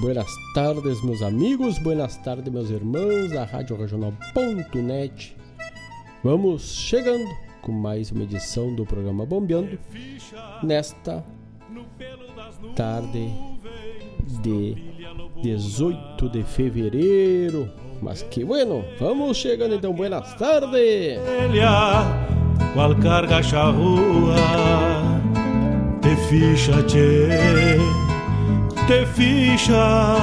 buenas 0.00 0.34
tardes, 0.54 1.02
meus 1.02 1.20
amigos, 1.20 1.78
buenas 1.78 2.16
tardes, 2.16 2.50
meus 2.50 2.70
irmãos 2.70 3.30
da 3.30 3.44
Rádio 3.44 3.76
Regional.net. 3.76 5.36
Vamos 6.24 6.62
chegando 6.74 7.28
com 7.60 7.70
mais 7.70 8.10
uma 8.10 8.24
edição 8.24 8.74
do 8.74 8.86
programa 8.86 9.26
Bombeando 9.26 9.78
nesta 10.62 11.22
tarde 12.74 13.30
de 14.42 14.74
18 15.42 16.28
de 16.30 16.44
fevereiro. 16.44 17.70
Mas 18.00 18.22
que 18.22 18.42
bueno, 18.42 18.82
vamos 18.98 19.36
chegando 19.36 19.74
então, 19.74 19.92
buenas 19.92 20.34
tardes. 20.36 21.18
Qual 22.72 22.96
carga 22.96 23.42
te 26.00 26.16
ficha, 26.28 26.82
te 28.90 29.06
ficha. 29.06 30.16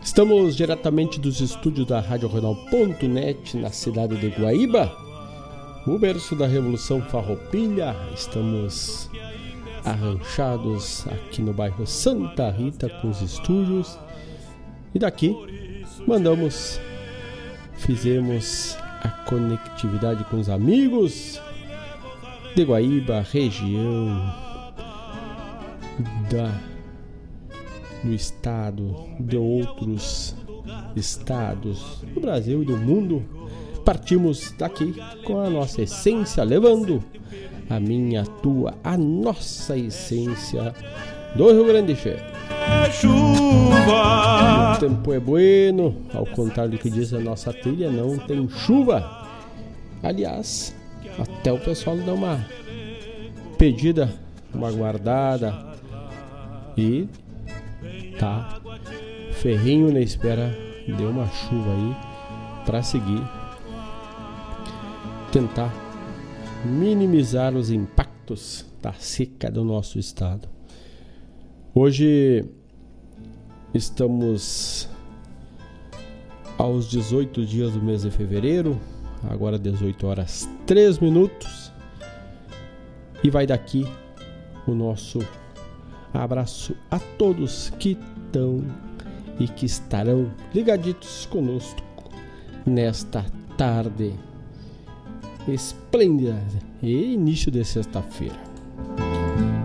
Estamos 0.00 0.56
diretamente 0.56 1.18
dos 1.18 1.40
estúdios 1.40 1.88
da 1.88 1.98
Rádio 1.98 2.28
Renal.net 2.28 3.56
na 3.56 3.70
cidade 3.70 4.16
de 4.16 4.28
Guaíba, 4.28 4.96
o 5.88 5.98
berço 5.98 6.36
da 6.36 6.46
Revolução 6.46 7.02
Farroupilha. 7.02 7.96
Estamos 8.14 9.10
arranchados 9.84 11.04
aqui 11.08 11.42
no 11.42 11.52
bairro 11.52 11.84
Santa 11.84 12.48
Rita 12.48 12.88
com 12.88 13.10
os 13.10 13.20
estúdios. 13.20 13.98
E 14.94 15.00
daqui 15.00 15.34
mandamos, 16.06 16.80
fizemos 17.72 18.78
a 19.02 19.08
conectividade 19.28 20.22
com 20.26 20.38
os 20.38 20.48
amigos 20.48 21.42
de 22.54 22.62
Guaíba, 22.62 23.26
região 23.32 24.47
da 26.30 26.52
do 28.02 28.12
estado, 28.14 28.96
de 29.18 29.36
outros 29.36 30.34
estados 30.94 32.02
do 32.14 32.20
Brasil 32.20 32.62
e 32.62 32.66
do 32.66 32.76
mundo. 32.76 33.24
Partimos 33.84 34.54
daqui 34.58 34.94
com 35.24 35.40
a 35.40 35.48
nossa 35.48 35.82
essência, 35.82 36.44
levando 36.44 37.02
a 37.70 37.80
minha, 37.80 38.22
a 38.22 38.26
tua, 38.26 38.74
a 38.84 38.96
nossa 38.96 39.76
essência 39.76 40.74
do 41.34 41.50
Rio 41.50 41.66
Grande 41.66 41.94
do 41.94 41.98
Sul. 41.98 42.12
Chuva. 42.92 44.74
O 44.74 44.78
tempo 44.78 45.12
é 45.12 45.18
bueno, 45.18 45.96
ao 46.12 46.26
contrário 46.26 46.72
do 46.72 46.78
que 46.78 46.90
diz 46.90 47.12
a 47.14 47.20
nossa 47.20 47.52
trilha, 47.52 47.90
não 47.90 48.18
tem 48.18 48.48
chuva. 48.48 49.26
Aliás, 50.02 50.74
até 51.18 51.52
o 51.52 51.58
pessoal 51.58 51.96
dá 51.96 52.12
uma 52.12 52.46
pedida, 53.56 54.12
uma 54.52 54.70
guardada 54.70 55.68
e 56.78 57.08
tá 58.20 58.60
ferrinho 59.32 59.92
na 59.92 59.98
espera 59.98 60.56
de 60.86 61.02
uma 61.02 61.26
chuva 61.26 61.72
aí 61.72 61.96
para 62.64 62.82
seguir 62.84 63.20
tentar 65.32 65.74
minimizar 66.64 67.56
os 67.56 67.70
impactos 67.70 68.64
da 68.80 68.92
seca 68.92 69.50
do 69.50 69.64
nosso 69.64 69.98
estado. 69.98 70.48
Hoje 71.74 72.44
estamos 73.74 74.88
aos 76.56 76.88
18 76.88 77.44
dias 77.44 77.72
do 77.72 77.82
mês 77.82 78.02
de 78.02 78.10
fevereiro, 78.10 78.80
agora 79.28 79.58
18 79.58 80.06
horas 80.06 80.48
3 80.64 81.00
minutos. 81.00 81.72
E 83.22 83.30
vai 83.30 83.46
daqui 83.46 83.84
o 84.66 84.74
nosso 84.74 85.18
abraço 86.18 86.74
a 86.90 86.98
todos 86.98 87.70
que 87.78 87.96
estão 88.26 88.64
e 89.38 89.46
que 89.46 89.66
estarão 89.66 90.30
ligaditos 90.52 91.26
conosco 91.26 91.80
nesta 92.66 93.24
tarde 93.56 94.12
esplêndida 95.46 96.36
e 96.82 97.14
início 97.14 97.50
de 97.50 97.64
sexta-feira. 97.64 98.36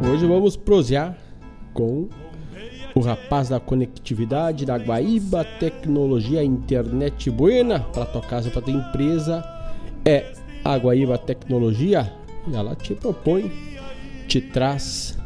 Hoje 0.09 0.25
vamos 0.25 0.55
prosear 0.55 1.17
com 1.73 2.08
o 2.96 3.00
rapaz 3.00 3.50
da 3.50 3.59
conectividade 3.59 4.66
da 4.66 4.78
Guaíba 4.78 5.44
Tecnologia 5.59 6.44
Internet 6.44 7.29
Buena 7.32 7.79
para 7.79 8.05
tua 8.05 8.22
casa, 8.22 8.52
para 8.52 8.61
tua 8.61 8.73
empresa 8.73 9.44
é 10.05 10.32
a 10.64 10.78
Guaíba 10.78 11.17
Tecnologia 11.17 12.14
ela 12.52 12.76
te 12.76 12.94
propõe, 12.94 13.52
te 14.28 14.41
traz 14.41 15.17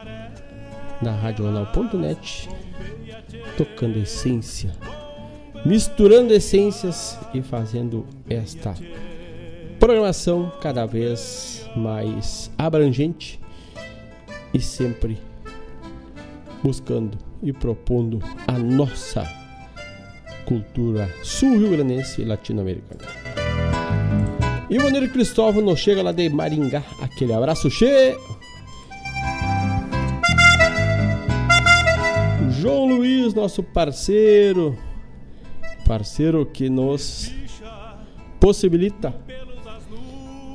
da 1.01 1.13
RadioJornal.net, 1.13 2.49
tocando 3.57 3.99
essência, 3.99 4.73
misturando 5.69 6.33
essências 6.33 7.19
e 7.35 7.43
fazendo 7.43 8.07
esta 8.29 8.75
programação 9.79 10.51
cada 10.63 10.87
vez 10.87 11.69
mais 11.77 12.51
abrangente 12.57 13.39
e 14.55 14.61
sempre 14.63 15.19
buscando 16.63 17.19
e 17.43 17.53
propondo 17.53 18.19
a 18.47 18.53
nossa 18.53 19.29
cultura 20.47 21.07
sul-rio-grandense 21.23 22.23
e 22.23 22.25
latino-americana. 22.25 23.03
Ivanir 24.71 25.13
Cristóvão 25.13 25.63
nos 25.63 25.79
chega 25.79 26.03
lá 26.03 26.13
de 26.13 26.31
Maringá. 26.31 26.83
Aquele 27.03 27.35
abraço 27.35 27.71
cheio. 27.71 28.19
João 32.59 32.87
Luiz, 32.87 33.35
nosso 33.35 33.63
parceiro, 33.63 34.77
parceiro 35.89 36.45
que 36.45 36.69
nos 36.69 37.33
possibilita 38.39 39.15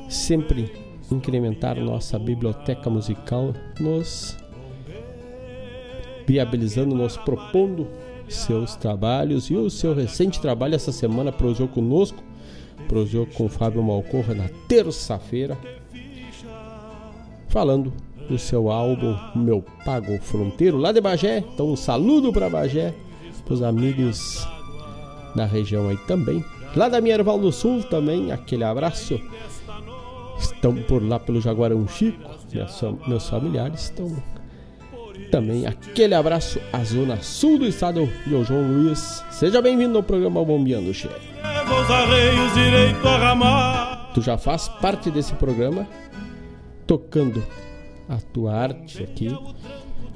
sempre 0.08 0.72
incrementar 1.10 1.76
nossa 1.80 2.16
biblioteca 2.20 2.88
musical, 2.88 3.52
nos 3.80 4.38
viabilizando, 6.24 6.94
nos 6.94 7.16
propondo 7.16 7.88
seus 8.28 8.76
trabalhos 8.76 9.50
e 9.50 9.56
o 9.56 9.68
seu 9.68 9.92
recente 9.92 10.40
trabalho 10.40 10.76
essa 10.76 10.92
semana 10.92 11.32
prosou 11.32 11.66
conosco 11.66 12.22
prosou 12.88 13.26
com 13.26 13.48
Fábio 13.48 13.82
Malcorra 13.82 14.34
na 14.34 14.48
terça-feira, 14.68 15.58
falando 17.48 17.92
do 18.28 18.38
seu 18.38 18.70
álbum 18.70 19.16
Meu 19.34 19.64
Pago 19.84 20.18
Fronteiro, 20.20 20.76
lá 20.76 20.92
de 20.92 21.00
Bagé. 21.00 21.38
Então, 21.38 21.70
um 21.70 21.76
saludo 21.76 22.32
para 22.32 22.50
Bagé, 22.50 22.94
os 23.48 23.62
amigos 23.62 24.46
da 25.34 25.44
região 25.44 25.88
aí 25.88 25.96
também. 26.06 26.44
Lá 26.76 26.88
da 26.88 27.00
Mierval 27.00 27.38
do 27.38 27.52
Sul 27.52 27.82
também, 27.84 28.32
aquele 28.32 28.64
abraço. 28.64 29.20
Estão 30.38 30.74
por 30.74 31.02
lá 31.02 31.18
pelo 31.18 31.40
Jaguarão 31.40 31.86
Chico, 31.86 32.30
meus 33.06 33.28
familiares 33.28 33.82
estão 33.82 34.10
também 35.30 35.66
aquele 35.66 36.14
abraço 36.14 36.60
à 36.72 36.84
zona 36.84 37.20
sul 37.22 37.58
do 37.58 37.66
estado 37.66 38.08
de 38.26 38.44
João 38.44 38.62
Luiz. 38.62 39.24
Seja 39.30 39.60
bem-vindo 39.60 39.96
ao 39.96 40.02
programa 40.02 40.44
Bombeando 40.44 40.92
ramar. 43.18 44.10
Tu 44.14 44.22
já 44.22 44.38
faz 44.38 44.68
parte 44.68 45.10
desse 45.10 45.34
programa, 45.34 45.86
tocando 46.86 47.42
a 48.08 48.16
tua 48.32 48.54
arte 48.54 49.02
aqui. 49.02 49.36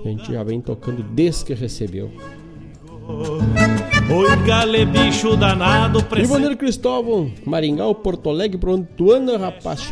A 0.05 0.09
gente 0.09 0.32
já 0.32 0.43
vem 0.43 0.61
tocando 0.61 1.03
desde 1.03 1.44
que 1.44 1.55
recebeu. 1.55 2.12
Oi, 3.08 4.37
gale 4.46 4.84
bicho 4.84 5.34
danado, 5.34 6.05
Ivanir 6.19 6.55
Cristóvão, 6.58 7.32
Maringal, 7.46 7.94
Porto 7.94 8.28
Alegre, 8.28 8.58
pra 8.58 8.72
onde 8.72 8.87
tu 8.99 9.10
anda, 9.10 9.38
rapaz? 9.38 9.90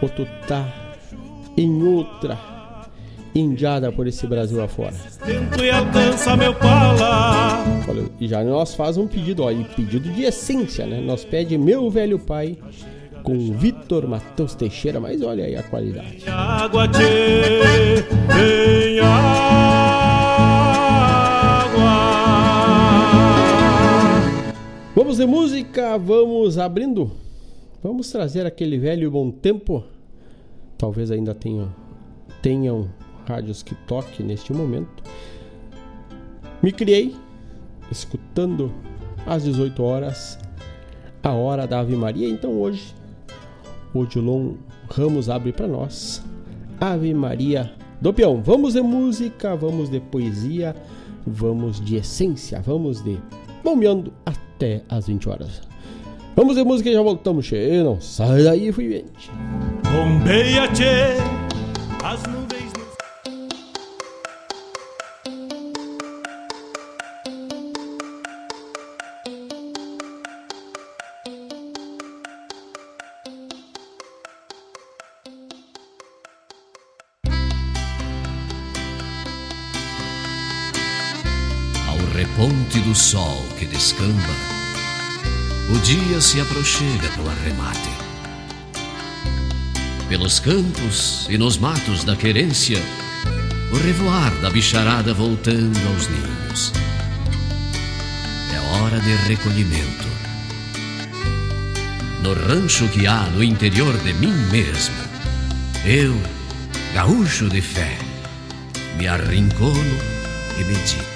Ou 0.00 0.08
tu 0.08 0.24
tá 0.46 0.64
em 1.56 1.82
outra 1.82 2.38
indiada 3.34 3.90
por 3.90 4.06
esse 4.06 4.28
Brasil 4.28 4.62
afora. 4.62 4.94
Tento 5.24 5.64
e 5.64 5.70
alcança 5.70 6.36
meu 6.36 6.54
pala. 6.54 7.64
E 8.20 8.28
já 8.28 8.44
nós 8.44 8.76
faz 8.76 8.96
um 8.96 9.08
pedido, 9.08 9.42
ó, 9.42 9.50
e 9.50 9.64
pedido 9.64 10.08
de 10.08 10.22
essência, 10.22 10.86
né? 10.86 11.00
Nós 11.00 11.24
pede 11.24 11.58
meu 11.58 11.90
velho 11.90 12.18
pai 12.20 12.56
com 13.24 13.52
Vitor 13.52 14.06
Matheus 14.06 14.54
Teixeira, 14.54 15.00
mas 15.00 15.20
olha 15.20 15.44
aí 15.44 15.56
a 15.56 15.64
qualidade. 15.64 16.22
Água, 16.28 16.86
tchê, 16.86 18.04
tem 18.32 19.00
água. 19.00 20.75
Vamos 24.94 25.18
de 25.18 25.26
música, 25.26 25.98
vamos 25.98 26.58
abrindo. 26.58 27.10
Vamos 27.82 28.10
trazer 28.10 28.46
aquele 28.46 28.78
velho 28.78 29.10
bom 29.10 29.30
tempo. 29.30 29.84
Talvez 30.78 31.10
ainda 31.10 31.34
tenham, 31.34 31.72
tenham 32.42 32.88
rádios 33.26 33.62
que 33.62 33.74
toque 33.74 34.22
neste 34.22 34.52
momento. 34.52 35.02
Me 36.62 36.72
criei 36.72 37.14
escutando 37.90 38.72
às 39.26 39.44
18 39.44 39.82
horas 39.82 40.38
a 41.22 41.32
hora 41.32 41.66
da 41.66 41.80
Ave 41.80 41.96
Maria. 41.96 42.28
Então 42.28 42.60
hoje 42.60 42.94
Odilon 43.94 44.54
Ramos 44.88 45.28
abre 45.28 45.52
para 45.52 45.66
nós 45.66 46.22
Ave 46.80 47.12
Maria 47.14 47.72
do 48.00 48.12
Peão. 48.12 48.42
Vamos 48.42 48.74
de 48.74 48.80
música, 48.80 49.56
vamos 49.56 49.88
de 49.88 50.00
poesia, 50.00 50.74
vamos 51.26 51.80
de 51.80 51.96
essência, 51.96 52.60
vamos 52.60 53.02
de 53.02 53.18
bombeando 53.64 54.12
até 54.24 54.82
às 54.88 55.06
20 55.06 55.28
horas. 55.28 55.62
Vamos 56.36 56.54
de 56.54 56.64
música 56.64 56.90
e 56.90 56.92
já 56.92 57.00
voltamos, 57.00 57.46
che. 57.46 57.82
Não 57.82 58.00
sai 58.00 58.42
daí, 58.42 58.70
fui 58.70 58.90
gente. 58.90 59.30
Bombeia, 59.90 60.68
che, 60.68 61.16
as 62.04 62.22
sol 82.96 83.44
que 83.58 83.66
descamba, 83.66 84.34
o 85.70 85.78
dia 85.80 86.18
se 86.18 86.40
aproxima 86.40 87.04
no 87.18 87.28
arremate. 87.28 87.90
Pelos 90.08 90.40
campos 90.40 91.26
e 91.28 91.36
nos 91.36 91.58
matos 91.58 92.04
da 92.04 92.16
querência, 92.16 92.82
o 93.70 93.76
revoar 93.76 94.34
da 94.40 94.48
bicharada 94.48 95.12
voltando 95.12 95.78
aos 95.88 96.08
ninhos. 96.08 96.72
É 98.54 98.78
hora 98.78 98.98
de 98.98 99.14
recolhimento. 99.28 100.06
No 102.22 102.32
rancho 102.32 102.88
que 102.88 103.06
há 103.06 103.24
no 103.24 103.44
interior 103.44 103.96
de 103.98 104.14
mim 104.14 104.32
mesmo, 104.50 104.94
eu, 105.84 106.18
gaúcho 106.94 107.48
de 107.50 107.60
fé, 107.60 107.98
me 108.96 109.06
arrincono 109.06 109.98
e 110.58 110.64
medito 110.64 111.15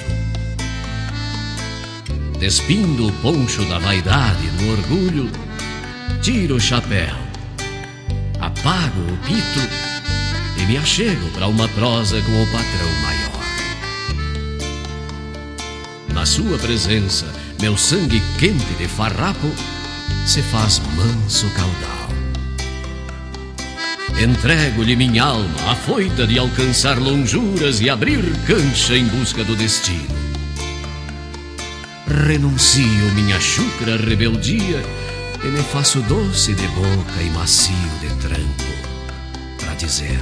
despindo 2.41 3.07
o 3.07 3.13
poncho 3.13 3.63
da 3.67 3.79
vaidade 3.79 4.47
do 4.53 4.71
orgulho, 4.71 5.31
tiro 6.23 6.57
o 6.57 6.61
chapéu, 6.61 7.15
apago 8.41 9.01
o 9.13 9.17
pito 9.19 9.61
e 10.57 10.63
me 10.65 10.79
achego 10.79 11.29
para 11.33 11.47
uma 11.47 11.69
prosa 11.69 12.19
com 12.23 12.43
o 12.43 12.47
patrão 12.47 12.91
maior. 13.03 13.31
Na 16.15 16.25
sua 16.25 16.57
presença, 16.57 17.27
meu 17.61 17.77
sangue 17.77 18.23
quente 18.39 18.73
de 18.79 18.89
farrapo 18.89 19.53
se 20.27 20.41
faz 20.41 20.81
manso 20.97 21.47
caudal. 21.51 22.09
Entrego-lhe 24.19 24.97
minha 24.97 25.25
alma, 25.25 25.71
afoita 25.71 26.27
de 26.27 26.39
alcançar 26.39 26.99
lonjuras 26.99 27.83
e 27.83 27.91
abrir 27.91 28.25
cancha 28.47 28.97
em 28.97 29.05
busca 29.05 29.45
do 29.45 29.55
destino 29.55 30.20
renuncio 32.11 33.15
minha 33.15 33.41
chucra 33.41 33.97
rebeldia 33.97 34.83
e 35.45 35.47
me 35.47 35.63
faço 35.63 36.01
doce 36.03 36.55
de 36.55 36.67
boca 36.69 37.23
e 37.23 37.31
macio 37.31 37.75
de 38.01 38.09
tranco 38.17 38.73
para 39.61 39.75
dizer: 39.75 40.19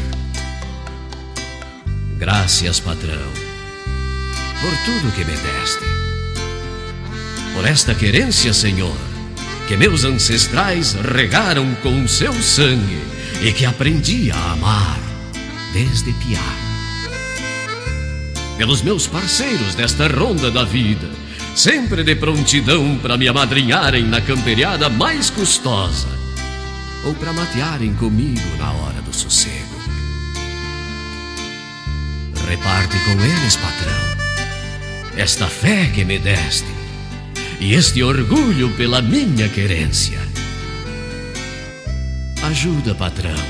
Graças, 2.19 2.79
patrão, 2.81 3.33
por 4.61 4.71
tudo 4.85 5.13
que 5.15 5.25
me 5.25 5.33
deste, 5.33 5.85
por 7.55 7.67
esta 7.67 7.95
querência, 7.95 8.53
Senhor, 8.53 8.97
que 9.67 9.77
meus 9.77 10.05
ancestrais 10.05 10.93
regaram 10.93 11.75
com 11.77 12.07
seu 12.07 12.35
sangue 12.35 13.01
e 13.43 13.53
que 13.53 13.65
aprendi 13.65 14.31
a 14.31 14.53
amar 14.53 14.99
desde 15.73 16.13
piar. 16.13 16.57
Pelos 18.59 18.83
meus 18.83 19.07
parceiros 19.07 19.75
desta 19.75 20.09
ronda 20.09 20.51
da 20.51 20.65
vida, 20.65 21.09
sempre 21.59 22.05
de 22.05 22.15
prontidão 22.15 22.97
para 22.99 23.17
me 23.17 23.27
amadrinharem 23.27 24.05
na 24.05 24.21
camperiada 24.21 24.89
mais 24.89 25.29
custosa 25.29 26.07
ou 27.05 27.13
para 27.15 27.33
matearem 27.33 27.93
comigo 27.95 28.57
na 28.57 28.71
hora 28.71 29.03
do 29.03 29.13
sossego. 29.13 29.77
Reparte 32.49 32.97
com 33.01 33.21
eles, 33.21 33.57
patrão, 33.57 35.17
esta 35.17 35.49
fé 35.49 35.91
que 35.93 36.05
me 36.05 36.21
deste 36.21 36.69
e 37.59 37.75
este 37.75 38.05
orgulho 38.05 38.71
pela 38.77 39.03
minha 39.03 39.49
querência. 39.49 40.21
Ajuda, 42.45 42.95
patrão, 42.95 43.45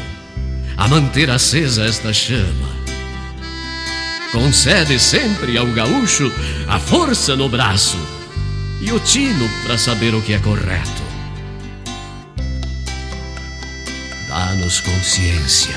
a 0.78 0.88
manter 0.88 1.28
acesa 1.28 1.84
esta 1.84 2.10
chama 2.14 2.77
concede 4.32 4.98
sempre 4.98 5.56
ao 5.56 5.66
gaúcho 5.68 6.32
a 6.66 6.78
força 6.78 7.34
no 7.34 7.48
braço 7.48 7.98
e 8.80 8.92
o 8.92 9.00
tino 9.00 9.48
para 9.62 9.78
saber 9.78 10.14
o 10.14 10.22
que 10.22 10.34
é 10.34 10.38
correto. 10.38 11.02
Dá-nos 14.28 14.80
consciência 14.80 15.74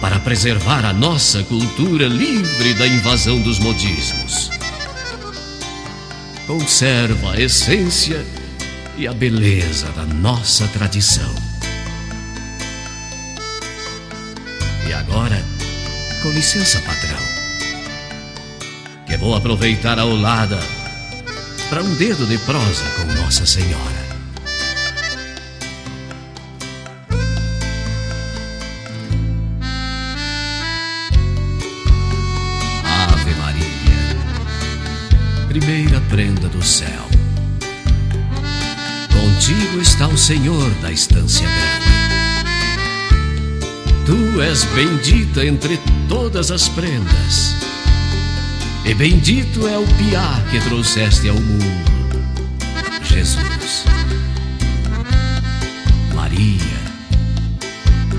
para 0.00 0.18
preservar 0.18 0.84
a 0.84 0.92
nossa 0.92 1.42
cultura 1.44 2.06
livre 2.06 2.74
da 2.74 2.86
invasão 2.86 3.40
dos 3.40 3.58
modismos. 3.58 4.50
Conserva 6.46 7.32
a 7.34 7.40
essência 7.40 8.24
e 8.96 9.06
a 9.06 9.12
beleza 9.12 9.88
da 9.92 10.04
nossa 10.04 10.66
tradição. 10.68 11.32
E 14.88 14.92
agora, 14.92 15.51
com 16.22 16.30
licença, 16.30 16.78
patrão, 16.82 17.18
que 19.06 19.16
vou 19.16 19.34
aproveitar 19.34 19.98
a 19.98 20.04
olada 20.04 20.58
para 21.68 21.82
um 21.82 21.94
dedo 21.96 22.24
de 22.26 22.38
prosa 22.38 22.84
com 22.96 23.12
Nossa 23.20 23.44
Senhora. 23.44 24.02
Ave 32.84 33.34
Maria, 33.34 33.66
primeira 35.48 36.00
prenda 36.02 36.48
do 36.48 36.62
céu. 36.64 37.08
Contigo 39.12 39.80
está 39.80 40.06
o 40.06 40.16
Senhor 40.16 40.70
da 40.82 40.92
estância 40.92 41.48
grande. 41.48 42.01
Tu 44.04 44.42
és 44.42 44.64
bendita 44.74 45.44
entre 45.44 45.78
todas 46.08 46.50
as 46.50 46.68
prendas 46.68 47.62
e 48.84 48.94
bendito 48.94 49.68
é 49.68 49.78
o 49.78 49.86
piá 49.86 50.42
que 50.50 50.60
trouxeste 50.60 51.28
ao 51.28 51.36
mundo, 51.36 51.84
Jesus. 53.04 53.84
Maria, 56.12 56.58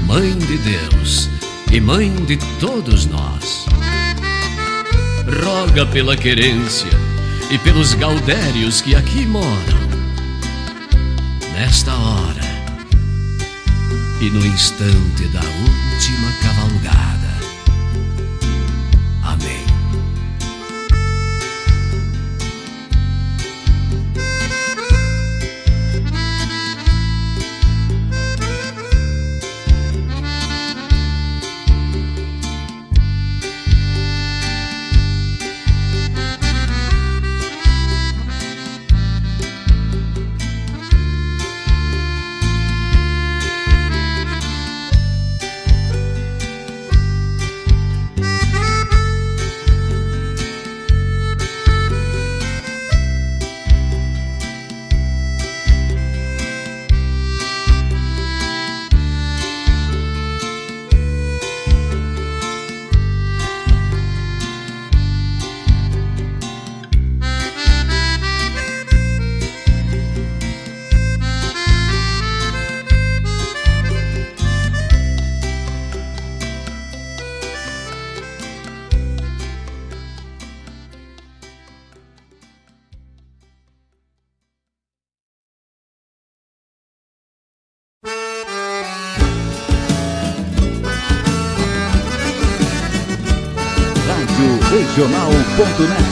Mãe 0.08 0.38
de 0.38 0.58
Deus 0.60 1.30
e 1.70 1.82
Mãe 1.82 2.16
de 2.26 2.38
todos 2.62 3.06
nós. 3.06 3.66
Roga 5.44 5.86
pela 5.86 6.16
querência 6.16 6.92
e 7.52 7.58
pelos 7.58 7.94
gaudérios 7.94 8.80
que 8.80 8.96
aqui 8.96 9.26
moram. 9.26 9.84
Nesta 11.54 11.94
hora 11.94 12.43
e 14.22 14.30
no 14.30 14.46
instante 14.46 15.28
da 15.28 15.42
última 15.42 16.32
cavalgada. 16.42 17.13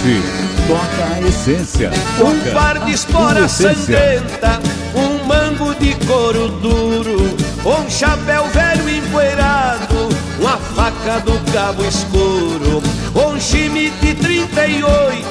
Regional.net. 0.01 0.41
Toca 0.67 1.13
a 1.13 1.21
essência. 1.21 1.91
Toca 2.17 2.31
um 2.31 2.53
par 2.53 2.79
de 2.85 2.91
espora 2.91 3.47
sangrenta, 3.47 4.59
um 4.95 5.25
mango 5.25 5.75
de 5.75 5.93
couro 6.05 6.49
duro, 6.49 7.37
um 7.65 7.89
chapéu 7.89 8.45
velho 8.47 8.89
empoeirado, 8.89 10.09
uma 10.39 10.57
faca 10.57 11.19
do 11.19 11.39
cabo 11.51 11.83
escuro, 11.85 12.81
um 13.15 13.39
chimite 13.39 14.15
38, 14.15 15.27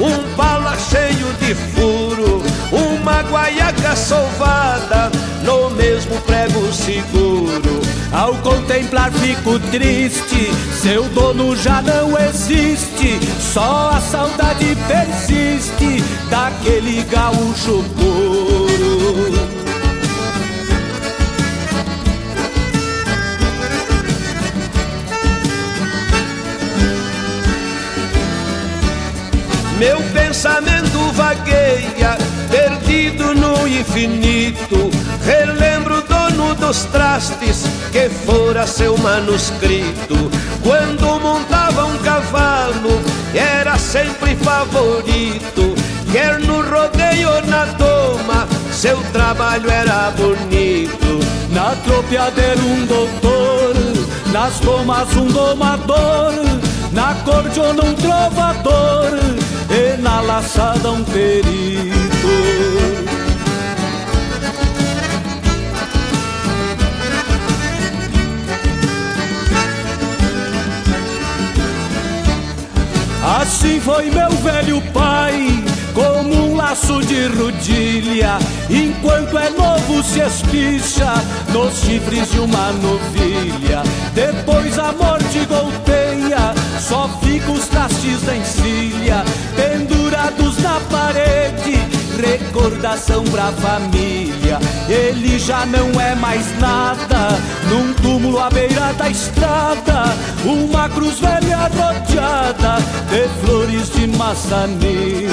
um 0.00 0.36
pala 0.36 0.76
cheio 0.76 1.32
de 1.40 1.54
furo, 1.54 2.42
uma 2.72 3.22
guaiaca 3.22 3.94
sovada, 3.94 5.10
no 5.44 5.70
mesmo 5.70 6.20
prego 6.22 6.72
seguro. 6.72 7.97
Ao 8.12 8.34
contemplar 8.36 9.12
fico 9.12 9.58
triste, 9.70 10.50
seu 10.80 11.04
dono 11.10 11.54
já 11.54 11.82
não 11.82 12.18
existe, 12.18 13.18
só 13.38 13.90
a 13.90 14.00
saudade 14.00 14.76
persiste 14.86 16.02
daquele 16.30 17.02
gaúcho. 17.04 17.84
Meu 29.78 30.02
pensamento 30.12 31.12
vagueia, 31.12 32.18
perdido 32.50 33.34
no 33.34 33.68
infinito. 33.68 34.90
Relembro 35.24 35.98
o 35.98 36.02
dos 36.54 36.84
trastes, 36.84 37.64
que 37.92 38.08
fora 38.08 38.66
seu 38.66 38.96
manuscrito. 38.98 40.30
Quando 40.62 41.20
montava 41.20 41.86
um 41.86 41.98
cavalo, 41.98 43.00
era 43.34 43.76
sempre 43.78 44.36
favorito. 44.36 45.74
Quer 46.12 46.38
no 46.40 46.62
rodeio 46.62 47.28
ou 47.28 47.46
na 47.46 47.64
doma, 47.66 48.48
seu 48.72 48.96
trabalho 49.12 49.70
era 49.70 50.10
bonito. 50.12 51.18
Na 51.50 51.74
tropiadeira 51.76 52.60
um 52.60 52.86
doutor, 52.86 53.74
nas 54.32 54.58
domas 54.60 55.14
um 55.16 55.26
domador, 55.26 56.32
na 56.92 57.14
cordiona 57.24 57.84
um 57.84 57.94
trovador 57.94 59.18
e 59.70 60.00
na 60.00 60.20
laçada 60.20 60.90
um 60.90 61.04
perito. 61.04 63.07
Assim 73.28 73.78
foi 73.78 74.10
meu 74.10 74.30
velho 74.30 74.80
pai, 74.90 75.62
como 75.92 76.46
um 76.46 76.56
laço 76.56 76.98
de 77.02 77.26
rodilha, 77.26 78.38
enquanto 78.70 79.36
é 79.36 79.50
novo 79.50 80.02
se 80.02 80.20
espicha 80.20 81.12
nos 81.52 81.74
chifres 81.78 82.30
de 82.30 82.40
uma 82.40 82.72
novilha. 82.72 83.82
Depois 84.14 84.78
a 84.78 84.92
morte 84.92 85.44
golpeia, 85.44 86.54
só 86.80 87.06
fica 87.22 87.50
os 87.52 87.68
trastes 87.68 88.22
da 88.22 88.34
encilha, 88.34 89.22
pendurados 89.54 90.58
na 90.62 90.80
parede, 90.90 91.87
recordação 92.18 93.24
pra 93.24 93.52
família. 93.52 94.58
Ele 94.88 95.38
já 95.38 95.64
não 95.66 96.00
é 96.00 96.14
mais 96.14 96.58
nada, 96.58 97.38
num 97.70 97.92
túmulo 97.94 98.38
à 98.38 98.50
beira 98.50 98.92
da 98.94 99.08
estrada, 99.08 100.04
uma 100.44 100.88
cruz 100.88 101.18
velha 101.20 101.68
rodeada 101.68 102.76
de 103.10 103.28
flores 103.40 103.90
de 103.90 104.06
maçanilha. 104.06 105.28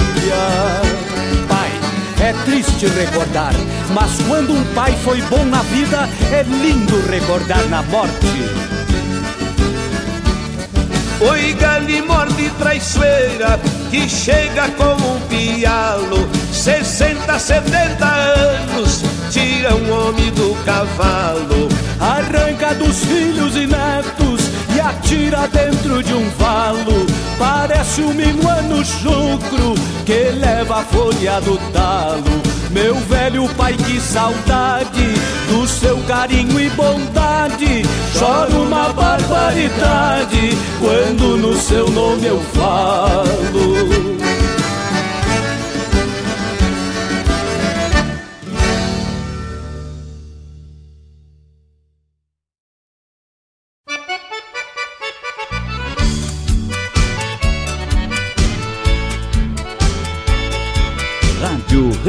Pai, 1.47 1.71
é 2.21 2.33
triste 2.45 2.85
recordar, 2.87 3.53
mas 3.93 4.21
quando 4.27 4.53
um 4.53 4.63
pai 4.73 4.93
foi 5.03 5.21
bom 5.23 5.43
na 5.45 5.61
vida, 5.63 6.07
é 6.31 6.43
lindo 6.43 7.01
recordar 7.09 7.67
na 7.69 7.81
morte. 7.83 8.85
Oi, 11.21 11.53
gale 11.53 12.01
morde 12.01 12.49
traiçoeira 12.59 13.57
que 13.89 14.09
chega 14.09 14.67
como 14.71 15.15
um 15.15 15.19
pialo. 15.21 16.27
60, 16.51 17.39
70 17.39 18.05
anos, 18.05 19.01
tira 19.31 19.73
um 19.75 19.91
homem 19.91 20.29
do 20.31 20.53
cavalo. 20.65 21.69
Arranca 21.99 22.73
dos 22.75 22.97
filhos 23.05 23.55
e 23.55 23.65
netos 23.65 24.41
e 24.75 24.79
atira 24.79 25.47
dentro 25.47 26.03
de 26.03 26.13
um 26.13 26.29
valo. 26.31 27.05
Parece 27.39 28.01
um 28.01 28.13
minuano 28.13 28.83
chucro 28.83 29.73
que 30.05 30.31
leva 30.31 30.81
a 30.81 30.83
folha 30.83 31.39
do 31.39 31.57
talo 31.71 32.54
Meu 32.75 32.93
velho 32.95 33.47
pai, 33.55 33.71
que 33.71 34.01
saudade 34.01 35.13
do 35.47 35.65
seu 35.65 35.97
carinho 35.99 36.59
e 36.59 36.69
bondade. 36.71 37.83
Choro 38.19 38.63
uma 38.63 38.89
barbaridade 38.89 40.49
quando 40.81 41.37
no 41.37 41.55
seu 41.55 41.89
nome 41.89 42.27
eu 42.27 42.41
falo 42.53 44.24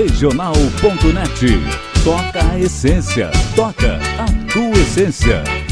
Regional.net. 0.07 1.61
Toca 2.05 2.53
a 2.53 2.61
essência. 2.61 3.29
Toca 3.57 3.99
a 4.19 4.53
tua 4.53 4.81
essência. 4.81 5.66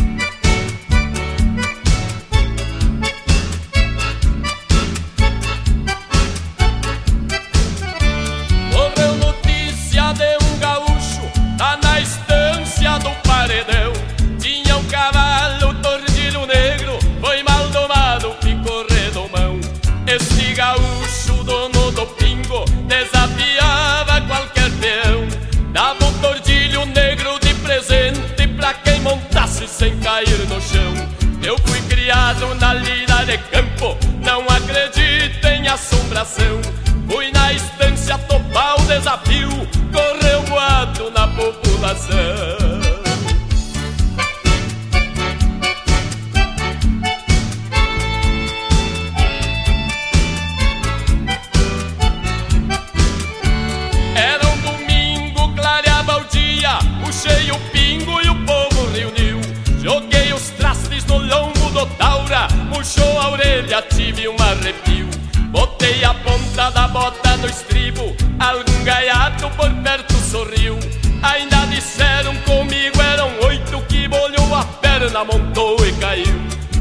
Assombração. 36.25 36.61
Fui 37.09 37.31
na 37.33 37.53
estância 37.53 38.19
topar 38.19 38.81
o 38.81 38.87
desafio, 38.87 39.51
correu 39.93 40.43
boato 40.49 41.11
na 41.11 41.29
população. 41.29 42.64
A 66.05 66.15
ponta 66.15 66.71
da 66.71 66.89
bota 66.89 67.37
no 67.39 67.47
estribo, 67.47 68.15
algum 68.39 68.85
gaiato 68.85 69.49
por 69.51 69.71
perto 69.83 70.15
sorriu. 70.31 70.79
Ainda 71.23 71.57
disseram 71.67 72.37
comigo, 72.39 73.01
eram 73.01 73.31
oito 73.47 73.81
que 73.89 74.07
bolhou 74.07 74.55
a 74.55 74.65
perna, 74.65 75.25
montou 75.25 75.77
e 75.87 75.93
caiu. 75.93 76.35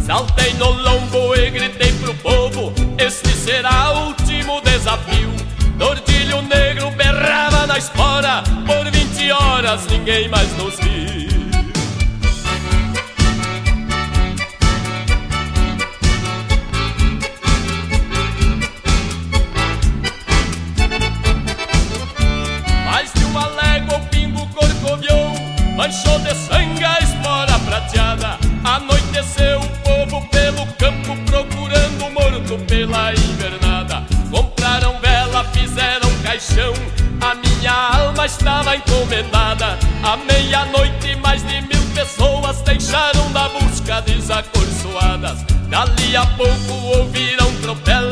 Saltei 0.05 0.53
no 0.55 0.69
lombo 0.69 1.33
e 1.35 1.49
gritei 1.49 1.93
pro 1.93 2.13
povo: 2.15 2.73
Este 2.97 3.29
será 3.29 3.91
o 3.91 4.07
último 4.07 4.59
desafio. 4.61 5.31
Tordilho 5.79 6.41
negro 6.41 6.91
berrava 6.91 7.65
na 7.65 7.77
espora, 7.77 8.43
por 8.65 8.91
20 8.91 9.31
horas 9.31 9.87
ninguém 9.87 10.27
mais 10.27 10.51
nos 10.57 10.75
viu. 10.79 11.32
Manchou 25.75 26.19
de 26.19 26.33
sangue 26.35 26.83
a 26.83 26.99
espora 26.99 27.59
prateada. 27.59 28.37
Anoiteceu 28.63 29.59
o 29.59 29.69
povo 29.79 30.27
pelo 30.29 30.65
campo 30.73 31.15
procurando 31.25 32.11
morto 32.11 32.57
pela 32.65 33.13
invernada. 33.13 34.03
Compraram 34.31 34.99
vela, 34.99 35.43
fizeram 35.45 36.09
caixão, 36.23 36.73
a 37.21 37.35
minha 37.35 37.71
alma 37.71 38.25
estava 38.25 38.75
encomendada. 38.75 39.77
À 40.03 40.17
meia-noite, 40.17 41.15
mais 41.17 41.45
de 41.45 41.61
mil 41.61 41.83
pessoas 41.93 42.61
deixaram 42.61 43.31
da 43.31 43.49
busca 43.49 44.01
desacorçoadas. 44.01 45.43
Dali 45.69 46.15
a 46.15 46.25
pouco 46.25 46.73
ouviram 46.97 47.51
tropel, 47.61 48.09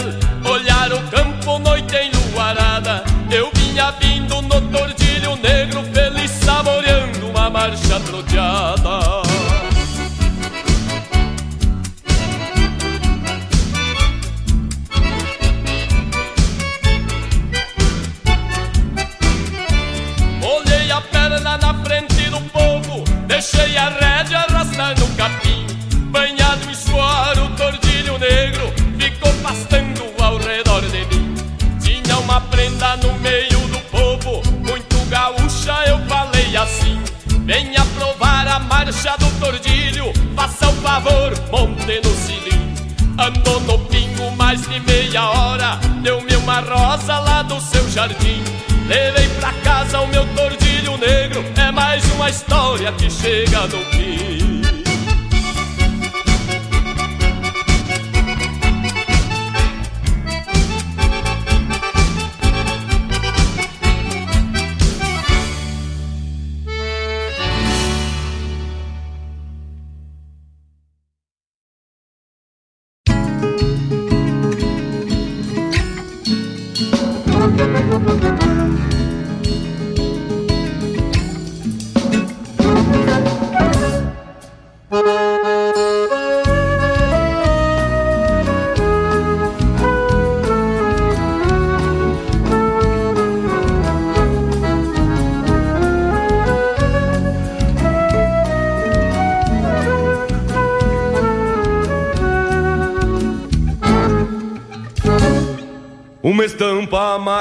marcha 38.92 39.16
do 39.18 39.40
tordilho 39.40 40.12
Faça 40.36 40.68
o 40.68 40.74
favor, 40.74 41.34
monte 41.50 42.02
no 42.04 42.14
cilindro. 42.14 42.84
Andou 43.18 43.60
no 43.62 43.80
pingo 43.86 44.32
mais 44.36 44.62
de 44.68 44.80
meia 44.82 45.30
hora 45.30 45.80
Deu-me 46.02 46.36
uma 46.36 46.60
rosa 46.60 47.20
lá 47.20 47.42
do 47.42 47.60
seu 47.62 47.90
jardim. 47.90 48.44
Levei 48.88 49.30
pra 49.40 49.54
casa 49.64 50.02
o 50.02 50.08
meu 50.08 50.26
tordilho 50.36 50.98
negro 50.98 51.44
É 51.56 51.72
mais 51.72 52.04
uma 52.12 52.30
história 52.30 52.92
que 52.94 53.10
chega 53.10 53.68
no 53.68 53.80
fim 53.92 54.61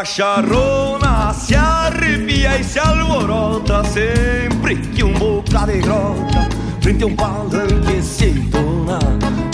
estampa 0.00 0.42
macharrona 0.42 1.32
se 1.32 1.54
arrepia 1.54 2.58
e 2.58 2.64
se 2.64 2.78
alvorota 2.78 3.84
sempre 3.84 4.76
que 4.76 5.04
um 5.04 5.12
boca 5.14 5.66
de 5.66 5.78
grota 5.78 6.48
frente 6.80 7.04
a 7.04 7.06
um 7.06 7.14
palanque 7.14 8.02
se 8.02 8.26
entona 8.26 8.98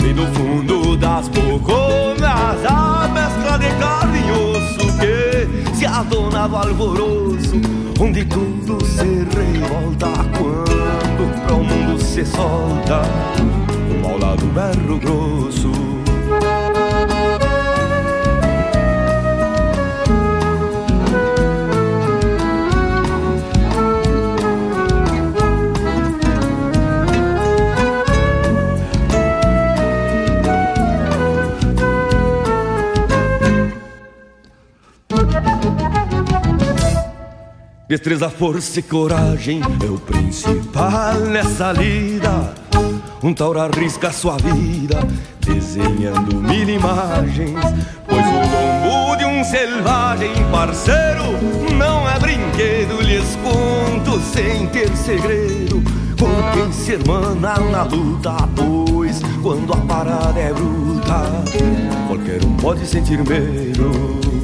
Bem 0.01 0.13
no 0.13 0.25
fundo 0.27 0.95
das 0.97 1.27
boconas 1.29 2.65
A 2.65 3.09
mescla 3.13 3.57
de 3.57 3.69
carne 3.79 4.19
e 4.19 4.31
osso 4.31 4.97
Que 4.97 5.75
se 5.75 5.85
adonava 5.85 6.67
alvoroço 6.67 7.61
Onde 7.99 8.23
tudo 8.25 8.83
se 8.85 9.27
revolta 9.35 10.07
Quando 10.37 11.41
para 11.45 11.55
o 11.55 11.63
mundo 11.63 12.01
se 12.01 12.25
solta 12.25 13.01
Um 13.91 14.07
ao 14.07 14.17
lado 14.19 14.45
berro 14.47 14.97
grosso 14.97 15.86
Destreza, 37.97 38.29
força 38.29 38.79
e 38.79 38.83
coragem 38.83 39.59
é 39.83 39.89
o 39.89 39.97
principal 39.97 41.15
nessa 41.15 41.71
lida. 41.71 42.53
Um 43.23 43.33
tauro 43.33 43.59
arrisca 43.59 44.11
sua 44.11 44.37
vida, 44.37 44.99
desenhando 45.39 46.35
mil 46.35 46.69
imagens. 46.69 47.59
Pois 48.07 48.23
o 48.23 48.85
lombo 48.85 49.15
de 49.15 49.25
um 49.25 49.43
selvagem 49.43 50.31
parceiro 50.51 51.23
não 51.75 52.07
é 52.07 52.19
brinquedo, 52.19 53.01
lhes 53.01 53.35
conto 53.37 54.21
sem 54.21 54.67
ter 54.67 54.95
segredo. 54.95 55.81
Com 56.19 56.51
quem 56.53 56.71
se 56.71 56.91
hermana 56.93 57.33
na 57.59 57.81
luta, 57.81 58.47
pois 58.55 59.21
quando 59.41 59.73
a 59.73 59.77
parada 59.77 60.39
é 60.39 60.53
bruta, 60.53 61.43
qualquer 62.07 62.45
um 62.45 62.55
pode 62.57 62.85
sentir 62.85 63.17
medo. 63.27 64.37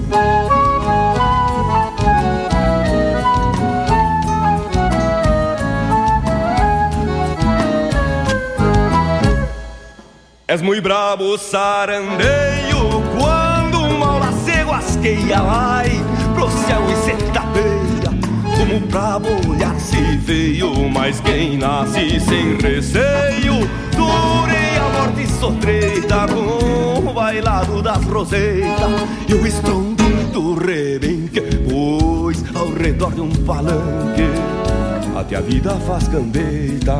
És 10.53 10.61
muito 10.61 10.83
brabo 10.83 11.35
sarandeio 11.35 13.01
Quando 13.17 13.79
uma 13.87 14.05
aula 14.05 14.31
cego 14.45 14.71
asqueia 14.71 15.41
vai 15.41 15.89
Pro 16.35 16.47
céu 16.47 16.79
e 16.91 16.95
se 16.97 17.13
tapeia 17.31 18.11
Como 18.55 18.79
pra 18.81 19.17
olhar 19.49 19.73
se 19.79 20.15
veio 20.17 20.87
Mas 20.91 21.19
quem 21.21 21.57
nasce 21.57 22.19
sem 22.19 22.55
receio 22.57 23.67
Durei 23.95 24.77
a 24.77 24.89
morte 24.93 25.27
sotreita 25.27 26.27
Com 26.27 27.09
o 27.09 27.13
bailado 27.13 27.81
das 27.81 28.03
roseitas 28.03 28.91
E 29.27 29.33
o 29.33 29.47
estrondo 29.47 30.03
do 30.31 30.53
rebenque 30.53 31.41
Pois 31.67 32.43
ao 32.55 32.71
redor 32.71 33.11
de 33.13 33.21
um 33.21 33.31
palanque 33.43 34.29
Até 35.15 35.35
a 35.35 35.41
vida 35.41 35.71
faz 35.87 36.07
cambeita 36.07 36.99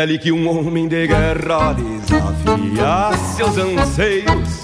é 0.00 0.02
ali 0.02 0.18
que 0.18 0.32
um 0.32 0.48
homem 0.48 0.88
de 0.88 1.06
guerra 1.06 1.74
desafia 1.74 3.16
seus 3.36 3.58
anseios. 3.58 4.59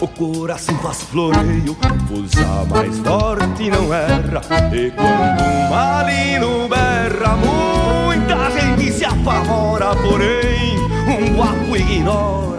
O 0.00 0.08
coração 0.08 0.74
faz 0.78 1.02
floreio, 1.02 1.76
pulsa 2.08 2.64
mais 2.70 2.98
forte 3.00 3.68
não 3.68 3.92
erra. 3.92 4.40
E 4.72 4.90
quando 4.92 5.42
um 5.42 5.70
malino 5.70 6.68
berra, 6.68 7.36
muita 7.36 8.50
gente 8.50 8.92
se 8.92 9.04
apavora. 9.04 9.94
Porém, 9.96 10.78
um 11.06 11.36
guapo 11.36 11.76
ignora 11.76 12.58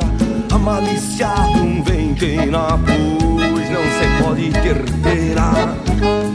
a 0.51 0.57
malícia 0.57 1.29
de 1.53 1.59
um 1.59 1.81
ventena, 1.81 2.77
pois 2.85 3.69
não 3.69 3.83
se 3.83 4.23
pode 4.23 4.51
ter 4.51 4.83
pena 5.01 5.75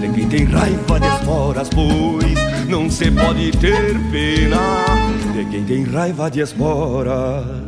de 0.01 0.09
quem 0.09 0.29
tem 0.29 0.45
raiva 0.45 0.99
de 0.99 1.07
esporas, 1.07 1.69
pois 1.69 2.69
não 2.69 2.91
se 2.91 3.11
pode 3.11 3.53
ter 3.53 3.99
pena 4.11 4.85
de 5.33 5.45
quem 5.45 5.65
tem 5.65 5.85
raiva 5.85 6.31
de 6.31 6.41
esporas. 6.41 7.63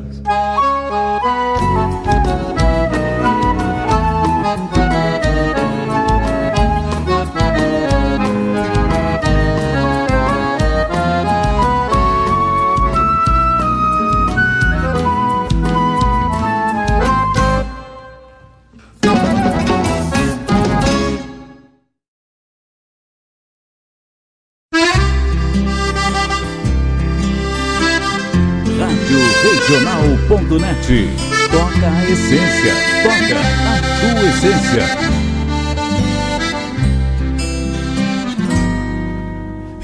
Regional.net. 29.42 31.08
Toca 31.50 31.86
a 31.86 32.10
essência. 32.10 32.74
Toca 33.02 33.40
a 33.40 33.80
tua 34.00 34.28
essência. 34.28 35.16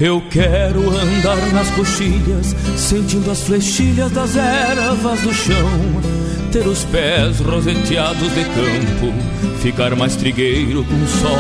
Eu 0.01 0.21
quero 0.31 0.91
andar 0.91 1.37
nas 1.53 1.71
coxilhas, 1.71 2.57
sentindo 2.77 3.31
as 3.31 3.43
flechilhas 3.43 4.11
das 4.11 4.37
ervas 4.37 5.21
do 5.21 5.33
chão, 5.33 5.71
ter 6.51 6.67
os 6.67 6.85
pés 6.87 7.39
roseteados 7.39 8.35
de 8.35 8.45
campo, 8.45 9.13
ficar 9.61 9.95
mais 9.95 10.17
trigueiro 10.17 10.85
com 10.85 11.07
sol 11.07 11.39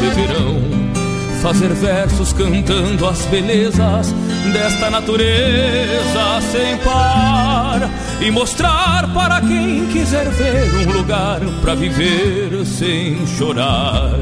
de 0.00 0.14
verão 0.14 0.84
fazer 1.44 1.74
versos 1.74 2.32
cantando 2.32 3.06
as 3.06 3.26
belezas 3.26 4.14
desta 4.52 4.90
natureza 4.90 6.40
sem 6.52 6.76
par 6.78 7.90
e 8.20 8.30
mostrar 8.30 9.12
para 9.12 9.40
quem 9.40 9.86
quiser 9.86 10.28
ver 10.30 10.86
um 10.86 10.92
lugar 10.92 11.40
para 11.62 11.74
viver 11.74 12.64
sem 12.64 13.26
chorar. 13.26 14.18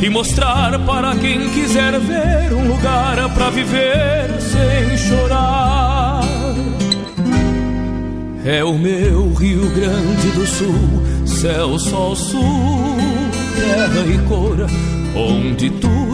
E 0.00 0.08
mostrar 0.10 0.78
para 0.80 1.14
quem 1.16 1.48
quiser 1.50 1.98
ver 2.00 2.52
um 2.52 2.68
lugar 2.68 3.16
para 3.34 3.50
viver 3.50 4.40
sem 4.40 4.96
chorar. 4.96 6.22
É 8.44 8.62
o 8.62 8.74
meu 8.74 9.32
Rio 9.32 9.70
Grande 9.70 10.28
do 10.32 10.46
Sul, 10.46 11.26
céu, 11.26 11.78
sol, 11.78 12.14
sul, 12.14 12.96
terra 13.56 14.04
e 14.06 14.18
cor 14.28 14.66
onde 15.16 15.70
tudo 15.70 16.13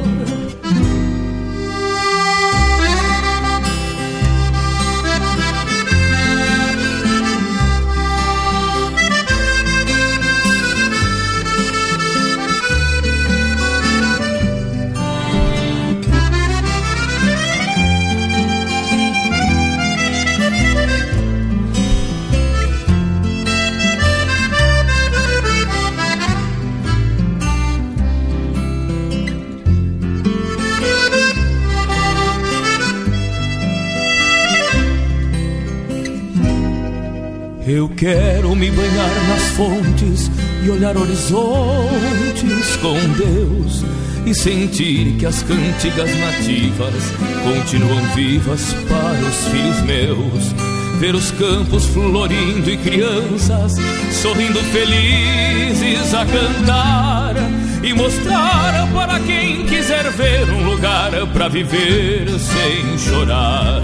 Eu 37.71 37.87
quero 37.87 38.53
me 38.53 38.69
banhar 38.69 39.27
nas 39.29 39.43
fontes 39.51 40.29
e 40.61 40.69
olhar 40.69 40.97
horizontes 40.97 42.75
com 42.81 42.99
Deus 43.13 43.85
e 44.25 44.35
sentir 44.35 45.15
que 45.17 45.25
as 45.25 45.41
cantigas 45.41 46.09
nativas 46.19 46.93
continuam 47.41 48.03
vivas 48.13 48.73
para 48.89 49.25
os 49.25 49.47
filhos 49.47 49.81
meus. 49.83 50.53
Ver 50.99 51.15
os 51.15 51.31
campos 51.31 51.85
florindo 51.85 52.69
e 52.69 52.75
crianças 52.75 53.77
sorrindo 54.21 54.59
felizes 54.63 56.13
a 56.13 56.25
cantar 56.25 57.35
e 57.81 57.93
mostrar 57.93 58.85
para 58.93 59.17
quem 59.21 59.65
quiser 59.65 60.11
ver 60.11 60.49
um 60.49 60.69
lugar 60.69 61.11
para 61.31 61.47
viver 61.47 62.27
sem 62.37 62.97
chorar 62.97 63.83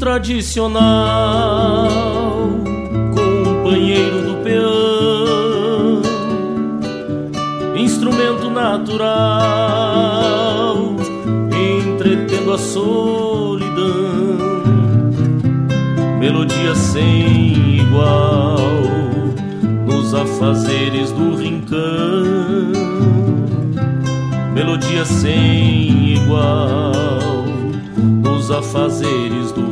Tradicional, 0.00 1.88
companheiro 3.14 4.22
do 4.22 4.34
peão, 4.44 6.02
instrumento 7.74 8.50
natural, 8.50 9.16
entretendo 11.50 12.52
a 12.52 12.58
solidão, 12.58 13.70
melodia 16.18 16.74
sem 16.74 17.80
igual 17.80 18.58
nos 19.86 20.14
afazeres 20.14 21.12
do 21.12 21.36
rincão, 21.36 22.72
melodia 24.54 25.04
sem 25.04 26.14
igual 26.16 27.39
afazeres 28.60 29.52
do 29.52 29.70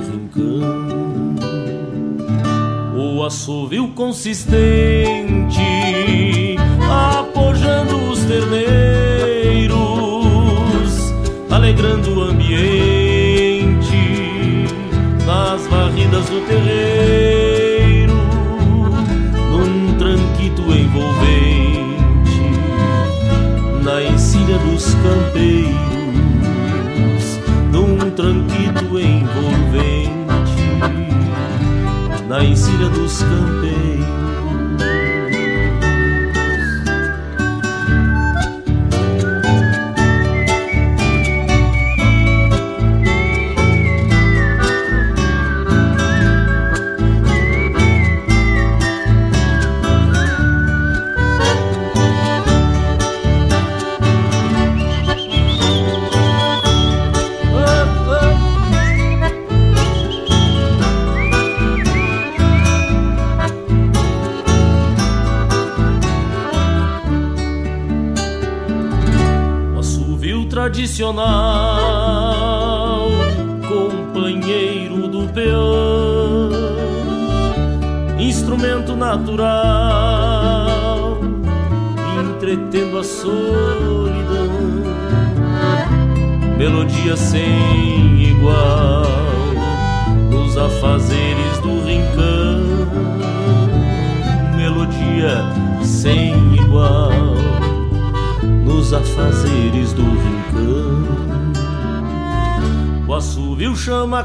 assovio 3.28 3.88
consistente, 3.88 5.60
apojando 6.90 8.10
os 8.10 8.24
terneiros, 8.24 9.76
alegrando 11.50 12.18
o 12.18 12.22
ambiente 12.22 12.64
nas 15.26 15.66
varridas 15.66 16.24
do 16.30 16.40
terreiro, 16.46 18.14
num 19.50 19.94
tranquito 19.98 20.62
envolvente, 20.62 22.40
na 23.84 24.02
encilha 24.04 24.56
dos 24.56 24.94
campeiros, 24.94 25.97
num 28.22 28.44
tranquito 28.44 28.98
envolvente 28.98 30.08
na 32.26 32.44
encilha 32.44 32.88
dos 32.88 33.22
campeiros. 33.22 33.97
Assovio 104.08 104.24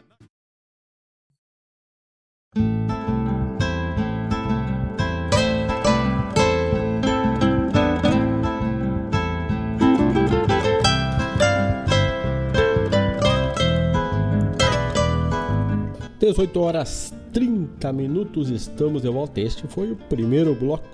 Dezoito 16.21 16.61
horas 16.61 17.11
30 17.33 17.91
minutos, 17.91 18.51
estamos 18.51 19.01
de 19.01 19.09
volta. 19.09 19.41
Este 19.41 19.65
foi 19.65 19.91
o 19.91 19.95
primeiro 19.95 20.53
bloco 20.53 20.87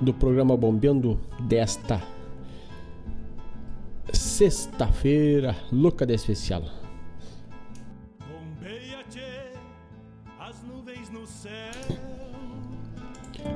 do 0.00 0.14
programa 0.14 0.56
Bombeando 0.56 1.18
desta 1.40 2.00
sexta-feira, 4.12 5.56
louca 5.72 6.06
de 6.06 6.14
especial. 6.14 6.62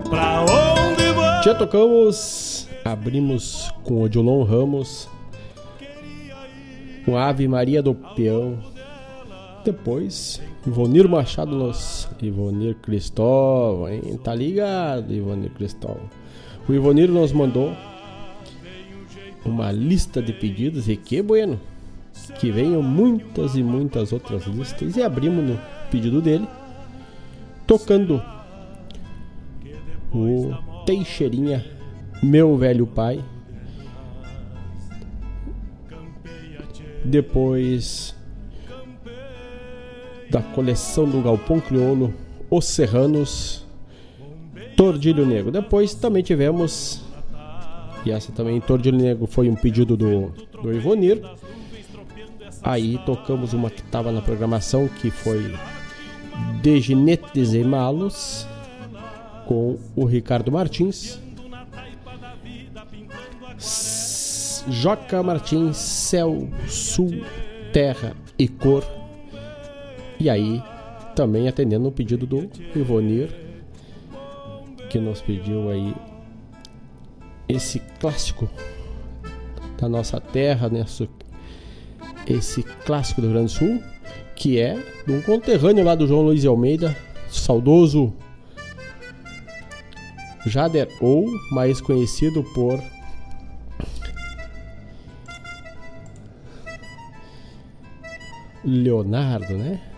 Pra 0.08 0.40
onde 0.40 1.12
vai? 1.12 1.44
Já 1.44 1.54
tocamos, 1.54 2.68
abrimos 2.84 3.72
com 3.84 3.98
o 3.98 4.02
Odilon 4.02 4.42
Ramos, 4.42 5.08
com 7.04 7.16
Ave 7.16 7.46
Maria 7.46 7.80
do 7.80 7.94
Peão. 7.94 8.79
Depois, 9.64 10.40
Ivonir 10.66 11.08
Machado 11.08 11.54
nos 11.54 12.08
Ivonir 12.22 12.76
Cristóvão, 12.76 13.88
hein? 13.88 14.18
Tá 14.22 14.34
ligado, 14.34 15.12
Ivonir 15.12 15.50
Cristóvão. 15.50 16.08
O 16.68 16.72
Ivonir 16.72 17.10
nos 17.10 17.32
mandou 17.32 17.72
uma 19.44 19.70
lista 19.70 20.22
de 20.22 20.32
pedidos 20.32 20.88
e 20.88 20.96
que 20.96 21.22
bueno. 21.22 21.60
Que 22.38 22.50
venham 22.50 22.82
muitas 22.82 23.56
e 23.56 23.62
muitas 23.62 24.12
outras 24.12 24.46
listas. 24.46 24.96
E 24.96 25.02
abrimos 25.02 25.44
no 25.44 25.58
pedido 25.90 26.22
dele, 26.22 26.48
tocando 27.66 28.22
o 30.12 30.54
Teixeirinha, 30.86 31.64
meu 32.22 32.56
velho 32.56 32.86
pai. 32.86 33.22
Depois 37.04 38.14
da 40.30 40.40
coleção 40.40 41.08
do 41.08 41.20
Galpão 41.20 41.60
Crioulo, 41.60 42.14
Os 42.48 42.66
Serranos, 42.66 43.66
Tordilho 44.76 45.26
Negro. 45.26 45.50
Depois 45.50 45.94
também 45.94 46.22
tivemos, 46.22 47.02
e 48.04 48.10
essa 48.10 48.32
também, 48.32 48.60
Tordilho 48.60 48.96
Negro 48.96 49.26
foi 49.26 49.48
um 49.48 49.54
pedido 49.54 49.96
do, 49.96 50.32
do 50.62 50.72
Ivonir. 50.72 51.20
Aí 52.62 52.98
tocamos 53.04 53.52
uma 53.52 53.70
que 53.70 53.80
estava 53.80 54.12
na 54.12 54.20
programação, 54.20 54.86
que 54.86 55.10
foi 55.10 55.54
De 56.62 56.80
Ginetes 56.80 57.52
e 57.54 57.64
Malos, 57.64 58.46
com 59.46 59.78
o 59.96 60.04
Ricardo 60.04 60.52
Martins. 60.52 61.18
Joca 64.68 65.22
Martins, 65.22 65.76
Céu, 65.76 66.48
Sul, 66.68 67.24
Terra 67.72 68.14
e 68.38 68.46
Cor. 68.46 68.84
E 70.20 70.28
aí, 70.28 70.62
também 71.16 71.48
atendendo 71.48 71.88
o 71.88 71.92
pedido 71.92 72.26
do 72.26 72.50
Ivonir, 72.76 73.34
que 74.90 74.98
nos 74.98 75.22
pediu 75.22 75.70
aí 75.70 75.94
esse 77.48 77.80
clássico 77.98 78.48
da 79.78 79.88
nossa 79.88 80.20
terra, 80.20 80.68
né? 80.68 80.84
esse 82.26 82.62
clássico 82.84 83.22
do 83.22 83.28
Rio 83.28 83.36
Grande 83.36 83.54
do 83.54 83.58
Sul, 83.58 83.82
que 84.36 84.60
é 84.60 84.78
de 85.06 85.12
um 85.12 85.22
conterrâneo 85.22 85.84
lá 85.84 85.94
do 85.94 86.06
João 86.06 86.22
Luiz 86.22 86.44
Almeida, 86.44 86.94
saudoso 87.30 88.12
Jader, 90.46 90.88
ou 91.00 91.26
mais 91.50 91.80
conhecido 91.80 92.42
por 92.54 92.82
Leonardo, 98.64 99.56
né? 99.56 99.89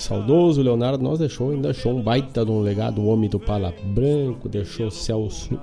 Saudoso 0.00 0.62
Leonardo 0.62 1.04
nos 1.04 1.18
deixou, 1.18 1.50
ainda 1.50 1.72
deixou 1.72 1.94
um 1.94 2.02
baita 2.02 2.44
de 2.44 2.50
um 2.50 2.60
legado, 2.60 3.02
o 3.02 3.06
homem 3.06 3.28
do 3.28 3.38
Pala 3.38 3.74
Branco, 3.84 4.48
deixou 4.48 4.90
Celso 4.90 5.60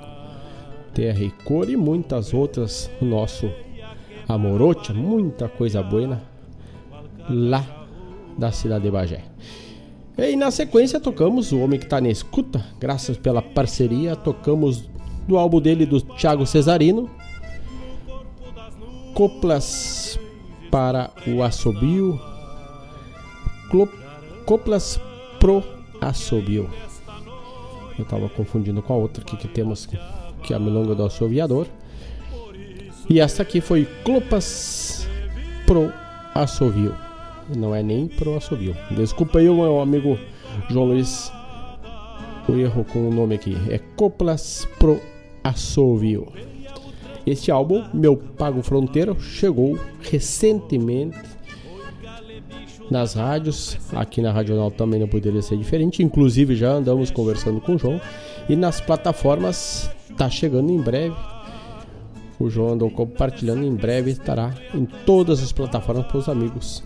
Terra 0.94 1.24
e 1.24 1.32
Cor 1.44 1.68
e 1.70 1.76
muitas 1.76 2.34
outras, 2.34 2.90
o 3.02 3.06
nosso 3.06 3.52
Amorocha, 4.28 4.94
muita 4.94 5.50
coisa 5.50 5.82
boa 5.82 6.22
lá 7.30 7.88
da 8.38 8.52
cidade 8.52 8.84
de 8.84 8.92
Bagé. 8.92 9.24
E 10.18 10.36
na 10.36 10.52
sequência 10.52 11.00
tocamos 11.00 11.52
O 11.52 11.60
Homem 11.60 11.80
que 11.80 11.86
Tá 11.86 12.00
na 12.00 12.10
Escuta, 12.10 12.64
graças 12.80 13.18
pela 13.18 13.42
parceria, 13.42 14.16
tocamos 14.16 14.88
do 15.28 15.38
álbum 15.38 15.60
dele 15.60 15.86
do 15.86 16.00
Thiago 16.00 16.46
Cesarino, 16.46 17.10
Coplas 19.14 20.20
para 20.70 21.12
o 21.28 21.42
Assobio, 21.42 22.20
Coplas 24.48 24.98
Pro 25.42 25.62
Assobio. 26.00 26.70
Eu 28.00 28.06
tava 28.06 28.30
confundindo 28.30 28.82
com 28.82 28.94
a 28.94 28.96
outra 28.96 29.22
aqui 29.22 29.36
que 29.36 29.48
temos, 29.50 29.86
que 29.86 30.54
é 30.54 30.56
a 30.56 30.60
Milonga 30.60 30.96
do 30.96 31.04
Assoviador. 31.04 31.68
E 33.10 33.20
essa 33.20 33.42
aqui 33.44 33.60
foi 33.60 33.86
Clopas 34.06 35.06
Pro 35.66 35.92
Assovio. 36.34 36.96
Não 37.54 37.76
é 37.76 37.84
nem 37.84 38.08
Pro 38.08 38.38
Assovio. 38.38 38.74
Desculpa 38.92 39.40
aí, 39.40 39.50
meu 39.50 39.82
amigo 39.82 40.18
João 40.70 40.86
Luiz, 40.86 41.30
o 42.48 42.54
erro 42.54 42.86
com 42.86 43.10
o 43.10 43.14
nome 43.14 43.36
aqui. 43.36 43.58
É 43.70 43.80
Coplas 43.98 44.66
Pro 44.80 45.02
Assovio. 45.44 46.26
Este 47.26 47.52
álbum, 47.52 47.84
Meu 47.94 48.16
Pago 48.16 48.62
Fronteiro, 48.62 49.20
chegou 49.20 49.78
recentemente 50.00 51.37
nas 52.90 53.14
rádios. 53.14 53.78
Aqui 53.94 54.22
na 54.22 54.32
Radional 54.32 54.72
também 54.72 55.00
não 55.00 55.08
poderia 55.08 55.42
ser 55.42 55.58
diferente. 55.58 56.04
Inclusive 56.04 56.56
já 56.56 56.72
andamos 56.72 57.12
conversando 57.12 57.62
com 57.62 57.76
o 57.76 57.78
João. 57.78 58.02
E 58.48 58.56
nas 58.56 58.80
plataformas 58.82 59.90
está 60.10 60.30
chegando 60.30 60.72
em 60.72 60.80
breve. 60.82 61.16
O 62.40 62.50
João 62.50 62.74
andou 62.74 62.90
compartilhando 62.90 63.66
em 63.66 63.74
breve 63.74 64.12
estará 64.12 64.54
em 64.74 64.86
todas 64.86 65.42
as 65.42 65.52
plataformas 65.52 66.06
para 66.06 66.18
os 66.18 66.30
amigos 66.30 66.84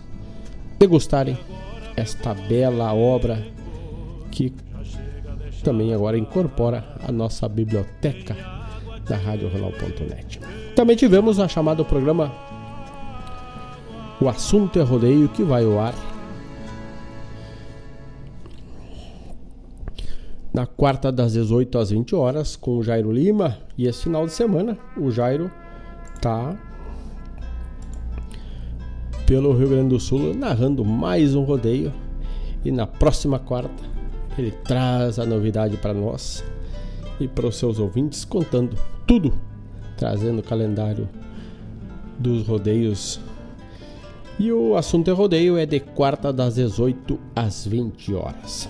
degustarem 0.78 1.38
esta 1.94 2.34
bela 2.34 2.92
obra 2.92 3.46
que 4.30 4.52
também 5.62 5.94
agora 5.94 6.18
incorpora 6.18 6.84
a 7.06 7.12
nossa 7.12 7.48
biblioteca 7.48 8.36
da 9.08 9.16
RadioRonal.net. 9.16 10.40
Também 10.74 10.96
tivemos 10.96 11.38
a 11.38 11.46
chamada 11.46 11.84
programa 11.84 12.32
O 14.22 14.28
Assunto 14.28 14.78
é 14.78 14.82
Rodeio 14.82 15.28
que 15.28 15.42
vai 15.42 15.64
ao 15.64 15.80
ar 15.80 15.94
na 20.54 20.64
quarta 20.64 21.10
das 21.10 21.32
18 21.32 21.76
às 21.76 21.90
20 21.90 22.14
horas 22.14 22.54
com 22.54 22.78
o 22.78 22.84
Jairo 22.84 23.10
Lima 23.10 23.58
e 23.76 23.88
esse 23.88 24.04
final 24.04 24.24
de 24.24 24.32
semana 24.32 24.78
o 24.96 25.10
Jairo 25.10 25.50
tá 26.20 26.56
pelo 29.26 29.58
Rio 29.58 29.70
Grande 29.70 29.88
do 29.88 29.98
Sul 29.98 30.32
narrando 30.32 30.84
mais 30.84 31.34
um 31.34 31.42
rodeio 31.42 31.92
e 32.64 32.70
na 32.70 32.86
próxima 32.86 33.40
quarta 33.40 33.82
ele 34.38 34.52
traz 34.52 35.18
a 35.18 35.26
novidade 35.26 35.76
para 35.78 35.92
nós 35.92 36.44
e 37.18 37.26
para 37.26 37.48
os 37.48 37.56
seus 37.56 37.80
ouvintes 37.80 38.24
contando 38.24 38.76
tudo, 39.04 39.34
trazendo 39.96 40.38
o 40.38 40.44
calendário 40.44 41.08
dos 42.20 42.46
rodeios. 42.46 43.20
E 44.38 44.50
o 44.50 44.76
assunto 44.76 45.10
é 45.10 45.12
rodeio 45.12 45.56
é 45.56 45.66
de 45.66 45.80
quarta 45.80 46.32
das 46.32 46.54
18 46.56 47.18
às 47.34 47.66
20 47.66 48.14
horas. 48.14 48.68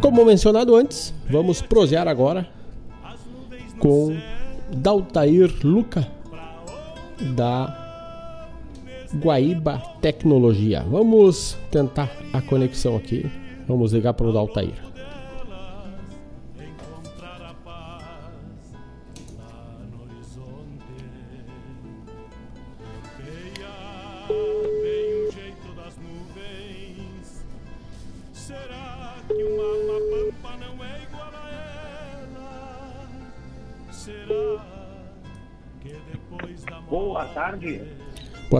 Como 0.00 0.24
mencionado 0.24 0.74
antes, 0.74 1.14
vamos 1.28 1.62
prosear 1.62 2.08
agora 2.08 2.48
com 3.78 4.16
Daltair 4.72 5.52
Luca, 5.64 6.06
da 7.34 7.76
Guaíba 9.14 9.82
Tecnologia. 10.00 10.84
Vamos 10.88 11.56
tentar 11.70 12.10
a 12.32 12.40
conexão 12.40 12.96
aqui. 12.96 13.30
Vamos 13.66 13.92
ligar 13.92 14.14
para 14.14 14.26
o 14.26 14.32
Daltair. 14.32 14.89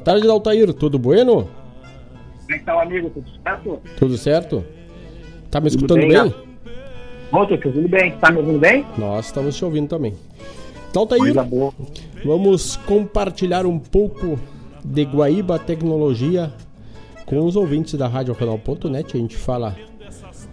Boa 0.01 0.15
tarde, 0.15 0.27
Daltair. 0.27 0.73
Tudo 0.73 0.99
bueno? 0.99 1.47
Como 2.41 2.53
é 2.55 2.59
que 2.59 2.65
tá 2.65 2.75
o 2.75 2.81
amigo? 2.81 3.11
Tudo 3.11 3.29
certo? 3.45 3.81
Tudo 3.99 4.17
certo? 4.17 4.65
Tá 5.51 5.61
me 5.61 5.69
escutando 5.69 5.99
bem? 5.99 6.09
bem? 6.09 6.35
Bom, 7.31 7.45
tô 7.45 7.55
te 7.59 7.67
ouvindo 7.67 7.87
bem. 7.87 8.13
Tá 8.13 8.31
me 8.31 8.39
ouvindo 8.39 8.59
bem? 8.59 8.87
Nós 8.97 9.27
estamos 9.27 9.55
te 9.55 9.63
ouvindo 9.63 9.89
também. 9.89 10.15
Daltair, 10.91 11.35
vamos 12.25 12.77
compartilhar 12.77 13.67
um 13.67 13.79
pouco 13.79 14.41
de 14.83 15.05
Guaíba 15.05 15.59
Tecnologia 15.59 16.51
com 17.27 17.45
os 17.45 17.55
ouvintes 17.55 17.93
da 17.93 18.09
Rádio 18.09 18.33
Regional.net. 18.33 19.15
A 19.15 19.21
gente 19.21 19.37
fala 19.37 19.77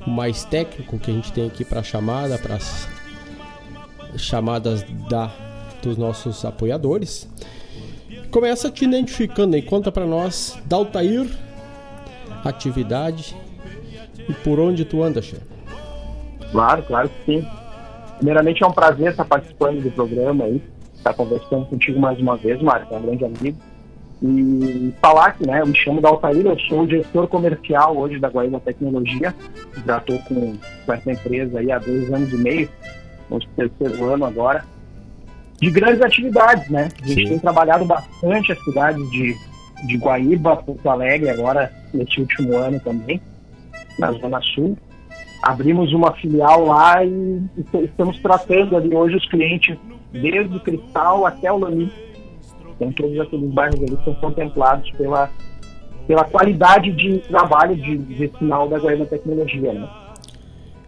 mais 0.06 0.44
técnico 0.44 1.00
que 1.00 1.10
a 1.10 1.14
gente 1.14 1.32
tem 1.32 1.48
aqui 1.48 1.64
para 1.64 1.82
chamada, 1.82 2.38
para 2.38 2.56
as 2.56 2.86
chamadas 4.18 4.84
da, 5.10 5.32
dos 5.82 5.96
nossos 5.96 6.44
apoiadores. 6.44 7.30
Começa 8.32 8.70
te 8.70 8.84
identificando 8.84 9.56
e 9.56 9.62
conta 9.62 9.92
para 9.92 10.06
nós, 10.06 10.58
Daltair, 10.66 11.28
atividade 12.44 13.36
e 14.28 14.34
por 14.34 14.60
onde 14.60 14.84
tu 14.84 15.02
anda, 15.02 15.22
chefe. 15.22 15.46
Claro, 16.52 16.84
claro 16.84 17.10
que 17.10 17.26
sim. 17.26 17.48
Primeiramente 18.18 18.64
é 18.64 18.68
um 18.68 18.72
prazer 18.72 19.12
estar 19.12 19.24
participando 19.24 19.82
do 19.82 19.92
programa 19.92 20.44
aí, 20.44 20.62
estar 20.96 21.14
conversando 21.14 21.66
contigo 21.68 22.00
mais 22.00 22.20
uma 22.20 22.36
vez, 22.36 22.62
Marco, 22.62 22.94
é 22.94 22.98
um 22.98 23.02
grande 23.02 23.26
amigo. 23.26 23.58
E 24.22 24.94
falar 25.00 25.32
que, 25.38 25.46
né, 25.46 25.62
eu 25.62 25.68
me 25.68 25.76
chamo 25.76 26.02
Daltair, 26.02 26.46
eu 26.46 26.60
sou 26.62 26.88
gestor 26.88 27.28
comercial 27.28 27.96
hoje 27.96 28.20
da 28.20 28.28
Guaíba 28.28 28.60
Tecnologia, 28.60 29.34
já 29.86 29.98
estou 30.00 30.18
com, 30.20 30.58
com 30.86 30.94
essa 30.94 31.12
empresa 31.12 31.60
aí 31.60 31.72
há 31.72 31.78
dois 31.80 32.12
anos 32.12 32.32
e 32.34 32.38
meio, 32.38 32.70
no 33.30 33.40
terceiro 33.40 34.06
ano 34.12 34.26
agora 34.26 34.66
de 35.60 35.72
grandes 35.72 36.02
atividades, 36.02 36.70
né? 36.70 36.90
A 37.02 37.08
gente 37.08 37.22
Sim. 37.22 37.30
tem 37.30 37.40
trabalhado 37.40 37.86
bastante 37.86 38.52
as 38.52 38.64
cidades 38.64 39.10
de, 39.10 39.36
de 39.88 39.98
Guaíba, 39.98 40.56
Porto 40.58 40.88
Alegre, 40.90 41.30
agora 41.30 41.72
nesse 41.94 42.20
último 42.20 42.56
ano 42.56 42.80
também, 42.80 43.22
na 43.98 44.12
Zona 44.12 44.40
Sul. 44.42 44.78
Abrimos 45.42 45.94
uma 45.94 46.12
filial 46.14 46.66
lá 46.66 47.04
e, 47.04 47.10
e 47.10 47.84
estamos 47.84 48.20
tratando 48.20 48.78
ali 48.78 48.96
hoje 48.96 49.18
os 49.18 49.30
clientes 49.30 49.78
desde 50.12 50.56
o 50.56 50.60
Cristal 50.60 51.26
até 51.26 51.52
o 51.52 51.58
Lami. 51.58 51.92
Então 52.76 52.92
todos 52.92 53.20
aqueles 53.20 53.52
bairros 53.52 53.82
ali 53.82 53.98
são 54.04 54.14
contemplados 54.16 54.90
pela, 54.92 55.30
pela 56.06 56.24
qualidade 56.24 56.92
de 56.92 57.18
trabalho 57.20 57.76
de, 57.76 57.98
de 57.98 58.32
sinal 58.38 58.68
da 58.68 58.78
Guaíba 58.78 59.06
Tecnologia, 59.06 59.74
né? 59.74 59.90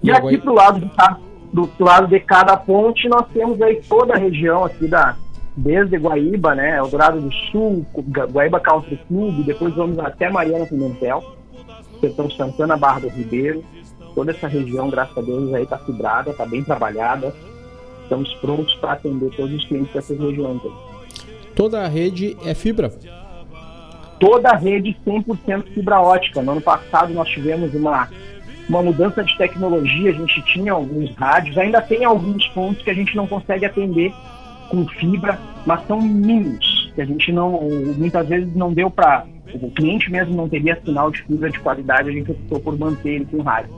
E, 0.04 0.08
e 0.08 0.12
aqui 0.12 0.38
para 0.38 0.52
o 0.52 0.56
lado 0.56 0.80
do 0.80 0.90
do, 0.90 1.29
do, 1.52 1.70
lado 1.80 2.08
de 2.08 2.20
cada 2.20 2.56
ponte 2.58 3.08
nós 3.08 3.28
temos 3.34 3.62
aí 3.62 3.82
toda 3.88 4.14
a 4.14 4.18
região 4.18 4.64
aqui 4.66 4.88
da 4.88 5.16
desde 5.56 5.98
Guaíba, 5.98 6.56
né, 6.56 6.78
Eldorado 6.78 7.20
do 7.20 7.32
Sul, 7.52 7.86
Guaíba 8.32 8.62
Country 8.62 8.98
Club, 9.08 9.46
depois 9.46 9.76
vamos 9.76 10.00
até 10.00 10.30
Mariana 10.30 10.66
Pimentel, 10.66 11.22
Sertão 12.00 12.30
Santana, 12.32 12.78
Barra 12.78 13.02
do 13.02 13.10
Ribeiro, 13.10 13.62
toda 14.16 14.32
essa 14.32 14.48
região, 14.48 14.90
graças 14.90 15.18
a 15.18 15.22
Deus, 15.22 15.54
aí 15.54 15.64
está 15.64 15.78
fibrada, 15.80 16.32
está 16.32 16.46
bem 16.46 16.64
trabalhada, 16.64 17.34
estamos 18.04 18.34
prontos 18.36 18.74
para 18.76 18.94
atender 18.94 19.36
todos 19.36 19.54
os 19.54 19.66
clientes 19.66 19.94
dessas 19.94 20.18
regiões. 20.18 20.62
Aí. 20.64 20.72
Toda 21.56 21.82
a 21.82 21.88
rede 21.88 22.38
é 22.46 22.54
fibra? 22.54 22.92
Toda 24.20 24.50
a 24.50 24.56
rede 24.56 24.98
100% 25.06 25.74
fibra 25.74 26.02
ótica. 26.02 26.42
No 26.42 26.54
ano 26.54 26.62
passado 26.62 27.14
nós 27.14 27.28
tivemos 27.30 27.74
uma 27.74 28.10
uma 28.70 28.84
mudança 28.84 29.24
de 29.24 29.36
tecnologia, 29.36 30.12
a 30.12 30.14
gente 30.14 30.42
tinha 30.44 30.72
alguns 30.72 31.14
rádios, 31.16 31.58
ainda 31.58 31.82
tem 31.82 32.06
alguns 32.06 32.48
pontos 32.50 32.84
que 32.84 32.92
a 32.92 32.94
gente 32.94 33.16
não 33.16 33.26
consegue 33.26 33.66
atender 33.66 34.14
com 34.70 34.88
fibra, 34.88 35.40
mas 35.66 35.86
são 35.88 36.00
mínimos, 36.00 36.92
que 36.94 37.02
a 37.02 37.06
gente 37.06 37.32
não, 37.32 37.60
muitas 37.98 38.28
vezes 38.28 38.56
não 38.56 38.72
deu 38.72 38.92
para, 38.92 39.26
o 39.56 39.72
cliente 39.72 40.12
mesmo 40.12 40.36
não 40.36 40.48
teria 40.48 40.80
sinal 40.86 41.10
de 41.10 41.24
fibra 41.24 41.50
de 41.50 41.60
qualidade, 41.60 42.10
a 42.10 42.12
gente 42.12 42.30
optou 42.30 42.60
por 42.60 42.78
manter 42.78 43.16
ele 43.16 43.26
com 43.26 43.42
rádio. 43.42 43.74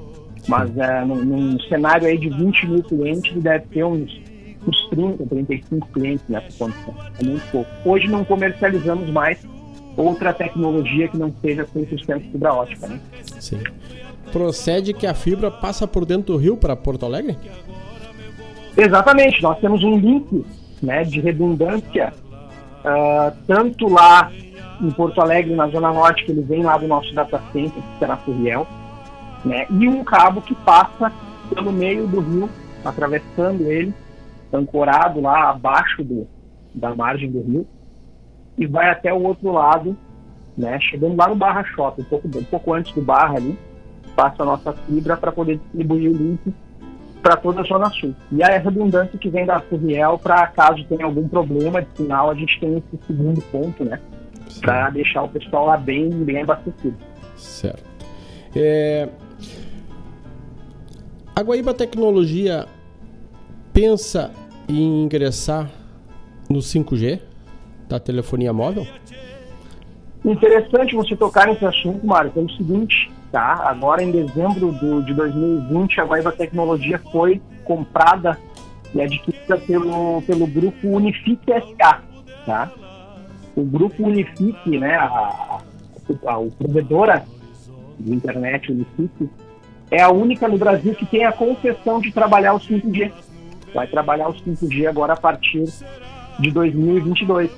Mas 0.48 0.76
é, 0.78 1.06
num, 1.06 1.24
num, 1.24 1.60
cenário 1.62 2.08
aí 2.08 2.18
de 2.18 2.28
20 2.28 2.68
mil 2.68 2.84
clientes, 2.84 3.42
deve 3.42 3.66
ter 3.68 3.86
uns, 3.86 4.12
uns 4.68 4.90
30, 4.90 5.26
35 5.26 5.88
clientes 5.94 6.26
nessa 6.28 6.52
condição, 6.58 6.94
é 7.18 7.24
muito 7.24 7.50
pouco. 7.50 7.70
Hoje 7.86 8.08
não 8.10 8.26
comercializamos 8.26 9.10
mais 9.12 9.40
outra 9.96 10.34
tecnologia 10.34 11.08
que 11.08 11.18
não 11.18 11.32
seja 11.42 11.64
100% 11.64 12.32
fibra 12.32 12.54
ótica, 12.54 12.88
né? 12.88 13.00
Sim 13.40 13.60
procede 14.32 14.94
que 14.94 15.06
a 15.06 15.14
fibra 15.14 15.52
passa 15.52 15.88
por 15.88 16.06
dentro 16.06 16.34
do 16.34 16.38
rio 16.38 16.58
para 16.58 16.76
Porto 16.76 17.06
Alegre? 17.06 17.38
Exatamente, 18.76 19.42
nós 19.42 19.60
temos 19.60 19.84
um 19.84 19.98
link 19.98 20.46
né, 20.82 21.04
de 21.04 21.20
redundância, 21.20 22.14
uh, 22.80 23.36
tanto 23.46 23.88
lá 23.88 24.32
em 24.82 24.90
Porto 24.92 25.22
Alegre, 25.22 25.54
na 25.54 25.68
Zona 25.68 25.94
Norte, 25.94 26.26
que 26.26 26.32
ele 26.32 26.42
vem 26.42 26.64
lá 26.64 26.78
do 26.78 26.88
nosso 26.88 27.14
data 27.14 27.42
center, 27.52 27.84
que 28.00 28.06
na 28.06 28.18
Furiel, 28.18 28.66
né, 29.46 29.68
e 29.70 29.88
um 29.88 30.04
cabo 30.04 30.42
que 30.42 30.56
passa 30.56 31.12
pelo 31.54 31.72
meio 31.72 32.08
do 32.08 32.20
rio, 32.22 32.50
atravessando 32.84 33.70
ele, 33.70 33.94
ancorado 34.52 35.22
lá 35.22 35.50
abaixo 35.50 36.04
do, 36.04 36.28
da 36.74 36.96
margem 36.96 37.30
do 37.30 37.42
rio, 37.42 37.68
e 38.58 38.66
vai 38.66 38.90
até 38.90 39.14
o 39.14 39.22
outro 39.22 39.52
lado, 39.52 39.96
né, 40.58 40.80
chegando 40.80 41.16
lá 41.16 41.28
no 41.28 41.36
Barra 41.36 41.64
Shopping, 41.64 42.02
um 42.02 42.06
pouco, 42.06 42.28
um 42.28 42.44
pouco 42.44 42.74
antes 42.74 42.94
do 42.94 43.02
Barra 43.02 43.36
ali, 43.36 43.58
passa 44.16 44.44
a 44.44 44.46
nossa 44.46 44.74
fibra 44.74 45.18
para 45.18 45.32
poder 45.32 45.58
distribuir 45.58 46.12
o 46.12 46.14
link 46.14 46.54
para 47.22 47.38
toda 47.38 47.62
a 47.62 47.64
Zona 47.64 47.90
Sul. 47.92 48.16
E 48.32 48.44
a 48.44 48.58
redundância 48.58 49.18
que 49.18 49.30
vem 49.30 49.46
da 49.46 49.60
Furiel 49.62 50.18
para 50.18 50.48
caso 50.48 50.84
tenha 50.86 51.06
algum 51.06 51.28
problema 51.28 51.82
de 51.82 51.88
sinal, 51.96 52.30
a 52.30 52.36
gente 52.36 52.60
tem 52.60 52.78
esse 52.78 53.06
segundo 53.06 53.42
ponto, 53.44 53.84
né? 53.84 54.00
Para 54.60 54.90
deixar 54.90 55.24
o 55.24 55.30
pessoal 55.30 55.68
lá 55.68 55.78
bem, 55.78 56.10
bem 56.10 56.42
abastecido. 56.42 56.96
Certo. 57.36 57.84
É... 58.56 59.08
A 61.36 61.42
Guaíba 61.42 61.74
Tecnologia 61.74 62.66
pensa 63.72 64.32
em 64.68 65.04
ingressar 65.04 65.70
no 66.50 66.60
5G 66.60 67.22
da 67.88 68.00
telefonia 68.00 68.52
móvel? 68.52 68.86
Interessante 70.24 70.96
você 70.96 71.16
tocar 71.16 71.48
nesse 71.48 71.66
assunto, 71.66 72.06
Mário, 72.06 72.32
pelo 72.32 72.50
seguinte, 72.52 73.12
tá? 73.32 73.64
Agora, 73.66 74.04
em 74.04 74.12
dezembro 74.12 74.72
do, 74.72 75.02
de 75.04 75.14
2020, 75.14 76.02
a 76.02 76.06
Guaíba 76.06 76.32
Tecnologia 76.32 77.00
foi 77.12 77.42
comprada 77.64 78.38
e 78.94 79.02
adquirida 79.02 79.58
pelo, 79.58 80.22
pelo 80.24 80.46
grupo 80.46 80.88
Unifique 80.88 81.52
SA, 81.52 82.02
tá? 82.46 82.72
O 83.56 83.64
grupo 83.64 84.04
Unifique, 84.04 84.78
né, 84.78 84.96
a, 84.96 85.06
a, 85.06 85.62
a, 86.28 86.36
a 86.36 86.48
provedora 86.58 87.26
de 88.00 88.14
internet 88.14 88.72
Unifique, 88.72 89.30
é 89.90 90.02
a 90.02 90.10
única 90.10 90.48
no 90.48 90.58
Brasil 90.58 90.96
que 90.96 91.06
tem 91.06 91.26
a 91.26 91.32
concessão 91.32 92.00
de 92.00 92.12
trabalhar 92.12 92.54
o 92.54 92.60
5G. 92.60 93.12
Vai 93.74 93.88
trabalhar 93.88 94.30
o 94.30 94.34
5G 94.34 94.88
agora 94.88 95.14
a 95.14 95.18
partir 95.18 95.66
de 96.40 96.52
2022. 96.52 97.52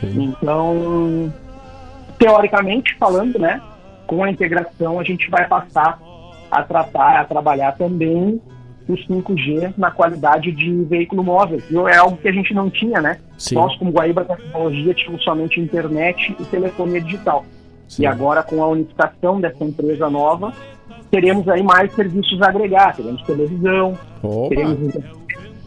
Sim. 0.00 0.34
Então, 0.40 1.32
teoricamente 2.18 2.94
falando, 2.96 3.38
né, 3.38 3.60
com 4.06 4.24
a 4.24 4.30
integração 4.30 4.98
a 5.00 5.04
gente 5.04 5.30
vai 5.30 5.46
passar 5.46 6.00
a 6.50 6.62
tratar, 6.62 7.20
a 7.20 7.24
trabalhar 7.24 7.72
também 7.72 8.40
o 8.88 8.94
5G 8.94 9.74
na 9.76 9.90
qualidade 9.90 10.52
de 10.52 10.84
veículo 10.84 11.22
móvel. 11.22 11.62
E 11.70 11.76
é 11.76 11.96
algo 11.96 12.16
que 12.16 12.28
a 12.28 12.32
gente 12.32 12.52
não 12.52 12.68
tinha, 12.68 13.00
né? 13.00 13.18
Sim. 13.38 13.54
Nós, 13.54 13.74
como 13.76 13.90
Guaíba 13.90 14.24
Tecnologia, 14.24 14.94
tínhamos 14.94 15.22
somente 15.22 15.60
internet 15.60 16.34
e 16.38 16.44
telefonia 16.44 17.00
digital. 17.00 17.44
Sim. 17.88 18.02
E 18.02 18.06
agora, 18.06 18.42
com 18.42 18.62
a 18.62 18.68
unificação 18.68 19.40
dessa 19.40 19.64
empresa 19.64 20.10
nova, 20.10 20.52
teremos 21.10 21.48
aí 21.48 21.62
mais 21.62 21.92
serviços 21.94 22.40
a 22.42 22.48
agregar. 22.48 22.96
Teremos 22.96 23.22
televisão, 23.22 23.98
teremos, 24.48 24.94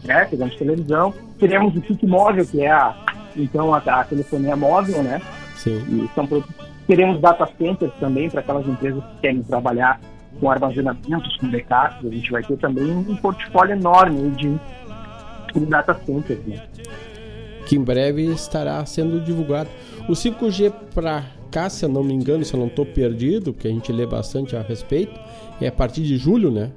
né, 0.04 0.24
teremos 0.24 0.56
televisão, 0.56 1.14
teremos 1.38 1.76
o 1.76 1.86
SIC 1.86 2.06
móvel, 2.06 2.46
que 2.46 2.62
é 2.62 2.70
a, 2.70 2.94
então, 3.36 3.74
a, 3.74 3.78
a 3.78 4.04
telefonia 4.04 4.56
móvel, 4.56 5.02
né? 5.02 5.20
Sim. 5.54 5.82
E 5.88 6.08
são 6.14 6.26
Teremos 6.86 7.20
data 7.20 7.48
centers 7.58 7.92
também 7.98 8.30
para 8.30 8.40
aquelas 8.40 8.66
empresas 8.66 9.02
que 9.02 9.20
querem 9.22 9.42
trabalhar 9.42 10.00
com 10.38 10.50
armazenamentos, 10.50 11.36
com 11.36 11.50
backups. 11.50 12.06
A 12.06 12.10
gente 12.10 12.30
vai 12.30 12.42
ter 12.42 12.56
também 12.58 12.90
um 12.90 13.16
portfólio 13.16 13.72
enorme 13.72 14.30
de, 14.30 14.58
de 15.54 15.66
data 15.66 15.94
centers. 16.04 16.44
Né? 16.46 16.62
que 17.66 17.76
em 17.76 17.82
breve 17.82 18.24
estará 18.32 18.84
sendo 18.86 19.20
divulgado. 19.20 19.68
O 20.08 20.12
5G 20.12 20.72
para 20.94 21.24
cá, 21.50 21.68
se 21.68 21.84
eu 21.84 21.88
não 21.88 22.02
me 22.02 22.14
engano, 22.14 22.44
se 22.44 22.54
eu 22.54 22.60
não 22.60 22.68
estou 22.68 22.86
perdido, 22.86 23.52
porque 23.52 23.68
a 23.68 23.70
gente 23.70 23.92
lê 23.92 24.06
bastante 24.06 24.56
a 24.56 24.62
respeito, 24.62 25.18
é 25.60 25.66
a 25.66 25.72
partir 25.72 26.02
de 26.02 26.16
julho, 26.16 26.50
né? 26.50 26.70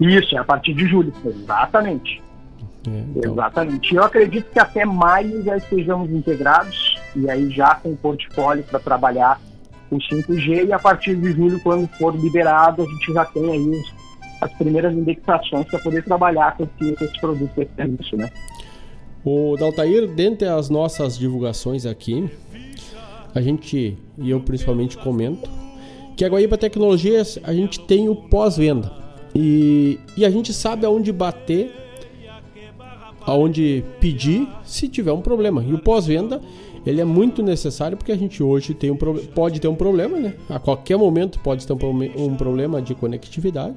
Isso, 0.00 0.34
é 0.34 0.38
a 0.38 0.44
partir 0.44 0.72
de 0.74 0.86
julho, 0.86 1.12
exatamente. 1.24 2.22
É, 2.88 3.04
então... 3.14 3.32
Exatamente. 3.32 3.94
Eu 3.94 4.02
acredito 4.02 4.50
que 4.50 4.58
até 4.58 4.84
maio 4.84 5.42
já 5.44 5.56
estejamos 5.56 6.10
integrados 6.10 6.91
e 7.14 7.28
aí 7.30 7.50
já 7.50 7.74
com 7.76 7.94
portfólio 7.94 8.64
para 8.64 8.78
trabalhar 8.78 9.40
o 9.90 9.96
5G 9.96 10.68
e 10.68 10.72
a 10.72 10.78
partir 10.78 11.14
de 11.14 11.32
julho, 11.32 11.60
quando 11.60 11.86
for 11.98 12.14
liberado, 12.16 12.82
a 12.82 12.86
gente 12.86 13.12
já 13.12 13.24
tem 13.26 13.50
aí 13.50 13.82
as 14.40 14.52
primeiras 14.54 14.94
indexações 14.94 15.66
para 15.66 15.78
poder 15.78 16.02
trabalhar 16.02 16.56
com 16.56 16.64
esse, 16.64 17.04
esse 17.04 17.20
produto, 17.20 17.52
esse 17.58 17.70
serviço, 17.76 18.16
né? 18.16 18.30
O 19.24 19.56
Daltair, 19.56 20.08
dentre 20.08 20.48
as 20.48 20.68
nossas 20.68 21.16
divulgações 21.16 21.86
aqui, 21.86 22.28
a 23.34 23.40
gente, 23.40 23.96
e 24.18 24.30
eu 24.30 24.40
principalmente 24.40 24.98
comento, 24.98 25.48
que 26.16 26.24
a 26.24 26.28
Guaíba 26.28 26.58
Tecnologias 26.58 27.38
a 27.44 27.52
gente 27.52 27.80
tem 27.80 28.08
o 28.08 28.16
pós-venda. 28.16 28.90
E, 29.34 29.98
e 30.16 30.24
a 30.24 30.30
gente 30.30 30.52
sabe 30.52 30.84
aonde 30.84 31.12
bater, 31.12 31.72
aonde 33.24 33.84
pedir 34.00 34.48
se 34.64 34.88
tiver 34.88 35.12
um 35.12 35.22
problema. 35.22 35.62
E 35.62 35.72
o 35.72 35.78
pós-venda 35.78 36.40
ele 36.84 37.00
é 37.00 37.04
muito 37.04 37.42
necessário 37.42 37.96
porque 37.96 38.12
a 38.12 38.16
gente 38.16 38.42
hoje 38.42 38.74
tem 38.74 38.90
um 38.90 38.96
pode 38.96 39.60
ter 39.60 39.68
um 39.68 39.74
problema, 39.74 40.18
né? 40.18 40.34
A 40.48 40.58
qualquer 40.58 40.96
momento 40.96 41.38
pode 41.38 41.66
ter 41.66 41.72
um, 41.72 41.78
um 42.16 42.36
problema 42.36 42.82
de 42.82 42.94
conectividade 42.94 43.76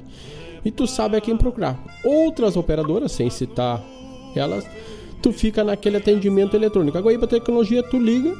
e 0.63 0.71
tu 0.71 0.87
sabe 0.87 1.15
a 1.15 1.21
quem 1.21 1.37
procurar. 1.37 1.79
Outras 2.03 2.57
operadoras, 2.57 3.11
sem 3.11 3.29
citar 3.29 3.83
elas, 4.35 4.65
tu 5.21 5.31
fica 5.31 5.63
naquele 5.63 5.97
atendimento 5.97 6.55
eletrônico. 6.55 6.97
A 6.97 7.01
Guaíba 7.01 7.27
Tecnologia, 7.27 7.83
tu 7.83 7.99
liga, 7.99 8.35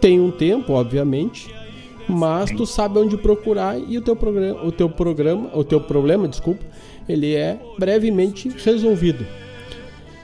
tem 0.00 0.20
um 0.20 0.30
tempo, 0.30 0.74
obviamente, 0.74 1.52
mas 2.06 2.50
tu 2.50 2.66
sabe 2.66 2.98
onde 2.98 3.16
procurar 3.16 3.78
e 3.78 3.96
o 3.96 4.02
teu 4.02 4.14
programa, 4.14 4.62
o 4.62 4.70
teu 4.70 4.90
programa, 4.90 5.50
o 5.54 5.64
teu 5.64 5.80
problema, 5.80 6.28
desculpa, 6.28 6.62
ele 7.08 7.34
é 7.34 7.58
brevemente 7.78 8.50
resolvido. 8.62 9.26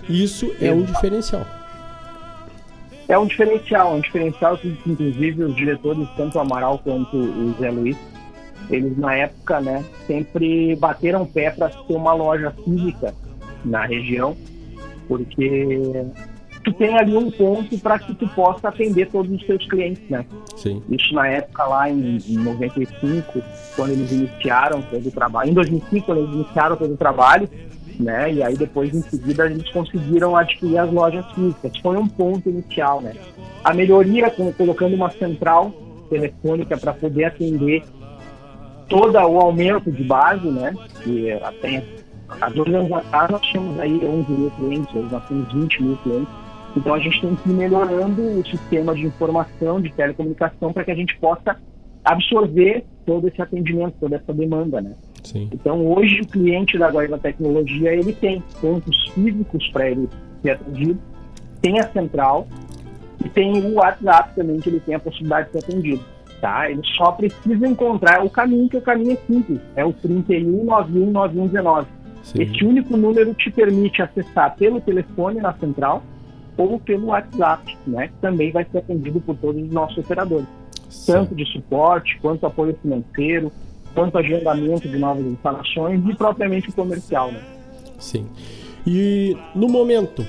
Isso 0.08 0.50
é 0.60 0.70
um 0.70 0.82
diferencial. 0.82 1.46
É 3.10 3.18
um 3.18 3.26
diferencial, 3.26 3.94
um 3.94 4.00
diferencial 4.00 4.56
que 4.56 4.68
inclusive 4.86 5.44
os 5.44 5.54
diretores, 5.54 6.08
tanto 6.16 6.38
o 6.38 6.40
Amaral 6.40 6.78
quanto 6.78 7.16
o 7.16 7.54
Zé 7.58 7.70
Luiz, 7.70 7.96
eles 8.70 8.96
na 8.96 9.14
época, 9.14 9.60
né, 9.60 9.84
sempre 10.06 10.76
bateram 10.76 11.26
pé 11.26 11.50
para 11.50 11.68
ter 11.68 11.94
uma 11.94 12.14
loja 12.14 12.54
física 12.64 13.14
na 13.64 13.84
região 13.84 14.36
porque 15.10 16.06
tu 16.62 16.72
tem 16.74 16.96
ali 16.96 17.16
um 17.16 17.32
ponto 17.32 17.76
para 17.78 17.98
que 17.98 18.14
tu 18.14 18.28
possa 18.28 18.68
atender 18.68 19.08
todos 19.10 19.32
os 19.32 19.44
teus 19.44 19.66
clientes, 19.66 20.08
né? 20.08 20.24
Sim. 20.56 20.80
Isso 20.88 21.12
na 21.12 21.26
época 21.26 21.64
lá 21.64 21.90
em, 21.90 22.18
em 22.18 22.36
95, 22.36 23.42
quando 23.74 23.90
eles 23.90 24.12
iniciaram 24.12 24.80
todo 24.82 25.04
o 25.04 25.10
trabalho, 25.10 25.50
em 25.50 25.54
2005 25.54 26.06
quando 26.06 26.18
eles 26.18 26.32
iniciaram 26.32 26.76
todo 26.76 26.94
o 26.94 26.96
trabalho, 26.96 27.48
né? 28.00 28.32
E 28.32 28.42
aí 28.42 28.56
depois 28.56 28.94
em 28.94 29.02
seguida 29.02 29.46
eles 29.46 29.68
conseguiram 29.70 30.36
adquirir 30.36 30.78
as 30.78 30.92
lojas 30.92 31.24
físicas. 31.32 31.76
Foi 31.78 31.96
um 31.96 32.08
ponto 32.08 32.48
inicial, 32.48 33.00
né? 33.00 33.14
A 33.62 33.74
melhoria 33.74 34.30
colocando 34.56 34.94
uma 34.94 35.10
central 35.10 35.72
telefônica 36.08 36.76
para 36.76 36.92
poder 36.92 37.24
atender 37.24 37.84
todo 38.88 39.14
o 39.14 39.40
aumento 39.40 39.90
de 39.90 40.02
base, 40.02 40.48
né? 40.48 40.74
Que 41.02 41.32
até 41.32 41.84
Há 42.40 42.48
dois 42.48 42.72
anos 42.72 42.92
atrás 42.92 43.30
nós 43.30 43.42
tínhamos 43.42 43.78
aí 43.80 43.92
11 43.92 44.32
mil 44.32 44.50
clientes, 44.52 44.94
hoje 44.94 45.08
nós 45.10 45.26
temos 45.26 45.52
20 45.52 45.82
mil 45.82 45.96
clientes. 45.98 46.34
Então 46.76 46.94
a 46.94 46.98
gente 47.00 47.20
tem 47.20 47.34
que 47.34 47.50
ir 47.50 47.52
melhorando 47.52 48.22
o 48.22 48.46
sistema 48.46 48.94
de 48.94 49.06
informação, 49.06 49.80
de 49.80 49.92
telecomunicação, 49.92 50.72
para 50.72 50.84
que 50.84 50.90
a 50.92 50.94
gente 50.94 51.18
possa 51.18 51.56
absorver 52.04 52.84
todo 53.04 53.26
esse 53.26 53.42
atendimento, 53.42 53.96
toda 53.98 54.16
essa 54.16 54.32
demanda, 54.32 54.80
né? 54.80 54.94
Sim. 55.22 55.48
Então 55.52 55.86
hoje 55.86 56.20
o 56.22 56.26
cliente 56.26 56.78
da 56.78 56.90
Guaíba 56.90 57.18
Tecnologia, 57.18 57.92
ele 57.94 58.12
tem 58.12 58.42
pontos 58.60 59.08
físicos 59.14 59.68
para 59.68 59.90
ele 59.90 60.08
ser 60.42 60.50
atendido, 60.50 60.98
tem 61.60 61.78
a 61.78 61.88
central 61.90 62.46
e 63.24 63.28
tem 63.28 63.52
o 63.64 63.74
WhatsApp 63.74 64.34
também 64.34 64.58
que 64.58 64.68
ele 64.68 64.80
tem 64.80 64.94
a 64.94 65.00
possibilidade 65.00 65.46
de 65.46 65.52
ser 65.52 65.58
atendido. 65.58 66.04
Tá? 66.40 66.70
Ele 66.70 66.80
só 66.96 67.12
precisa 67.12 67.66
encontrar 67.66 68.24
o 68.24 68.30
caminho, 68.30 68.68
que 68.68 68.76
o 68.78 68.80
caminho 68.80 69.12
é 69.12 69.16
simples, 69.26 69.60
é 69.76 69.84
o 69.84 69.92
31 69.92 70.64
91 70.64 71.10
9119 71.10 72.00
Sim. 72.22 72.42
Esse 72.42 72.64
único 72.64 72.96
número 72.96 73.34
te 73.34 73.50
permite 73.50 74.02
acessar 74.02 74.54
pelo 74.56 74.80
telefone 74.80 75.40
na 75.40 75.52
central 75.54 76.02
ou 76.56 76.78
pelo 76.78 77.06
WhatsApp, 77.06 77.76
né? 77.86 78.08
Que 78.08 78.14
também 78.20 78.52
vai 78.52 78.64
ser 78.70 78.78
atendido 78.78 79.20
por 79.20 79.36
todos 79.36 79.62
os 79.62 79.70
nossos 79.70 79.98
operadores. 79.98 80.46
Sim. 80.88 81.12
Tanto 81.12 81.34
de 81.34 81.44
suporte, 81.46 82.18
quanto 82.20 82.46
apoio 82.46 82.76
financeiro, 82.82 83.50
quanto 83.94 84.18
agendamento 84.18 84.88
de 84.88 84.98
novas 84.98 85.24
instalações 85.24 86.00
e 86.06 86.14
propriamente 86.14 86.68
o 86.70 86.72
comercial, 86.72 87.32
né? 87.32 87.40
Sim. 87.98 88.26
E 88.86 89.36
no 89.54 89.68
momento, 89.68 90.26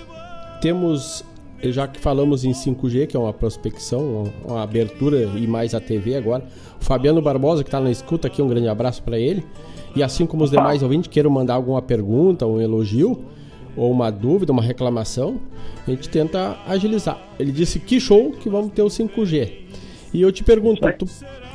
temos, 0.61 1.23
já 1.63 1.87
que 1.87 1.99
falamos 1.99 2.43
em 2.43 2.51
5G, 2.51 3.07
que 3.07 3.15
é 3.15 3.19
uma 3.19 3.33
prospecção, 3.33 4.31
uma, 4.45 4.61
abertura 4.61 5.17
e 5.17 5.47
mais 5.47 5.73
a 5.73 5.79
TV 5.79 6.15
agora, 6.15 6.43
o 6.79 6.83
Fabiano 6.83 7.21
Barbosa, 7.21 7.63
que 7.63 7.69
está 7.69 7.79
na 7.79 7.91
escuta 7.91 8.27
aqui, 8.27 8.41
um 8.41 8.47
grande 8.47 8.67
abraço 8.67 9.01
para 9.03 9.17
ele. 9.17 9.43
E 9.95 10.01
assim 10.01 10.25
como 10.25 10.43
os 10.43 10.51
demais 10.51 10.83
ouvintes 10.83 11.09
queiram 11.09 11.29
mandar 11.29 11.55
alguma 11.55 11.81
pergunta, 11.81 12.45
um 12.45 12.59
elogio, 12.59 13.25
ou 13.75 13.91
uma 13.91 14.09
dúvida, 14.09 14.51
uma 14.51 14.61
reclamação, 14.61 15.39
a 15.87 15.91
gente 15.91 16.09
tenta 16.09 16.57
agilizar. 16.67 17.17
Ele 17.39 17.51
disse 17.51 17.79
que 17.79 17.99
show 17.99 18.31
que 18.31 18.49
vamos 18.49 18.73
ter 18.73 18.81
o 18.81 18.87
5G. 18.87 19.51
E 20.13 20.21
eu 20.21 20.31
te 20.31 20.43
pergunto, 20.43 20.81
tu, 20.93 21.05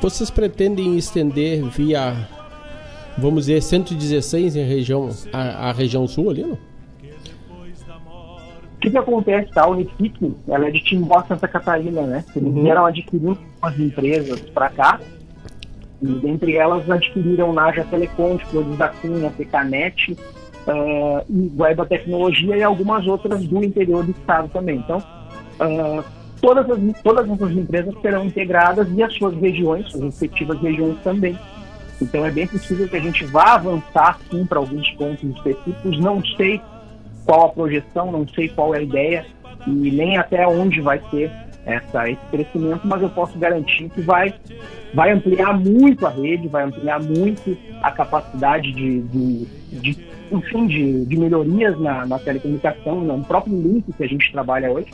vocês 0.01 0.29
pretendem 0.29 0.97
estender 0.97 1.63
via, 1.65 2.27
vamos 3.17 3.45
dizer, 3.45 3.61
116 3.61 4.55
em 4.55 4.63
região, 4.63 5.09
a, 5.31 5.69
a 5.69 5.71
região 5.71 6.07
sul 6.07 6.31
ali, 6.31 6.43
não? 6.43 6.57
O 8.77 8.79
que, 8.79 8.91
que 8.91 8.97
acontece? 8.97 9.51
Tá? 9.51 9.63
A 9.63 9.69
Unifique, 9.69 10.35
ela 10.47 10.67
é 10.67 10.71
de 10.71 10.79
Timbó, 10.83 11.23
Santa 11.27 11.47
Catarina, 11.47 12.01
né? 12.03 12.23
Eles 12.35 12.47
uhum. 12.47 12.63
vieram 12.63 12.85
adquirindo 12.85 13.37
umas 13.61 13.79
empresas 13.79 14.39
para 14.41 14.69
cá 14.69 14.99
e 16.01 16.07
dentre 16.07 16.55
elas 16.55 16.89
adquiriram 16.89 17.53
Naja 17.53 17.83
Telecom, 17.85 18.37
Flores 18.37 18.77
da 18.77 18.89
Cunha, 18.89 19.31
Pecanet, 19.31 20.15
uh, 20.67 21.25
e 21.29 21.47
Guaiba 21.55 21.85
Tecnologia 21.85 22.55
e 22.55 22.63
algumas 22.63 23.07
outras 23.07 23.45
do 23.45 23.63
interior 23.63 24.03
do 24.03 24.11
estado 24.11 24.49
também. 24.49 24.77
Então, 24.77 24.99
uh, 24.99 26.03
todas, 26.41 26.69
as, 26.69 27.01
todas 27.01 27.29
essas 27.29 27.51
empresas 27.51 27.93
serão 28.01 28.25
integradas 28.25 28.87
e 28.95 29.03
as 29.03 29.13
suas 29.13 29.35
regiões, 29.35 29.89
suas 29.89 30.03
respectivas 30.03 30.59
regiões 30.61 30.97
também. 31.03 31.37
Então 32.01 32.25
é 32.25 32.31
bem 32.31 32.47
possível 32.47 32.87
que 32.87 32.95
a 32.95 33.01
gente 33.01 33.25
vá 33.25 33.55
avançar 33.55 34.19
sim 34.29 34.45
para 34.45 34.59
alguns 34.59 34.89
pontos 34.91 35.23
específicos. 35.23 35.99
Não 35.99 36.23
sei 36.35 36.61
qual 37.25 37.47
a 37.47 37.49
projeção, 37.49 38.11
não 38.11 38.27
sei 38.27 38.49
qual 38.49 38.73
é 38.75 38.79
a 38.79 38.81
ideia 38.81 39.25
e 39.65 39.91
nem 39.91 40.17
até 40.17 40.47
onde 40.47 40.79
vai 40.79 41.01
ser 41.09 41.31
essa, 41.65 42.09
esse 42.09 42.21
crescimento, 42.31 42.87
mas 42.87 43.01
eu 43.01 43.09
posso 43.09 43.37
garantir 43.37 43.89
que 43.89 44.01
vai 44.01 44.33
vai 44.93 45.11
ampliar 45.11 45.53
muito 45.59 46.07
a 46.07 46.09
rede, 46.09 46.47
vai 46.47 46.63
ampliar 46.63 47.01
muito 47.01 47.57
a 47.81 47.91
capacidade 47.91 48.71
de, 48.71 49.01
de, 49.01 49.45
de 49.71 50.07
enfim, 50.31 50.65
de, 50.65 51.05
de 51.05 51.17
melhorias 51.17 51.77
na, 51.79 52.05
na 52.05 52.17
telecomunicação, 52.19 53.01
no 53.01 53.23
próprio 53.25 53.53
link 53.55 53.91
que 53.91 54.03
a 54.03 54.07
gente 54.07 54.31
trabalha 54.31 54.71
hoje. 54.71 54.87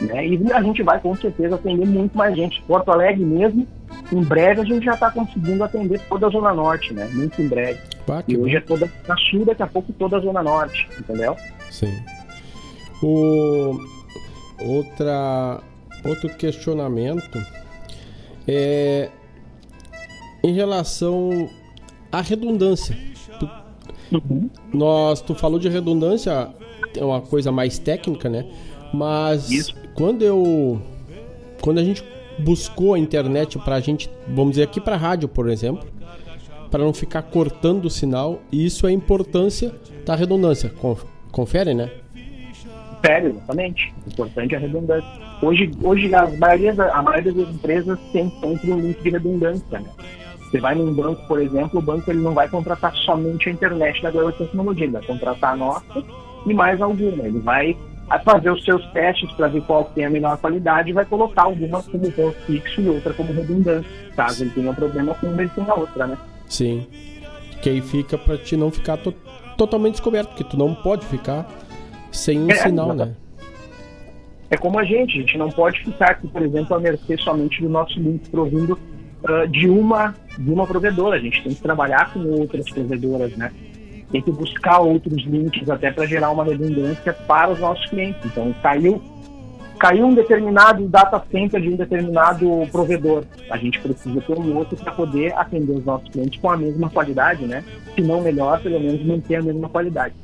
Né? 0.00 0.28
E 0.28 0.52
a 0.52 0.62
gente 0.62 0.82
vai 0.82 1.00
com 1.00 1.14
certeza 1.16 1.56
atender 1.56 1.86
muito 1.86 2.16
mais 2.16 2.36
gente. 2.36 2.62
Porto 2.62 2.90
Alegre 2.90 3.24
mesmo, 3.24 3.66
em 4.12 4.22
breve 4.22 4.60
a 4.60 4.64
gente 4.64 4.84
já 4.84 4.94
está 4.94 5.10
conseguindo 5.10 5.62
atender 5.64 6.00
toda 6.08 6.26
a 6.26 6.30
Zona 6.30 6.54
Norte, 6.54 6.94
né? 6.94 7.08
Muito 7.12 7.40
em 7.42 7.48
breve. 7.48 7.80
Ah, 8.08 8.22
e 8.26 8.36
hoje 8.36 8.52
bom. 8.52 8.58
é 8.58 8.60
toda 8.60 8.92
a 9.08 9.16
Sul, 9.16 9.44
daqui 9.44 9.62
a 9.62 9.66
pouco 9.66 9.92
toda 9.92 10.16
a 10.16 10.20
Zona 10.20 10.42
Norte, 10.42 10.88
entendeu? 10.98 11.36
Sim. 11.70 11.94
O... 13.02 13.78
Outra... 14.60 15.60
Outro 16.04 16.28
questionamento 16.36 17.38
é 18.46 19.10
em 20.44 20.54
relação 20.54 21.50
à 22.10 22.20
redundância. 22.20 22.96
Tu, 23.38 23.50
uhum. 24.12 24.48
nós, 24.72 25.20
tu 25.20 25.34
falou 25.34 25.58
de 25.58 25.68
redundância, 25.68 26.50
é 26.96 27.04
uma 27.04 27.20
coisa 27.20 27.50
mais 27.50 27.78
técnica, 27.78 28.28
né? 28.28 28.46
Mas 28.94 29.50
Isso. 29.50 29.74
Quando 29.98 30.22
eu. 30.22 30.80
Quando 31.60 31.78
a 31.78 31.82
gente 31.82 32.04
buscou 32.38 32.94
a 32.94 32.98
internet 33.00 33.58
pra 33.58 33.80
gente, 33.80 34.08
vamos 34.28 34.52
dizer 34.52 34.62
aqui 34.62 34.80
pra 34.80 34.96
rádio, 34.96 35.28
por 35.28 35.48
exemplo, 35.48 35.84
para 36.70 36.84
não 36.84 36.94
ficar 36.94 37.22
cortando 37.22 37.86
o 37.86 37.90
sinal, 37.90 38.38
isso 38.52 38.86
é 38.86 38.90
a 38.90 38.92
importância 38.92 39.74
da 40.06 40.14
redundância. 40.14 40.72
Confere, 41.32 41.74
né? 41.74 41.90
Confere, 42.94 43.26
exatamente. 43.30 43.92
Importante 44.06 44.54
a 44.54 44.58
redundância. 44.60 45.10
Hoje, 45.42 45.70
hoje 45.82 46.14
a, 46.14 46.28
maioria, 46.28 46.72
a 46.92 47.02
maioria 47.02 47.32
das 47.32 47.48
empresas 47.48 47.98
tem 48.12 48.30
sempre 48.40 48.72
um 48.72 48.78
link 48.78 49.02
de 49.02 49.10
redundância, 49.10 49.80
né? 49.80 49.90
Você 50.38 50.60
vai 50.60 50.76
num 50.76 50.94
banco, 50.94 51.26
por 51.26 51.42
exemplo, 51.42 51.80
o 51.80 51.82
banco 51.82 52.08
ele 52.08 52.20
não 52.20 52.34
vai 52.34 52.48
contratar 52.48 52.94
somente 52.94 53.48
a 53.48 53.52
internet 53.52 54.00
da 54.00 54.12
Global 54.12 54.32
Tecnologia, 54.32 54.84
ele 54.84 54.92
vai 54.92 55.02
contratar 55.04 55.54
a 55.54 55.56
nossa 55.56 56.04
e 56.46 56.54
mais 56.54 56.80
alguma. 56.80 57.26
Ele 57.26 57.40
vai 57.40 57.76
a 58.08 58.18
fazer 58.20 58.50
os 58.50 58.64
seus 58.64 58.84
testes 58.92 59.30
para 59.32 59.48
ver 59.48 59.62
qual 59.62 59.84
tem 59.84 60.04
a 60.04 60.10
melhor 60.10 60.36
qualidade 60.38 60.90
e 60.90 60.92
vai 60.92 61.04
colocar 61.04 61.42
alguma 61.42 61.82
como 61.82 62.10
ponto 62.10 62.36
fixo 62.46 62.80
e 62.80 62.88
outra 62.88 63.12
como 63.12 63.32
redundância, 63.32 63.90
caso 64.16 64.44
ele 64.44 64.50
tenha 64.50 64.70
um 64.70 64.74
problema 64.74 65.14
com 65.14 65.26
uma 65.26 65.42
e 65.42 65.48
com 65.48 65.62
a 65.70 65.74
outra, 65.74 66.06
né? 66.06 66.18
Sim. 66.46 66.86
Que 67.60 67.70
aí 67.70 67.80
fica 67.82 68.16
para 68.16 68.38
te 68.38 68.56
não 68.56 68.70
ficar 68.70 68.96
to 68.96 69.12
totalmente 69.56 69.94
descoberto, 69.94 70.28
porque 70.28 70.44
tu 70.44 70.56
não 70.56 70.74
pode 70.74 71.04
ficar 71.06 71.46
sem 72.12 72.38
um 72.38 72.50
é, 72.50 72.54
sinal, 72.54 72.94
né? 72.94 73.14
É 74.50 74.56
como 74.56 74.78
a 74.78 74.84
gente, 74.84 75.18
a 75.18 75.20
gente 75.20 75.36
não 75.36 75.50
pode 75.50 75.80
ficar 75.80 76.12
aqui, 76.12 76.28
por 76.28 76.40
exemplo, 76.40 76.76
a 76.76 76.80
mercê 76.80 77.16
somente 77.18 77.60
do 77.60 77.68
nosso 77.68 77.98
link 78.00 78.30
provindo 78.30 78.78
uh, 79.24 79.46
de 79.48 79.68
uma 79.68 80.14
de 80.38 80.50
uma 80.50 80.66
provedora. 80.66 81.16
A 81.16 81.20
gente 81.20 81.42
tem 81.42 81.52
que 81.52 81.60
trabalhar 81.60 82.12
com 82.12 82.20
outras 82.20 82.70
provedoras, 82.70 83.36
né? 83.36 83.52
Tem 84.10 84.22
que 84.22 84.30
buscar 84.30 84.78
outros 84.78 85.24
links 85.24 85.68
até 85.68 85.90
para 85.90 86.06
gerar 86.06 86.30
uma 86.30 86.44
redundância 86.44 87.12
para 87.12 87.50
os 87.50 87.58
nossos 87.58 87.84
clientes. 87.86 88.24
Então, 88.24 88.54
caiu 88.62 89.00
caiu 89.78 90.06
um 90.06 90.14
determinado 90.14 90.86
data 90.88 91.22
center 91.30 91.60
de 91.60 91.68
um 91.68 91.76
determinado 91.76 92.66
provedor. 92.72 93.24
A 93.48 93.56
gente 93.56 93.78
precisa 93.78 94.20
ter 94.20 94.36
um 94.36 94.56
outro 94.56 94.76
para 94.76 94.92
poder 94.92 95.32
atender 95.38 95.72
os 95.72 95.84
nossos 95.84 96.08
clientes 96.08 96.40
com 96.40 96.50
a 96.50 96.56
mesma 96.56 96.90
qualidade, 96.90 97.46
né? 97.46 97.62
Se 97.94 98.02
não 98.02 98.20
melhor, 98.20 98.60
pelo 98.60 98.80
menos 98.80 99.04
manter 99.06 99.36
a 99.36 99.42
mesma 99.42 99.68
qualidade. 99.68 100.14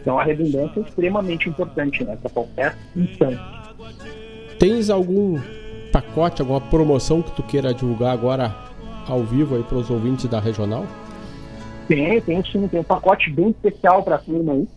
Então 0.00 0.18
a 0.18 0.24
redundância 0.24 0.80
é 0.80 0.82
extremamente 0.82 1.48
importante 1.48 2.02
né, 2.04 2.16
para 2.16 2.30
qualquer 2.30 2.76
instância. 2.96 3.40
Tens 4.58 4.88
algum 4.88 5.38
pacote, 5.92 6.40
alguma 6.40 6.60
promoção 6.60 7.22
que 7.22 7.30
tu 7.32 7.42
queira 7.42 7.74
divulgar 7.74 8.12
agora 8.12 8.54
ao 9.06 9.22
vivo 9.22 9.56
aí 9.56 9.62
para 9.62 9.78
os 9.78 9.90
ouvintes 9.90 10.26
da 10.26 10.40
regional? 10.40 10.86
Tem, 11.88 12.20
tem 12.20 12.44
sim, 12.44 12.66
tem 12.68 12.80
um 12.80 12.84
pacote 12.84 13.30
bem 13.30 13.50
especial 13.50 14.02
para 14.02 14.16
a 14.16 14.18
turma 14.18 14.52
aí. 14.52 14.68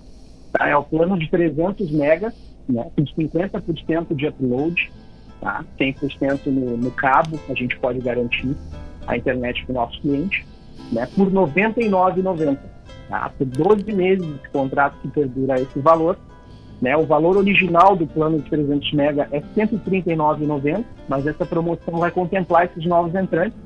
Tá? 0.51 0.68
É 0.68 0.76
o 0.76 0.84
plano 0.84 1.18
de 1.18 1.30
300 1.30 1.91
megas, 1.91 2.34
né, 2.68 2.89
com 2.95 3.03
50% 3.03 4.16
de 4.16 4.28
upload, 4.28 4.91
tá? 5.39 5.64
100% 5.80 6.47
no, 6.47 6.78
no 6.78 6.91
cabo, 6.91 7.39
a 7.49 7.53
gente 7.53 7.78
pode 7.80 7.99
garantir 7.99 8.55
a 9.05 9.16
internet 9.16 9.66
para 9.66 9.72
o 9.72 9.76
nosso 9.76 10.01
cliente, 10.01 10.45
né, 10.91 11.08
por 11.16 11.28
R$ 11.28 11.34
99,90. 11.34 12.58
Tá? 13.10 13.32
Por 13.38 13.45
12 13.45 13.91
meses 13.93 14.26
de 14.26 14.49
contrato 14.49 14.97
que 15.01 15.08
perdura 15.08 15.60
esse 15.60 15.80
valor. 15.80 16.18
Né? 16.82 16.95
O 16.95 17.05
valor 17.05 17.38
original 17.38 17.95
do 17.95 18.05
plano 18.05 18.39
de 18.39 18.49
300 18.49 18.93
mega 18.93 19.28
é 19.32 19.38
R$ 19.38 19.45
139,90, 19.55 20.84
mas 21.08 21.26
essa 21.26 21.45
promoção 21.45 21.99
vai 21.99 22.12
contemplar 22.12 22.66
esses 22.66 22.86
novos 22.86 23.16
entrantes, 23.16 23.58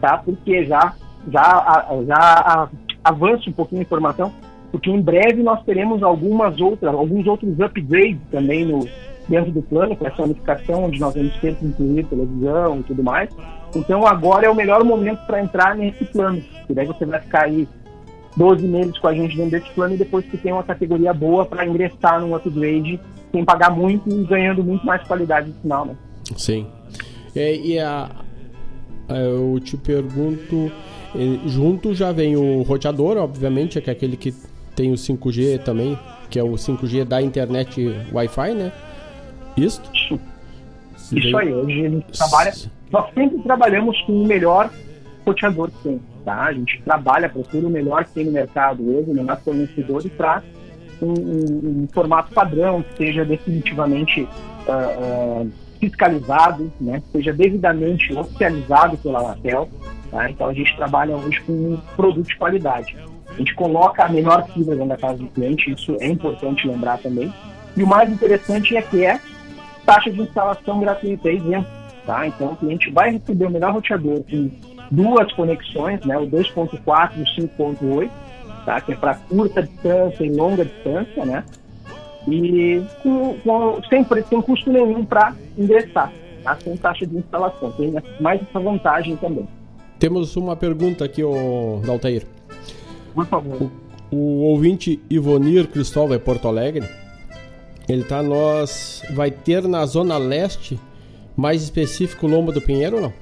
tá? 0.00 0.18
porque 0.18 0.64
já, 0.66 0.94
já, 1.30 1.86
já 2.06 2.68
avança 3.02 3.48
um 3.48 3.52
pouquinho 3.52 3.80
a 3.80 3.84
informação, 3.84 4.32
porque 4.70 4.90
em 4.90 5.00
breve 5.00 5.42
nós 5.42 5.62
teremos 5.64 6.02
algumas 6.02 6.60
outras, 6.60 6.92
alguns 6.94 7.26
outros 7.26 7.58
upgrades 7.60 8.20
também 8.30 8.64
no, 8.64 8.86
dentro 9.28 9.52
do 9.52 9.62
plano, 9.62 9.96
com 9.96 10.06
essa 10.06 10.22
unificação, 10.22 10.84
onde 10.84 11.00
nós 11.00 11.14
vamos 11.14 11.34
ter 11.36 11.54
que 11.56 11.66
incluir 11.66 12.04
televisão 12.06 12.80
e 12.80 12.82
tudo 12.82 13.02
mais. 13.02 13.30
Então 13.74 14.06
agora 14.06 14.46
é 14.46 14.50
o 14.50 14.54
melhor 14.54 14.84
momento 14.84 15.24
para 15.26 15.42
entrar 15.42 15.76
nesse 15.76 16.04
plano, 16.06 16.42
que 16.66 16.74
daí 16.74 16.86
você 16.86 17.04
vai 17.04 17.20
ficar 17.20 17.44
aí 17.44 17.68
12 18.36 18.66
meses 18.66 18.98
com 18.98 19.08
a 19.08 19.14
gente 19.14 19.36
dentro 19.36 19.52
desse 19.52 19.70
plano 19.70 19.94
e 19.94 19.98
depois 19.98 20.24
que 20.26 20.36
tem 20.36 20.52
uma 20.52 20.62
categoria 20.62 21.12
boa 21.12 21.44
para 21.44 21.66
ingressar 21.66 22.20
num 22.20 22.34
upgrade 22.34 23.00
sem 23.30 23.44
pagar 23.44 23.70
muito 23.70 24.08
e 24.08 24.24
ganhando 24.24 24.62
muito 24.62 24.84
mais 24.86 25.02
qualidade 25.06 25.48
no 25.48 25.54
final, 25.54 25.86
né? 25.86 25.96
Sim. 26.36 26.66
É, 27.34 27.54
e 27.56 27.78
a, 27.80 28.08
eu 29.08 29.58
te 29.60 29.76
pergunto, 29.76 30.70
junto 31.46 31.94
já 31.94 32.12
vem 32.12 32.36
o 32.36 32.62
roteador, 32.62 33.16
obviamente, 33.16 33.80
que 33.80 33.90
é 33.90 33.92
aquele 33.92 34.16
que 34.16 34.34
tem 34.74 34.90
o 34.90 34.94
5G 34.94 35.60
também, 35.62 35.98
que 36.28 36.38
é 36.38 36.42
o 36.42 36.52
5G 36.52 37.04
da 37.04 37.22
internet 37.22 37.94
Wi-Fi, 38.12 38.54
né? 38.54 38.72
Isso? 39.56 39.80
Isso 41.12 41.36
aí, 41.36 41.52
hoje 41.52 41.86
a 41.86 41.88
gente 41.90 42.18
trabalha. 42.18 42.52
Nós 42.90 43.14
sempre 43.14 43.38
trabalhamos 43.42 44.00
com 44.02 44.22
o 44.22 44.26
melhor 44.26 44.70
roteador 45.24 45.70
que 45.70 45.82
tem. 45.82 46.00
Tá? 46.24 46.44
A 46.44 46.52
gente 46.52 46.80
trabalha, 46.82 47.28
procura 47.28 47.66
o 47.66 47.70
melhor 47.70 48.04
que 48.04 48.12
tem 48.12 48.24
no 48.24 48.32
mercado 48.32 48.82
hoje, 48.82 49.10
o 49.10 49.14
melhor 49.14 49.38
fornecedor 49.40 50.04
e 50.04 50.10
traz 50.10 50.42
um, 51.02 51.12
um, 51.12 51.82
um, 51.82 51.88
formato 51.92 52.32
padrão 52.32 52.82
que 52.82 53.06
seja 53.06 53.24
definitivamente 53.24 54.22
uh, 54.22 55.42
uh, 55.42 55.52
fiscalizado, 55.78 56.72
né? 56.80 57.02
seja 57.12 57.32
devidamente 57.32 58.14
oficializado 58.14 58.96
pela 58.98 59.20
Anatel. 59.20 59.68
Tá? 60.14 60.30
Então 60.30 60.48
a 60.48 60.54
gente 60.54 60.76
trabalha 60.76 61.16
hoje 61.16 61.40
com 61.40 61.76
produto 61.96 62.28
de 62.28 62.36
qualidade. 62.36 62.96
A 63.28 63.34
gente 63.34 63.52
coloca 63.56 64.04
a 64.04 64.08
menor 64.08 64.46
fibra 64.46 64.76
dentro 64.76 64.90
da 64.90 64.96
casa 64.96 65.18
do 65.18 65.26
cliente, 65.26 65.72
isso 65.72 65.96
é 66.00 66.06
importante 66.06 66.68
lembrar 66.68 66.98
também. 66.98 67.34
E 67.76 67.82
o 67.82 67.86
mais 67.86 68.08
interessante 68.08 68.76
é 68.76 68.82
que 68.82 69.04
é 69.04 69.20
taxa 69.84 70.12
de 70.12 70.22
instalação 70.22 70.78
gratuita, 70.78 71.28
é 71.28 71.34
isento. 71.34 71.66
Tá? 72.06 72.28
Então 72.28 72.52
o 72.52 72.56
cliente 72.56 72.92
vai 72.92 73.10
receber 73.10 73.46
o 73.46 73.50
melhor 73.50 73.72
roteador 73.72 74.22
com 74.22 74.50
duas 74.88 75.32
conexões, 75.32 76.00
né, 76.04 76.16
o 76.16 76.28
2.4 76.28 77.10
e 77.16 77.22
o 77.22 77.48
5.8, 77.48 78.10
tá, 78.64 78.80
que 78.80 78.92
é 78.92 78.96
para 78.96 79.14
curta 79.16 79.62
distância 79.64 80.24
e 80.24 80.30
longa 80.30 80.64
distância, 80.64 81.24
né, 81.24 81.42
e 82.28 82.84
com, 83.02 83.36
com, 83.40 83.82
sem, 83.88 84.06
sem 84.28 84.42
custo 84.42 84.70
nenhum 84.70 85.04
para 85.04 85.34
ingressar, 85.58 86.12
tá, 86.44 86.56
sem 86.62 86.76
taxa 86.76 87.04
de 87.04 87.16
instalação. 87.16 87.72
Tem 87.72 87.92
mais 88.20 88.40
essa 88.42 88.60
vantagem 88.60 89.16
também. 89.16 89.48
Temos 90.04 90.36
uma 90.36 90.54
pergunta 90.54 91.02
aqui, 91.02 91.24
o 91.24 91.80
Daltair. 91.82 92.26
Por 93.14 93.24
favor. 93.24 93.70
O, 94.10 94.14
o 94.14 94.42
ouvinte 94.42 95.00
Ivonir 95.08 95.66
Cristóvão 95.66 96.14
é 96.14 96.18
Porto 96.18 96.46
Alegre. 96.46 96.86
Ele 97.88 98.04
tá 98.04 98.22
nós 98.22 99.02
vai 99.14 99.30
ter 99.30 99.62
na 99.66 99.86
zona 99.86 100.18
leste, 100.18 100.78
mais 101.34 101.62
específico 101.62 102.26
Lomba 102.26 102.52
do 102.52 102.60
Pinheiro 102.60 102.96
ou 102.96 103.02
não? 103.04 103.12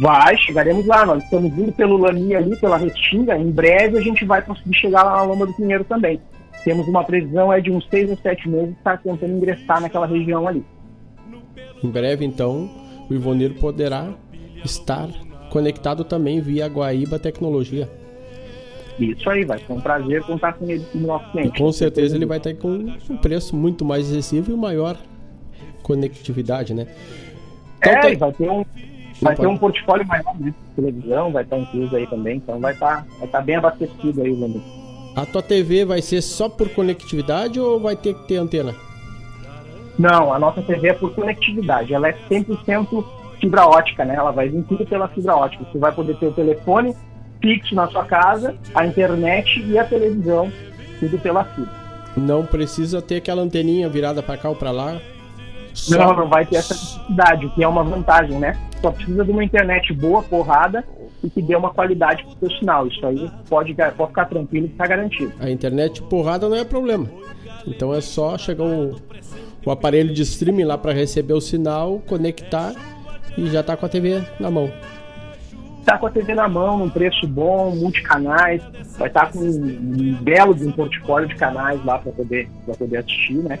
Vai, 0.00 0.34
chegaremos 0.38 0.86
lá. 0.86 1.04
Nós 1.04 1.22
estamos 1.22 1.52
indo 1.58 1.72
pelo 1.72 1.98
Lani 1.98 2.34
ali, 2.34 2.56
pela 2.56 2.78
Restinga. 2.78 3.36
Em 3.36 3.50
breve 3.50 3.98
a 3.98 4.00
gente 4.00 4.24
vai 4.24 4.40
conseguir 4.40 4.76
chegar 4.76 5.02
lá 5.02 5.16
na 5.16 5.22
Loma 5.24 5.44
do 5.44 5.52
Pinheiro 5.52 5.84
também. 5.84 6.18
Temos 6.64 6.88
uma 6.88 7.04
previsão 7.04 7.52
é 7.52 7.60
de 7.60 7.70
uns 7.70 7.86
seis 7.90 8.08
ou 8.08 8.16
sete 8.16 8.48
meses 8.48 8.74
estar 8.78 8.96
tentando 9.02 9.34
ingressar 9.34 9.78
naquela 9.78 10.06
região 10.06 10.48
ali. 10.48 10.64
Em 11.84 11.90
breve, 11.90 12.24
então, 12.24 12.70
o 13.10 13.12
Ivonir 13.12 13.52
poderá 13.60 14.14
estar 14.64 15.08
conectado 15.50 16.04
também 16.04 16.40
via 16.40 16.66
Guaíba 16.66 17.18
Tecnologia. 17.18 17.88
Isso 18.98 19.30
aí, 19.30 19.44
vai 19.44 19.58
ser 19.58 19.72
um 19.72 19.80
prazer 19.80 20.22
contar 20.24 20.54
com 20.54 20.68
ele 20.68 20.84
no 20.92 21.06
nosso 21.06 21.30
cliente. 21.30 21.54
E 21.54 21.58
com 21.58 21.70
certeza 21.70 22.16
ele 22.16 22.26
vai 22.26 22.38
estar 22.38 22.54
com 22.54 22.68
um 22.68 23.16
preço 23.16 23.54
muito 23.54 23.84
mais 23.84 24.10
acessível 24.10 24.56
e 24.56 24.58
maior 24.58 24.96
conectividade, 25.82 26.74
né? 26.74 26.86
Então, 27.78 27.92
é, 27.92 28.00
tem... 28.00 28.16
vai 28.16 28.32
ter 28.32 28.50
um, 28.50 28.64
Vai 29.20 29.34
ter 29.34 29.46
um 29.46 29.56
portfólio 29.56 30.06
maior, 30.06 30.34
né? 30.38 30.54
Televisão 30.76 31.32
vai 31.32 31.42
estar 31.42 31.58
incluso 31.58 31.96
aí 31.96 32.06
também, 32.06 32.36
então 32.36 32.60
vai 32.60 32.72
estar, 32.72 33.04
vai 33.18 33.26
estar 33.26 33.40
bem 33.40 33.56
abastecido 33.56 34.22
aí, 34.22 34.32
Wander. 34.32 34.60
A 35.16 35.26
tua 35.26 35.42
TV 35.42 35.84
vai 35.84 36.00
ser 36.00 36.22
só 36.22 36.48
por 36.48 36.68
conectividade 36.68 37.58
ou 37.58 37.80
vai 37.80 37.96
ter 37.96 38.14
que 38.14 38.28
ter 38.28 38.36
antena? 38.36 38.74
Não, 39.98 40.32
a 40.32 40.38
nossa 40.38 40.62
TV 40.62 40.90
é 40.90 40.92
por 40.92 41.12
conectividade. 41.12 41.92
Ela 41.92 42.08
é 42.08 42.16
100% 42.30 43.04
fibra 43.40 43.66
ótica, 43.66 44.04
né? 44.04 44.14
Ela 44.14 44.30
vai 44.30 44.48
vir 44.48 44.62
tudo 44.64 44.86
pela 44.86 45.08
fibra 45.08 45.36
ótica. 45.36 45.64
Você 45.64 45.78
vai 45.78 45.92
poder 45.92 46.16
ter 46.16 46.26
o 46.26 46.32
telefone 46.32 46.94
fixo 47.40 47.74
na 47.74 47.86
sua 47.88 48.04
casa, 48.04 48.56
a 48.74 48.86
internet 48.86 49.62
e 49.64 49.78
a 49.78 49.84
televisão, 49.84 50.52
tudo 51.00 51.18
pela 51.18 51.44
fibra. 51.44 51.70
Não 52.16 52.44
precisa 52.44 53.00
ter 53.00 53.16
aquela 53.16 53.42
anteninha 53.42 53.88
virada 53.88 54.22
para 54.22 54.36
cá 54.36 54.48
ou 54.48 54.56
para 54.56 54.70
lá? 54.70 55.00
Só... 55.72 55.96
Não, 55.96 56.16
não 56.16 56.28
vai 56.28 56.44
ter 56.44 56.56
essa 56.56 56.74
necessidade, 56.74 57.46
o 57.46 57.50
que 57.50 57.62
é 57.62 57.68
uma 57.68 57.84
vantagem, 57.84 58.38
né? 58.38 58.58
Só 58.80 58.90
precisa 58.90 59.24
de 59.24 59.30
uma 59.30 59.44
internet 59.44 59.92
boa, 59.92 60.22
porrada, 60.22 60.84
e 61.22 61.30
que 61.30 61.40
dê 61.40 61.54
uma 61.54 61.70
qualidade 61.70 62.24
profissional. 62.38 62.86
Isso 62.86 63.04
aí 63.06 63.30
pode, 63.48 63.74
pode 63.74 64.08
ficar 64.08 64.24
tranquilo 64.26 64.66
que 64.66 64.72
está 64.72 64.86
garantido. 64.86 65.32
A 65.38 65.50
internet 65.50 66.02
porrada 66.02 66.48
não 66.48 66.56
é 66.56 66.64
problema. 66.64 67.08
Então 67.66 67.94
é 67.94 68.00
só 68.00 68.36
chegar 68.36 68.64
o, 68.64 68.96
o 69.64 69.70
aparelho 69.70 70.12
de 70.12 70.22
streaming 70.22 70.64
lá 70.64 70.78
para 70.78 70.92
receber 70.92 71.34
o 71.34 71.40
sinal, 71.40 72.00
conectar 72.06 72.74
e 73.38 73.46
já 73.46 73.60
está 73.60 73.76
com 73.76 73.86
a 73.86 73.88
TV 73.88 74.22
na 74.40 74.50
mão. 74.50 74.70
Está 75.78 75.96
com 75.96 76.06
a 76.06 76.10
TV 76.10 76.34
na 76.34 76.48
mão, 76.48 76.76
num 76.76 76.90
preço 76.90 77.26
bom, 77.26 77.74
multicanais, 77.74 78.62
vai 78.98 79.08
estar 79.08 79.26
tá 79.26 79.32
com 79.32 79.38
um 79.38 80.18
belo 80.20 80.54
de 80.54 80.66
um 80.66 80.72
portfólio 80.72 81.28
de 81.28 81.36
canais 81.36 81.82
lá 81.84 81.98
para 81.98 82.12
poder, 82.12 82.48
poder 82.76 82.98
assistir, 82.98 83.38
né? 83.38 83.58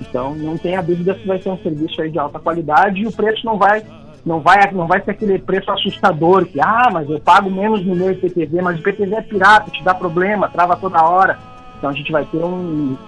Então 0.00 0.34
não 0.34 0.58
tenha 0.58 0.82
dúvida 0.82 1.14
que 1.14 1.26
vai 1.26 1.40
ser 1.40 1.48
um 1.48 1.58
serviço 1.58 2.02
aí 2.02 2.10
de 2.10 2.18
alta 2.18 2.38
qualidade 2.38 3.00
e 3.00 3.06
o 3.06 3.12
preço 3.12 3.46
não 3.46 3.56
vai 3.56 3.82
não 4.26 4.40
vai 4.40 4.70
não 4.72 4.86
vai 4.86 5.00
ser 5.02 5.12
aquele 5.12 5.38
preço 5.38 5.70
assustador 5.70 6.44
que 6.44 6.60
ah 6.60 6.90
mas 6.92 7.08
eu 7.08 7.18
pago 7.20 7.50
menos 7.50 7.84
no 7.86 7.94
meu 7.94 8.10
IPTV 8.10 8.60
mas 8.60 8.76
o 8.76 8.80
IPTV 8.80 9.14
é 9.14 9.22
pirata 9.22 9.70
te 9.70 9.82
dá 9.82 9.94
problema 9.94 10.48
trava 10.48 10.76
toda 10.76 11.02
hora 11.02 11.38
então 11.78 11.88
a 11.88 11.92
gente 11.94 12.12
vai 12.12 12.24
ter 12.26 12.36
um 12.36 12.98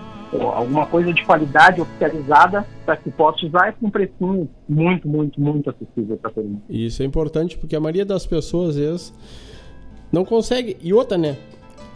alguma 0.40 0.86
coisa 0.86 1.12
de 1.12 1.24
qualidade 1.24 1.80
oficializada 1.80 2.66
para 2.84 2.96
que 2.96 3.10
possa 3.10 3.46
usar 3.46 3.74
com 3.74 3.86
um 3.86 3.90
precinho 3.90 4.48
muito 4.68 5.08
muito 5.08 5.40
muito 5.40 5.70
acessível 5.70 6.16
para 6.16 6.30
todo 6.30 6.44
mundo 6.44 6.62
isso 6.68 7.02
é 7.02 7.06
importante 7.06 7.58
porque 7.58 7.76
a 7.76 7.80
maioria 7.80 8.04
das 8.04 8.26
pessoas 8.26 8.70
às 8.70 8.76
vezes 8.76 9.14
não 10.10 10.24
consegue 10.24 10.76
e 10.80 10.92
outra 10.92 11.18
né 11.18 11.36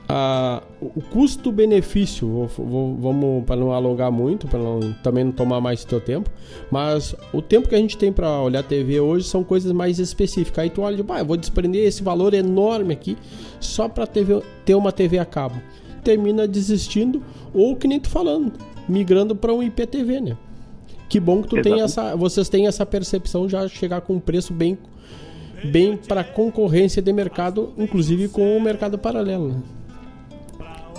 a, 0.08 0.62
o 0.80 1.00
custo-benefício, 1.00 2.48
vamos 2.56 3.44
para 3.44 3.56
não 3.56 3.72
alongar 3.72 4.10
muito, 4.10 4.46
para 4.46 4.60
também 5.02 5.24
não 5.24 5.32
tomar 5.32 5.60
mais 5.60 5.80
seu 5.80 6.00
tempo, 6.00 6.30
mas 6.70 7.14
o 7.32 7.42
tempo 7.42 7.68
que 7.68 7.74
a 7.74 7.78
gente 7.78 7.98
tem 7.98 8.12
para 8.12 8.40
olhar 8.40 8.62
TV 8.62 9.00
hoje 9.00 9.26
são 9.26 9.42
coisas 9.42 9.72
mais 9.72 9.98
específicas. 9.98 10.62
Aí 10.62 10.70
tu 10.70 10.82
olha, 10.82 11.04
ah, 11.08 11.18
eu 11.18 11.26
vou 11.26 11.36
desprender 11.36 11.84
esse 11.84 12.02
valor 12.02 12.34
enorme 12.34 12.94
aqui 12.94 13.16
só 13.58 13.88
para 13.88 14.06
ter 14.06 14.74
uma 14.74 14.92
TV 14.92 15.18
a 15.18 15.24
cabo. 15.24 15.60
Termina 16.06 16.46
desistindo 16.46 17.20
ou 17.52 17.74
que 17.74 17.88
nem 17.88 17.98
tu 17.98 18.08
falando, 18.08 18.52
migrando 18.88 19.34
para 19.34 19.52
um 19.52 19.60
IPTV, 19.60 20.20
né? 20.20 20.36
Que 21.08 21.18
bom 21.18 21.42
que 21.42 21.48
tu 21.48 21.60
tem 21.60 21.80
essa, 21.80 22.14
vocês 22.14 22.48
têm 22.48 22.68
essa 22.68 22.86
percepção 22.86 23.48
já 23.48 23.66
chegar 23.66 24.00
com 24.02 24.14
um 24.14 24.20
preço 24.20 24.52
bem 24.52 24.78
bem 25.64 25.96
para 25.96 26.22
concorrência 26.22 27.02
de 27.02 27.12
mercado, 27.12 27.72
inclusive 27.76 28.28
com 28.28 28.56
o 28.56 28.60
mercado 28.60 28.96
paralelo. 28.96 29.48
Né? 29.48 29.62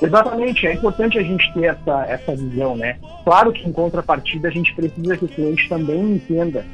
Exatamente, 0.01 0.67
é 0.67 0.73
importante 0.73 1.17
a 1.17 1.23
gente 1.23 1.53
ter 1.53 1.65
essa, 1.65 2.05
essa 2.05 2.35
visão, 2.35 2.75
né? 2.75 2.97
Claro 3.23 3.53
que 3.53 3.65
em 3.65 3.71
contrapartida 3.71 4.49
a 4.49 4.51
gente 4.51 4.75
precisa 4.75 5.15
que 5.15 5.23
o 5.23 5.27
cliente 5.29 5.69
também 5.69 6.15
entenda 6.15 6.65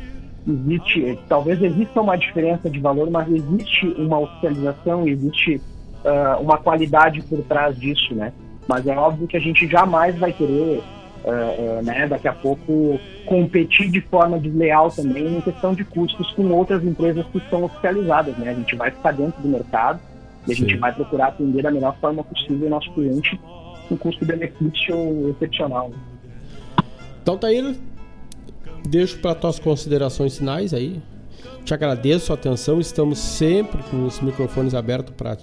existe, 0.48 1.20
talvez 1.30 1.62
exista 1.62 2.02
uma 2.02 2.18
diferença 2.18 2.68
de 2.68 2.80
valor, 2.80 3.12
mas 3.12 3.32
existe 3.32 3.86
uma 3.98 4.20
oficialização, 4.20 5.08
existe 5.08 5.62
uh, 6.04 6.42
uma 6.42 6.58
qualidade 6.58 7.22
por 7.22 7.40
trás 7.44 7.78
disso, 7.78 8.14
né? 8.14 8.32
Mas 8.68 8.88
é 8.88 8.96
óbvio 8.96 9.28
que 9.28 9.38
a 9.38 9.40
gente 9.40 9.68
jamais 9.68 10.18
vai 10.18 10.32
querer, 10.32 10.82
uh, 11.24 11.80
uh, 11.80 11.84
né, 11.84 12.08
daqui 12.08 12.28
a 12.28 12.34
pouco, 12.34 13.00
competir 13.26 13.90
de 13.90 14.02
forma 14.02 14.40
desleal 14.40 14.90
também 14.90 15.38
em 15.38 15.42
questão 15.42 15.74
de 15.74 15.84
custos 15.84 16.32
com 16.32 16.50
outras 16.52 16.84
empresas 16.84 17.26
que 17.28 17.38
estão 17.38 17.64
oficializadas, 17.64 18.38
né? 18.38 18.52
A 18.52 18.54
gente 18.54 18.76
vai 18.76 18.92
ficar 18.92 19.12
dentro 19.12 19.42
do 19.42 19.48
mercado, 19.48 20.00
e 20.48 20.52
a 20.52 20.56
Sim. 20.56 20.62
gente 20.62 20.78
vai 20.78 20.94
procurar 20.94 21.28
atender 21.28 21.64
da 21.64 21.72
melhor 21.72 21.96
forma 22.00 22.24
possível 22.24 22.68
o 22.68 22.70
nosso 22.70 22.92
cliente 22.94 23.40
com 23.88 23.98
custo-benefício 23.98 25.30
excepcional. 25.30 25.90
Né? 25.90 25.96
Então, 27.22 27.38
Taíra, 27.38 27.74
deixo 28.88 29.20
para 29.20 29.36
tuas 29.36 29.60
considerações 29.60 30.38
finais 30.38 30.74
aí. 30.74 31.02
Te 31.64 31.74
agradeço 31.74 32.34
a 32.34 32.36
atenção. 32.36 32.80
Estamos 32.80 33.20
sempre 33.20 33.82
com 33.84 34.06
os 34.06 34.20
microfones 34.20 34.74
abertos 34.74 35.14
para 35.16 35.38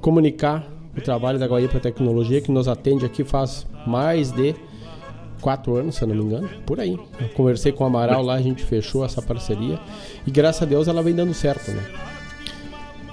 comunicar 0.00 0.66
o 0.96 1.00
trabalho 1.00 1.38
da 1.38 1.46
Guaíba 1.46 1.80
Tecnologia, 1.80 2.40
que 2.40 2.50
nos 2.50 2.68
atende 2.68 3.04
aqui 3.04 3.24
faz 3.24 3.66
mais 3.86 4.32
de 4.32 4.54
quatro 5.40 5.76
anos, 5.76 5.94
se 5.94 6.02
eu 6.02 6.08
não 6.08 6.16
me 6.16 6.22
engano, 6.24 6.48
por 6.66 6.80
aí. 6.80 6.98
Eu 7.20 7.28
conversei 7.34 7.72
com 7.72 7.84
o 7.84 7.86
Amaral 7.86 8.22
lá, 8.22 8.34
a 8.34 8.42
gente 8.42 8.64
fechou 8.64 9.04
essa 9.04 9.22
parceria 9.22 9.78
e 10.26 10.30
graças 10.30 10.62
a 10.62 10.66
Deus 10.66 10.88
ela 10.88 11.02
vem 11.02 11.14
dando 11.14 11.32
certo, 11.32 11.70
né? 11.70 11.82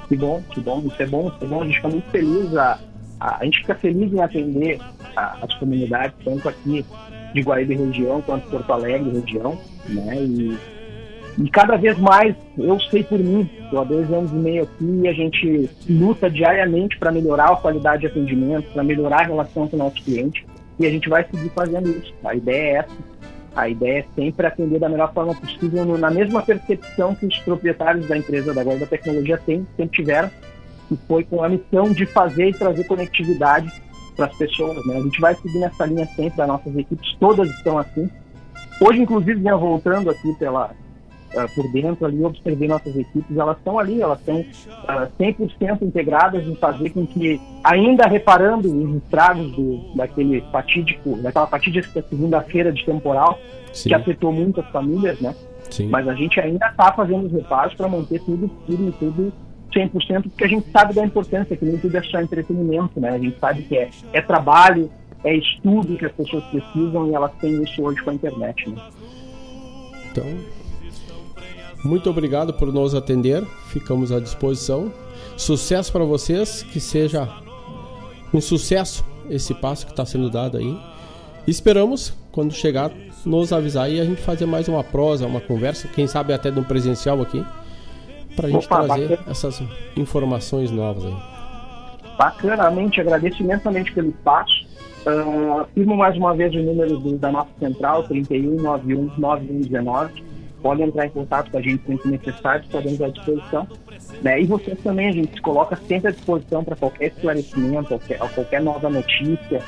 Que 0.07 0.15
bom, 0.15 0.41
que 0.51 0.59
bom, 0.59 0.83
isso 0.85 1.01
é 1.01 1.05
bom, 1.05 1.27
isso 1.29 1.43
é 1.43 1.47
bom. 1.47 1.61
A 1.61 1.65
gente 1.65 1.75
fica 1.75 1.89
muito 1.89 2.09
feliz, 2.09 2.55
a, 2.55 2.79
a, 3.19 3.37
a 3.39 3.45
gente 3.45 3.59
fica 3.59 3.75
feliz 3.75 4.13
em 4.13 4.19
atender 4.19 4.79
a, 5.15 5.37
as 5.43 5.53
comunidades, 5.55 6.15
tanto 6.23 6.47
aqui 6.47 6.85
de 7.33 7.41
Guaíba 7.41 7.73
e 7.73 7.77
região, 7.77 8.21
quanto 8.21 8.49
Porto 8.49 8.71
Alegre 8.71 9.19
região, 9.19 9.57
né? 9.89 10.23
E, 10.23 10.57
e 11.37 11.49
cada 11.49 11.75
vez 11.75 11.97
mais, 11.97 12.35
eu 12.57 12.79
sei 12.79 13.03
por 13.03 13.19
mim, 13.19 13.49
estou 13.63 13.79
há 13.79 13.83
dois 13.83 14.11
anos 14.11 14.31
e 14.31 14.35
meio 14.35 14.63
aqui 14.63 15.01
e 15.03 15.07
a 15.07 15.13
gente 15.13 15.69
luta 15.89 16.29
diariamente 16.29 16.97
para 16.97 17.11
melhorar 17.11 17.51
a 17.51 17.55
qualidade 17.55 18.01
de 18.01 18.07
atendimento, 18.07 18.71
para 18.71 18.83
melhorar 18.83 19.21
a 19.21 19.25
relação 19.25 19.67
com 19.67 19.75
o 19.75 19.79
nosso 19.79 20.01
cliente 20.03 20.45
e 20.79 20.85
a 20.85 20.89
gente 20.89 21.09
vai 21.09 21.25
seguir 21.25 21.49
fazendo 21.49 21.89
isso. 21.89 22.13
A 22.23 22.35
ideia 22.35 22.61
é 22.61 22.75
essa 22.77 23.15
a 23.55 23.69
ideia 23.69 23.99
é 23.99 24.05
sempre 24.13 24.45
atender 24.45 24.79
da 24.79 24.89
melhor 24.89 25.13
forma 25.13 25.33
possível, 25.33 25.97
na 25.97 26.11
mesma 26.11 26.41
percepção 26.41 27.15
que 27.15 27.25
os 27.25 27.39
proprietários 27.39 28.05
da 28.05 28.17
empresa 28.17 28.53
da 28.53 28.63
Guarda 28.63 28.85
Tecnologia 28.85 29.37
têm, 29.37 29.65
sempre 29.77 29.95
tiveram, 29.95 30.29
que 30.89 30.97
foi 31.07 31.23
com 31.23 31.41
a 31.41 31.47
missão 31.47 31.91
de 31.91 32.05
fazer 32.05 32.49
e 32.49 32.53
trazer 32.53 32.83
conectividade 32.83 33.71
para 34.15 34.25
as 34.25 34.35
pessoas. 34.35 34.85
Né? 34.85 34.97
A 34.97 35.01
gente 35.01 35.21
vai 35.21 35.33
seguir 35.35 35.59
nessa 35.59 35.85
linha 35.85 36.05
sempre 36.07 36.37
das 36.37 36.47
nossas 36.47 36.75
equipes, 36.75 37.15
todas 37.17 37.49
estão 37.49 37.77
assim. 37.77 38.09
Hoje, 38.81 39.01
inclusive, 39.01 39.35
vinha 39.35 39.55
voltando 39.55 40.09
aqui 40.09 40.33
pela, 40.37 40.71
uh, 41.33 41.55
por 41.55 41.71
dentro 41.71 42.05
ali, 42.05 42.23
observei 42.23 42.67
nossas 42.67 42.95
equipes, 42.95 43.37
elas 43.37 43.57
estão 43.57 43.79
ali, 43.79 44.01
elas 44.01 44.19
estão 44.19 44.39
uh, 44.39 44.45
ah, 44.87 45.07
100% 45.19 45.81
integradas 45.81 46.45
em 46.45 46.55
fazer 46.55 46.89
com 46.91 47.05
que, 47.05 47.39
ainda 47.63 48.05
reparando 48.07 48.67
os 48.67 49.03
estragos 49.03 49.51
do, 49.51 49.95
daquele 49.95 50.41
fatídico, 50.51 51.17
daquela 51.17 51.47
fatídica 51.47 52.03
segunda-feira 52.09 52.71
de 52.71 52.85
temporal, 52.85 53.39
Sim. 53.73 53.89
que 53.89 53.95
afetou 53.95 54.31
muito 54.31 54.61
as 54.61 54.69
famílias, 54.69 55.19
né? 55.19 55.35
Sim. 55.69 55.87
Mas 55.87 56.07
a 56.07 56.13
gente 56.13 56.39
ainda 56.39 56.67
está 56.67 56.91
fazendo 56.93 57.25
os 57.25 57.31
reparos 57.31 57.73
para 57.73 57.87
manter 57.87 58.21
tudo 58.21 58.49
firme, 58.65 58.93
tudo 58.99 59.33
100%, 59.73 60.23
porque 60.23 60.43
a 60.43 60.47
gente 60.47 60.69
sabe 60.71 60.93
da 60.93 61.03
importância, 61.03 61.57
que 61.57 61.65
nem 61.65 61.77
tudo 61.77 61.97
é 61.97 62.03
só 62.03 62.21
entretenimento, 62.21 62.99
né? 62.99 63.09
A 63.09 63.17
gente 63.17 63.37
sabe 63.39 63.63
que 63.63 63.77
é, 63.77 63.89
é 64.13 64.21
trabalho, 64.21 64.89
é 65.23 65.35
estudo 65.35 65.97
que 65.97 66.05
as 66.05 66.11
pessoas 66.11 66.43
precisam 66.45 67.09
e 67.09 67.13
elas 67.13 67.31
têm 67.41 67.61
isso 67.63 67.81
hoje 67.83 68.01
com 68.01 68.11
a 68.11 68.13
internet, 68.13 68.69
né? 68.69 68.81
Então, 70.11 70.25
muito 71.85 72.09
obrigado 72.09 72.53
por 72.53 72.73
nos 72.73 72.95
atender. 72.95 73.45
Ficamos 73.67 74.11
à 74.11 74.19
disposição. 74.19 74.91
Sucesso 75.37 75.91
para 75.91 76.03
vocês, 76.03 76.63
que 76.63 76.79
seja 76.79 77.29
um 78.33 78.41
sucesso 78.41 79.05
esse 79.29 79.53
passo 79.53 79.85
que 79.85 79.91
está 79.91 80.05
sendo 80.05 80.29
dado 80.29 80.57
aí. 80.57 80.77
Esperamos, 81.47 82.13
quando 82.31 82.53
chegar, 82.53 82.91
nos 83.25 83.53
avisar 83.53 83.89
e 83.89 83.99
a 83.99 84.03
gente 84.03 84.21
fazer 84.21 84.45
mais 84.45 84.67
uma 84.67 84.83
prosa, 84.83 85.27
uma 85.27 85.39
conversa, 85.39 85.87
quem 85.87 86.07
sabe 86.07 86.33
até 86.33 86.49
no 86.49 86.63
presencial 86.63 87.21
aqui, 87.21 87.45
para 88.35 88.47
a 88.47 88.49
gente 88.49 88.65
Opa, 88.65 88.83
trazer 88.83 89.09
bacana. 89.09 89.31
essas 89.31 89.63
informações 89.95 90.71
novas 90.71 91.05
aí. 91.05 91.15
Bacanamente, 92.17 92.99
agradeço 92.99 93.43
imensamente 93.43 93.93
pelo 93.93 94.09
espaço. 94.09 94.65
Uh, 95.05 95.61
afirmo 95.61 95.95
mais 95.95 96.17
uma 96.17 96.35
vez 96.35 96.53
o 96.55 96.57
número 96.57 96.97
do, 96.97 97.17
da 97.17 97.31
nossa 97.31 97.49
central, 97.59 98.03
31 98.03 98.55
91 100.65 100.65
9119 100.65 100.65
podem 100.65 100.87
entrar 100.87 101.05
em 101.05 101.09
contato 101.09 101.51
com 101.51 101.57
a 101.59 101.61
gente 101.61 101.85
sempre 101.85 102.09
necessário, 102.09 102.63
estaremos 102.63 102.99
à 102.99 103.09
disposição. 103.09 103.67
Né? 104.23 104.41
E 104.41 104.45
vocês 104.45 104.79
também, 104.79 105.09
a 105.09 105.11
gente 105.11 105.35
se 105.35 105.41
coloca 105.41 105.75
sempre 105.87 106.07
à 106.07 106.11
disposição 106.11 106.63
para 106.63 106.75
qualquer 106.75 107.09
esclarecimento, 107.09 107.89
qualquer, 107.89 108.17
qualquer 108.17 108.61
nova 108.63 108.89
notícia. 108.89 109.61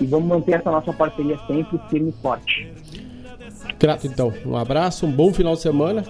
E 0.00 0.06
vamos 0.06 0.28
manter 0.28 0.52
essa 0.52 0.70
nossa 0.70 0.92
parceria 0.92 1.36
sempre 1.48 1.80
firme 1.90 2.10
e 2.10 2.22
forte. 2.22 2.72
Grato 3.80 4.06
então. 4.06 4.32
Um 4.46 4.56
abraço, 4.56 5.06
um 5.06 5.10
bom 5.10 5.32
final 5.32 5.54
de 5.54 5.60
semana. 5.60 6.04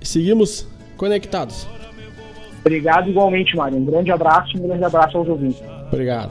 Seguimos 0.00 0.68
conectados. 0.96 1.66
Obrigado 2.60 3.10
igualmente, 3.10 3.56
Mário. 3.56 3.78
Um 3.78 3.84
grande 3.84 4.12
abraço 4.12 4.56
um 4.56 4.68
grande 4.68 4.84
abraço 4.84 5.18
aos 5.18 5.28
ouvintes. 5.28 5.60
Obrigado. 5.90 6.30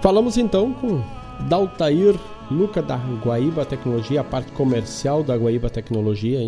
Falamos 0.00 0.36
então 0.36 0.72
com 0.72 1.21
Daltair 1.48 2.18
Luca 2.50 2.82
da 2.82 2.96
Guaíba 2.96 3.64
Tecnologia, 3.64 4.20
a 4.20 4.24
parte 4.24 4.52
comercial 4.52 5.22
da 5.22 5.36
Guaíba 5.36 5.70
Tecnologia 5.70 6.40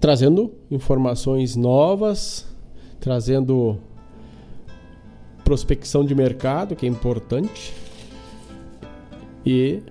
trazendo 0.00 0.52
informações 0.70 1.56
novas, 1.56 2.46
trazendo 3.00 3.78
prospecção 5.44 6.04
de 6.04 6.14
mercado, 6.14 6.76
que 6.76 6.86
é 6.86 6.88
importante, 6.88 7.72
e 9.44 9.82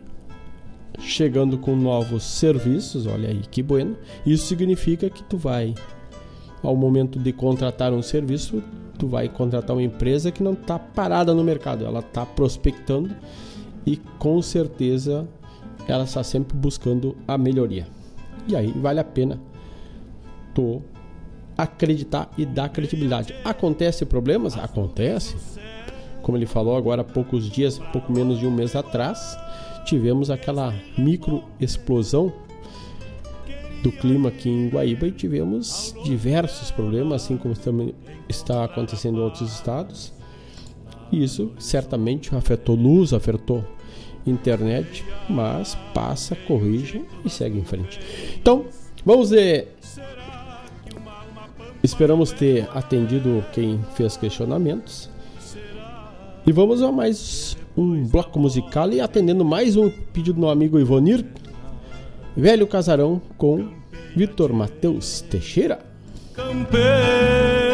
chegando 1.00 1.58
com 1.58 1.76
novos 1.76 2.24
serviços, 2.24 3.06
olha 3.08 3.30
aí 3.30 3.42
que 3.50 3.64
bueno. 3.64 3.98
Isso 4.26 4.48
significa 4.48 5.10
que 5.10 5.24
tu 5.24 5.38
vai 5.38 5.74
ao 6.62 6.76
momento 6.76 7.20
de 7.20 7.32
contratar 7.32 7.94
um 7.94 8.02
serviço, 8.02 8.62
tu 8.98 9.08
vai 9.08 9.30
contratar 9.30 9.76
uma 9.76 9.84
empresa 9.84 10.32
que 10.32 10.44
não 10.44 10.54
está 10.54 10.80
parada 10.80 11.34
no 11.34 11.44
mercado, 11.44 11.86
ela 11.86 12.00
está 12.00 12.26
prospectando 12.26 13.16
e 13.86 13.98
com 14.18 14.42
certeza 14.42 15.28
ela 15.88 16.04
está 16.04 16.24
sempre 16.24 16.58
buscando 16.58 17.16
a 17.28 17.38
melhoria. 17.38 17.88
E 18.48 18.56
aí 18.56 18.72
vale 18.72 19.00
a 19.00 19.04
pena 19.04 19.40
tu 20.54 20.82
acreditar 21.58 22.30
e 22.38 22.46
dar 22.46 22.70
credibilidade. 22.70 23.36
Acontece 23.44 24.06
problemas? 24.06 24.58
Acontece. 24.58 25.36
Como 26.22 26.38
ele 26.38 26.46
falou 26.46 26.76
agora 26.76 27.02
há 27.02 27.06
poucos 27.06 27.50
dias, 27.50 27.80
pouco 27.94 28.12
menos 28.12 28.40
de 28.40 28.48
um 28.48 28.52
mês 28.52 28.76
atrás, 28.76 29.38
tivemos 29.86 30.32
aquela 30.32 30.74
micro 30.98 31.44
explosão 31.60 32.34
do 33.84 33.92
clima 33.92 34.30
aqui 34.30 34.50
em 34.50 34.70
Guaíba 34.70 35.08
e 35.08 35.12
tivemos 35.12 35.96
diversos 36.04 36.72
problemas, 36.72 37.24
assim 37.24 37.38
como 37.38 37.56
também 37.56 37.94
está 38.28 38.64
acontecendo 38.64 39.20
em 39.20 39.22
outros 39.22 39.54
estados. 39.54 40.12
Isso 41.12 41.52
certamente 41.60 42.36
afetou 42.36 42.76
luz, 42.76 43.14
afetou 43.14 43.64
internet, 44.26 45.06
mas 45.30 45.78
passa, 45.94 46.36
corrige 46.36 47.04
e 47.24 47.30
segue 47.30 47.60
em 47.60 47.64
frente. 47.64 48.00
Então, 48.40 48.66
vamos 49.06 49.30
ver. 49.30 49.76
Esperamos 51.84 52.32
ter 52.32 52.68
atendido 52.74 53.46
quem 53.54 53.80
fez 53.96 54.18
questionamentos. 54.18 55.10
E 56.48 56.52
vamos 56.52 56.82
a 56.82 56.92
mais 56.92 57.58
um 57.78 58.04
bloco 58.06 58.40
musical 58.40 58.92
e 58.92 59.02
atendendo 59.02 59.44
mais 59.44 59.76
um 59.76 59.90
pedido 59.90 60.40
do 60.40 60.50
amigo 60.50 60.80
Ivonir, 60.80 61.26
Velho 62.36 62.68
Casarão 62.68 63.22
com 63.38 63.70
Vitor 64.16 64.54
Matheus 64.54 65.22
Teixeira. 65.22 65.80
Estes 66.38 67.65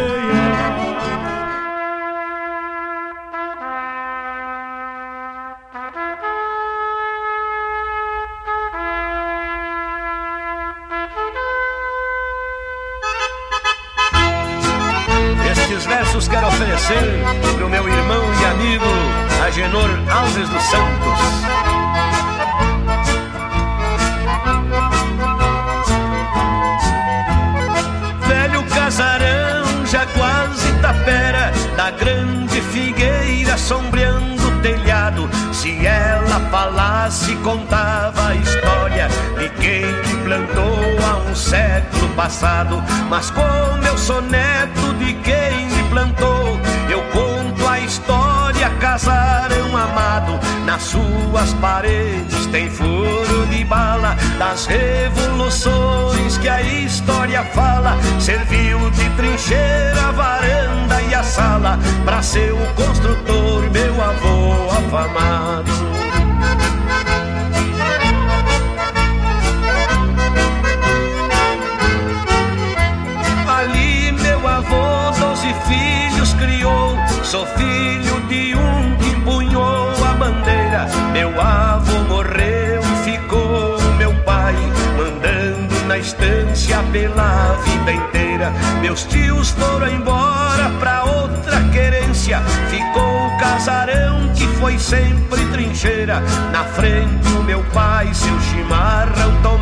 sempre 94.82 95.46
trincheira. 95.52 96.22
Na 96.52 96.64
frente 96.66 97.28
o 97.40 97.44
meu 97.44 97.64
pai 97.74 98.14
seu 98.14 98.40
chimarrão 98.42 99.42
tomava. 99.42 99.61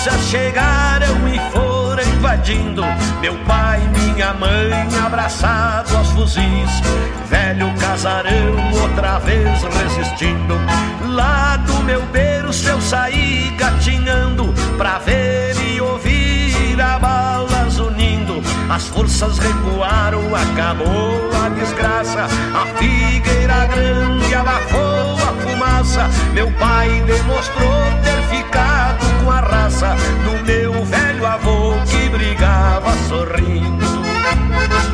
Chegaram 0.00 1.28
e 1.28 1.38
foram 1.52 2.02
invadindo. 2.02 2.82
Meu 3.20 3.36
pai, 3.44 3.80
minha 3.98 4.32
mãe, 4.32 4.72
abraçado 5.04 5.94
aos 5.94 6.08
fuzis. 6.12 6.70
Velho 7.28 7.70
casarão, 7.78 8.80
outra 8.80 9.18
vez 9.18 9.62
resistindo. 9.62 10.54
Lá 11.04 11.56
do 11.56 11.74
meu 11.82 12.00
berço 12.06 12.66
eu 12.68 12.80
saí 12.80 13.52
gatinhando 13.58 14.54
pra 14.78 14.98
ver 15.00 15.54
e 15.56 15.80
ouvir 15.82 16.80
a 16.80 16.98
balas 16.98 17.78
unindo. 17.78 18.40
As 18.70 18.86
forças 18.86 19.38
recuaram, 19.38 20.22
acabou 20.34 21.30
a 21.44 21.48
desgraça. 21.50 22.26
A 22.54 22.66
figueira 22.78 23.66
grande 23.66 24.34
abafou 24.34 25.14
a 25.14 25.32
fumaça. 25.42 26.08
Meu 26.32 26.50
pai 26.52 27.02
demonstrou 27.04 27.99
com 29.80 29.86
a 29.86 29.88
raça 29.88 29.96
do 30.24 30.44
meu 30.44 30.84
velho 30.84 31.26
avô 31.26 31.74
que 31.86 32.08
brigava 32.10 32.92
sorrindo. 33.08 34.00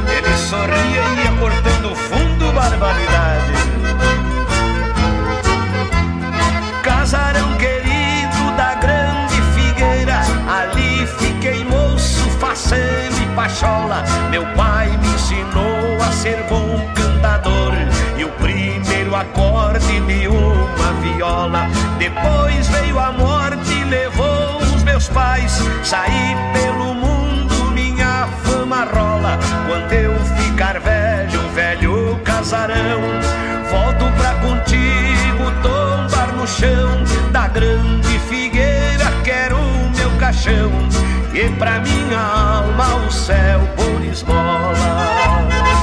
Ele 0.09 0.37
sorria 0.37 0.77
e 0.77 1.25
ia 1.25 1.33
cortando 1.41 1.95
fundo, 1.97 2.53
barbaridade. 2.53 3.53
Casarão 6.83 7.53
querido 7.57 8.57
da 8.57 8.75
grande 8.75 9.43
figueira, 9.55 10.21
ali 10.49 11.07
fiquei 11.19 11.65
moço, 11.65 12.31
faceiro 12.39 13.17
e 13.23 13.35
pachola. 13.35 14.05
Meu 14.31 14.47
pai 14.55 14.89
me 14.99 15.09
ensinou 15.09 16.01
a 16.01 16.13
ser 16.13 16.45
bom 16.49 16.93
cantador 16.95 17.73
e 18.17 18.25
o 18.25 18.29
primeiro 18.33 19.15
acorde 19.15 20.01
de 20.01 20.29
uma 20.29 20.93
viola. 21.03 21.69
Depois 21.99 22.69
veio 22.69 22.99
a 22.99 23.13
morte 23.13 23.73
e 23.73 23.85
levou 23.85 24.16
meus 25.07 25.09
pais. 25.09 25.63
Saí 25.83 26.37
pelo 26.53 26.95
mundo, 26.95 27.71
minha 27.73 28.29
fama 28.43 28.85
rola. 28.85 29.39
Quando 29.67 29.93
eu 29.93 30.15
ficar 30.37 30.79
velho, 30.81 31.41
velho 31.51 32.21
casarão, 32.25 33.01
volto 33.71 34.13
pra 34.17 34.35
contigo 34.35 35.51
tombar 35.63 36.35
no 36.37 36.47
chão 36.47 37.05
da 37.31 37.49
grande 37.49 38.19
figueira. 38.29 39.11
Quero 39.25 39.57
o 39.57 39.91
meu 39.97 40.11
caixão 40.19 40.71
e 41.33 41.49
pra 41.59 41.81
minha 41.81 42.21
alma 42.21 43.07
o 43.07 43.11
céu 43.11 43.61
por 43.77 44.05
esmola. 44.05 45.76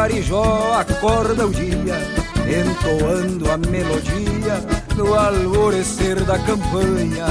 Carijó 0.00 0.72
acorda 0.72 1.46
o 1.46 1.50
dia 1.50 2.00
Entoando 2.48 3.50
a 3.50 3.58
melodia 3.58 4.56
do 4.96 5.14
alvorecer 5.14 6.24
da 6.24 6.38
campanha. 6.38 7.26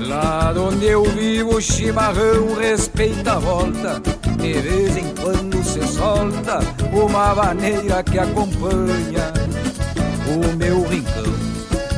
Lá 0.00 0.54
onde 0.56 0.86
eu 0.86 1.04
vivo 1.04 1.56
o 1.56 1.60
chimarrão 1.60 2.54
respeita 2.58 3.34
a 3.34 3.38
volta 3.38 4.00
De 4.38 4.52
vez 4.54 4.96
em 4.96 5.14
quando 5.14 5.62
se 5.62 5.86
solta 5.86 6.60
uma 6.90 7.34
maneira 7.34 8.02
que 8.02 8.18
acompanha. 8.18 9.30
O 10.26 10.56
meu 10.56 10.88
rincão 10.88 11.34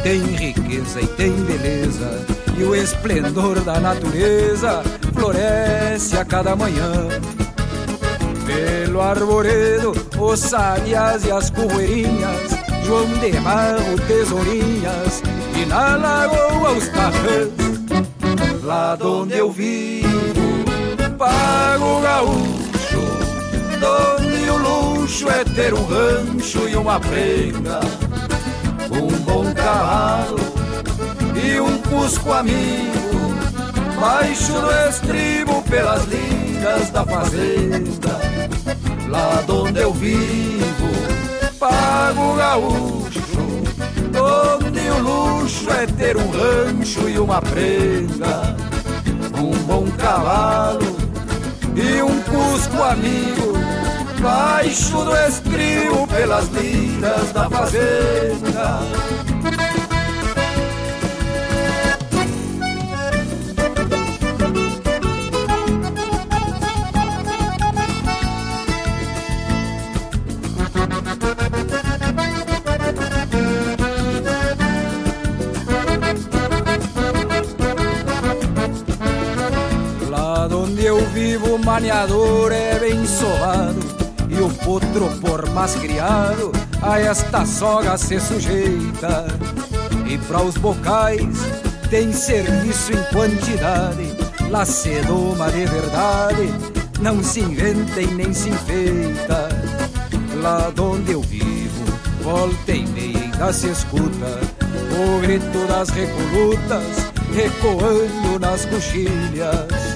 tem 0.02 0.20
riqueza 0.20 1.00
e 1.00 1.06
tem 1.06 1.32
beleza 1.44 2.26
E 2.58 2.64
o 2.64 2.74
esplendor 2.74 3.60
da 3.60 3.78
natureza 3.78 4.82
floresce 5.14 6.18
a 6.18 6.24
cada 6.24 6.56
manhã 6.56 7.08
pelo 8.50 9.00
arvoredo, 9.00 9.92
os 10.18 10.40
sabias 10.40 11.24
e 11.24 11.30
as 11.30 11.50
correirinhas, 11.50 12.50
João 12.84 13.06
de 13.06 13.30
Barro, 13.40 13.96
tesourinhas, 14.06 15.22
e 15.56 15.64
na 15.66 15.96
lagoa 15.96 16.72
os 16.72 16.88
tarrãs. 16.88 17.50
Lá 18.64 18.98
onde 19.02 19.36
eu 19.36 19.50
vivo, 19.50 20.64
pago 21.16 22.00
gaúcho, 22.00 23.02
donde 23.78 24.50
o 24.50 24.56
luxo 24.58 25.28
é 25.28 25.44
ter 25.44 25.72
um 25.72 25.84
rancho 25.84 26.68
e 26.68 26.76
uma 26.76 26.98
prenga, 27.00 27.80
um 28.90 29.08
bom 29.24 29.54
cavalo 29.54 30.38
e 31.42 31.60
um 31.60 31.78
cusco 31.78 32.32
amigo, 32.32 33.34
baixo 34.00 34.52
do 34.52 34.88
estribo 34.88 35.62
pelas 35.62 36.04
linhas 36.06 36.90
da 36.90 37.04
fazenda 37.04 38.19
lá 39.10 39.44
onde 39.48 39.80
eu 39.80 39.92
vivo, 39.92 40.88
pago 41.58 42.36
gaúcho, 42.36 43.20
onde 44.16 44.80
o 44.88 44.98
luxo 45.02 45.70
é 45.70 45.86
ter 45.86 46.16
um 46.16 46.30
rancho 46.30 47.08
e 47.08 47.18
uma 47.18 47.42
prenda, 47.42 48.56
um 49.36 49.50
bom 49.64 49.90
cavalo 49.98 50.96
e 51.74 52.02
um 52.02 52.20
cusco 52.22 52.82
amigo, 52.82 53.52
baixo 54.20 55.04
do 55.04 55.16
estribo 55.16 56.06
pelas 56.06 56.48
lindas 56.48 57.32
da 57.32 57.50
fazenda. 57.50 58.80
Maniador 81.80 82.52
é 82.52 82.78
bem 82.78 83.06
sovado 83.06 83.80
e 84.28 84.38
o 84.38 84.50
potro, 84.50 85.08
por 85.18 85.48
mais 85.50 85.74
criado, 85.76 86.52
a 86.82 87.00
esta 87.00 87.46
soga 87.46 87.96
se 87.96 88.20
sujeita. 88.20 89.26
E 90.06 90.18
para 90.18 90.42
os 90.42 90.58
bocais 90.58 91.38
tem 91.88 92.12
serviço 92.12 92.92
em 92.92 93.02
quantidade, 93.14 94.14
lá 94.50 94.66
se 94.66 95.00
doma 95.06 95.50
de 95.50 95.64
verdade, 95.64 96.52
não 97.00 97.24
se 97.24 97.40
inventa 97.40 98.02
e 98.02 98.06
nem 98.08 98.32
se 98.34 98.50
enfeita. 98.50 99.48
Lá 100.42 100.70
onde 100.78 101.12
eu 101.12 101.22
vivo, 101.22 101.84
volta 102.22 102.72
e 102.72 102.86
meia 102.88 103.52
se 103.54 103.68
escuta 103.70 104.38
o 104.98 105.20
grito 105.22 105.66
das 105.66 105.88
recolutas 105.88 107.10
ecoando 107.34 108.38
nas 108.38 108.66
coxilhas. 108.66 109.89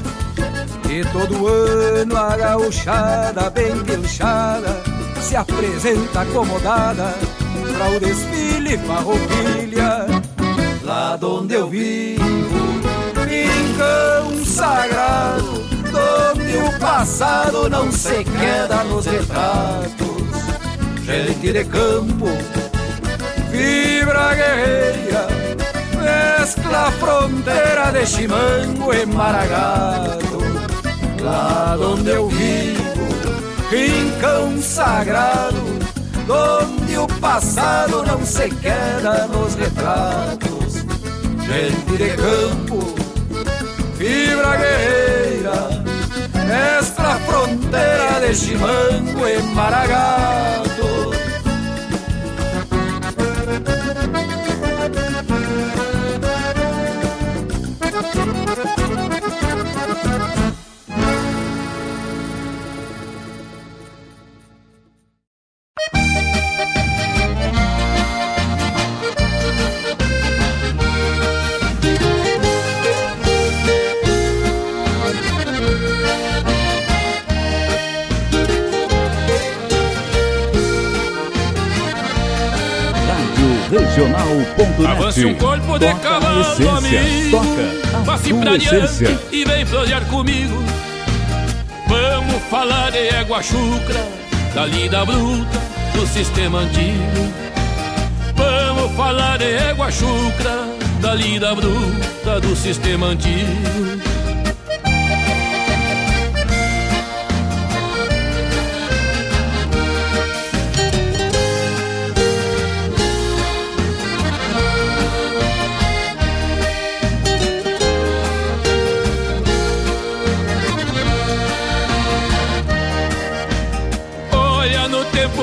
E 0.95 1.05
todo 1.07 1.49
ano 1.49 2.17
a 2.17 2.37
gauchada 2.37 3.51
bem 3.51 3.77
pilchada 3.83 4.81
Se 5.21 5.35
apresenta 5.35 6.21
acomodada 6.21 7.13
Pra 7.77 7.89
o 7.89 7.99
desfile 7.99 8.79
farroupilha. 8.79 10.07
Lá 10.85 11.19
onde 11.21 11.55
eu 11.55 11.67
vivo 11.67 12.81
Rincão 13.27 14.45
sagrado 14.45 15.65
Onde 16.33 16.59
o 16.59 16.79
passado 16.79 17.69
não 17.69 17.91
se 17.91 18.23
queda 18.23 18.85
nos 18.85 19.07
retratos. 19.07 20.23
Gente 21.05 21.53
de 21.53 21.65
campo 21.65 22.29
Vibra 23.51 24.33
guerreira 24.37 25.27
Mescla 26.01 26.93
fronteira 27.01 27.91
de 27.91 28.07
chimango 28.07 28.95
e 28.95 29.05
maragato 29.07 30.24
lá 31.25 31.77
onde 31.81 32.11
eu 32.11 32.29
vivo, 32.29 33.09
rincão 33.71 34.61
sagrado, 34.61 35.63
onde 36.29 36.99
o 36.99 37.07
passado 37.19 38.03
não 38.07 38.25
se 38.25 38.51
queda 38.51 39.27
nos 39.29 39.55
retratos. 39.55 40.85
Gente 41.47 41.97
de 41.97 42.11
campo, 42.17 42.95
fibra 43.97 44.57
guerreira, 44.57 45.85
mestra 46.47 47.19
fronteira 47.27 48.29
de 48.29 48.35
chimango 48.35 49.27
e 49.27 49.43
maragato. 49.55 50.75
Um 85.27 85.35
corpo 85.35 85.79
de 85.79 85.87
Toca 85.87 85.99
cavalo 86.01 86.41
essência. 86.43 86.71
amigo. 87.01 87.31
Toca 87.39 87.97
a 87.99 88.05
Passe 88.05 88.29
tua 88.29 88.41
pra 88.41 88.57
essência. 88.57 89.07
diante 89.07 89.25
e 89.33 89.45
vem 89.45 89.67
florear 89.67 90.05
comigo. 90.07 90.63
Vamos 91.89 92.43
falar 92.51 92.91
de 92.91 92.99
égua 92.99 93.43
chucra, 93.43 94.09
da 94.55 94.67
lida 94.67 95.05
bruta, 95.05 95.61
do 95.95 96.07
sistema 96.07 96.59
antigo. 96.61 97.33
Vamos 98.37 98.97
falar 98.97 99.39
de 99.39 99.45
égua 99.45 99.91
chucra, 99.91 100.67
da 101.01 101.15
lida 101.15 101.55
bruta, 101.55 102.41
do 102.41 102.55
sistema 102.57 103.07
antigo. 103.09 104.04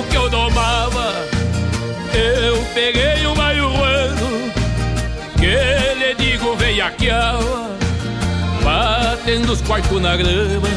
Que 0.10 0.16
eu 0.16 0.30
domava, 0.30 1.14
eu 2.14 2.64
peguei 2.74 3.26
um 3.28 3.36
marihuano, 3.36 4.52
que 5.38 5.96
lhe 6.00 6.16
digo 6.16 6.56
veiaqueava, 6.56 7.72
batendo 8.64 9.54
os 9.54 9.62
quartos 9.62 10.02
na 10.02 10.16
grama, 10.16 10.68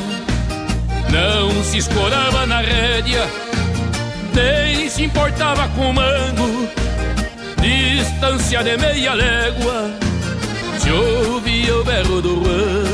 não 1.11 1.65
se 1.65 1.79
escorava 1.79 2.47
na 2.47 2.61
rédea, 2.61 3.29
nem 4.35 4.89
se 4.89 5.05
importava 5.05 5.69
com 5.69 5.91
o 5.91 5.95
mango, 5.95 6.69
distância 7.61 8.63
de 8.63 8.77
meia 8.77 9.15
légua, 9.15 9.91
se 10.79 10.91
ouvia 10.91 11.77
o 11.77 11.85
berro 11.85 12.21
do 12.21 12.35
ruano. 12.41 12.94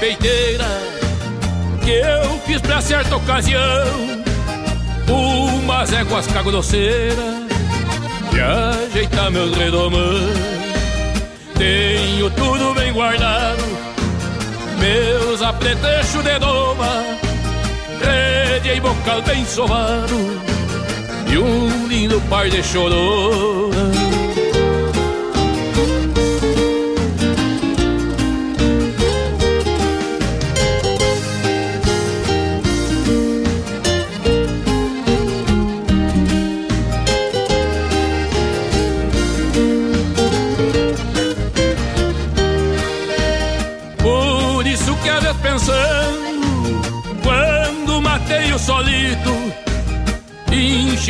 Peiteira 0.00 0.64
que 1.84 1.90
eu 1.90 2.38
fiz 2.46 2.60
pra 2.62 2.80
certa 2.80 3.16
ocasião. 3.16 3.60
Umas 5.06 5.92
éguas 5.92 6.26
cagrosseiras 6.26 7.46
de 8.32 8.40
ajeitar 8.40 9.30
meus 9.30 9.54
redomãs. 9.56 10.38
Tenho 11.56 12.30
tudo 12.30 12.74
bem 12.74 12.92
guardado, 12.92 13.62
meus 14.78 15.42
apretechos 15.42 16.24
de 16.24 16.38
doma, 16.38 17.04
rede 18.02 18.78
e 18.78 18.80
bocal 18.80 19.20
bem 19.20 19.44
sovado 19.44 20.40
e 21.30 21.36
um 21.36 21.86
lindo 21.86 22.18
par 22.30 22.48
de 22.48 22.62
chorona. 22.62 24.09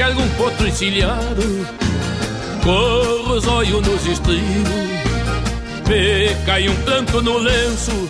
Enxergo 0.00 0.22
um 0.22 0.28
potro 0.30 0.66
encilhado 0.66 1.68
Corro 2.64 3.34
os 3.34 3.46
olhos 3.46 3.86
nos 3.86 4.06
estribos 4.06 4.72
Me 5.86 6.34
cai 6.46 6.70
um 6.70 6.76
pranto 6.76 7.20
no 7.20 7.36
lenço 7.36 8.08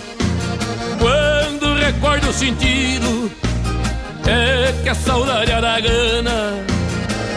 Quando 1.00 1.74
recordo 1.74 2.28
o 2.28 2.32
sentido 2.32 3.28
É 4.24 4.72
que 4.84 4.88
a 4.88 4.94
saudade 4.94 5.50
aragana 5.50 6.64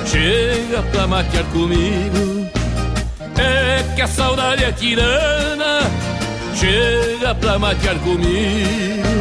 chega 0.06 0.84
pra 0.84 1.08
matear 1.08 1.45
comigo. 1.45 2.47
É 3.36 3.95
que 3.95 4.01
a 4.04 4.08
saudade 4.08 4.64
é 4.64 4.72
tirana, 4.72 5.80
chega 6.54 7.34
pra 7.34 7.58
matear 7.58 7.95
comigo. 7.95 9.14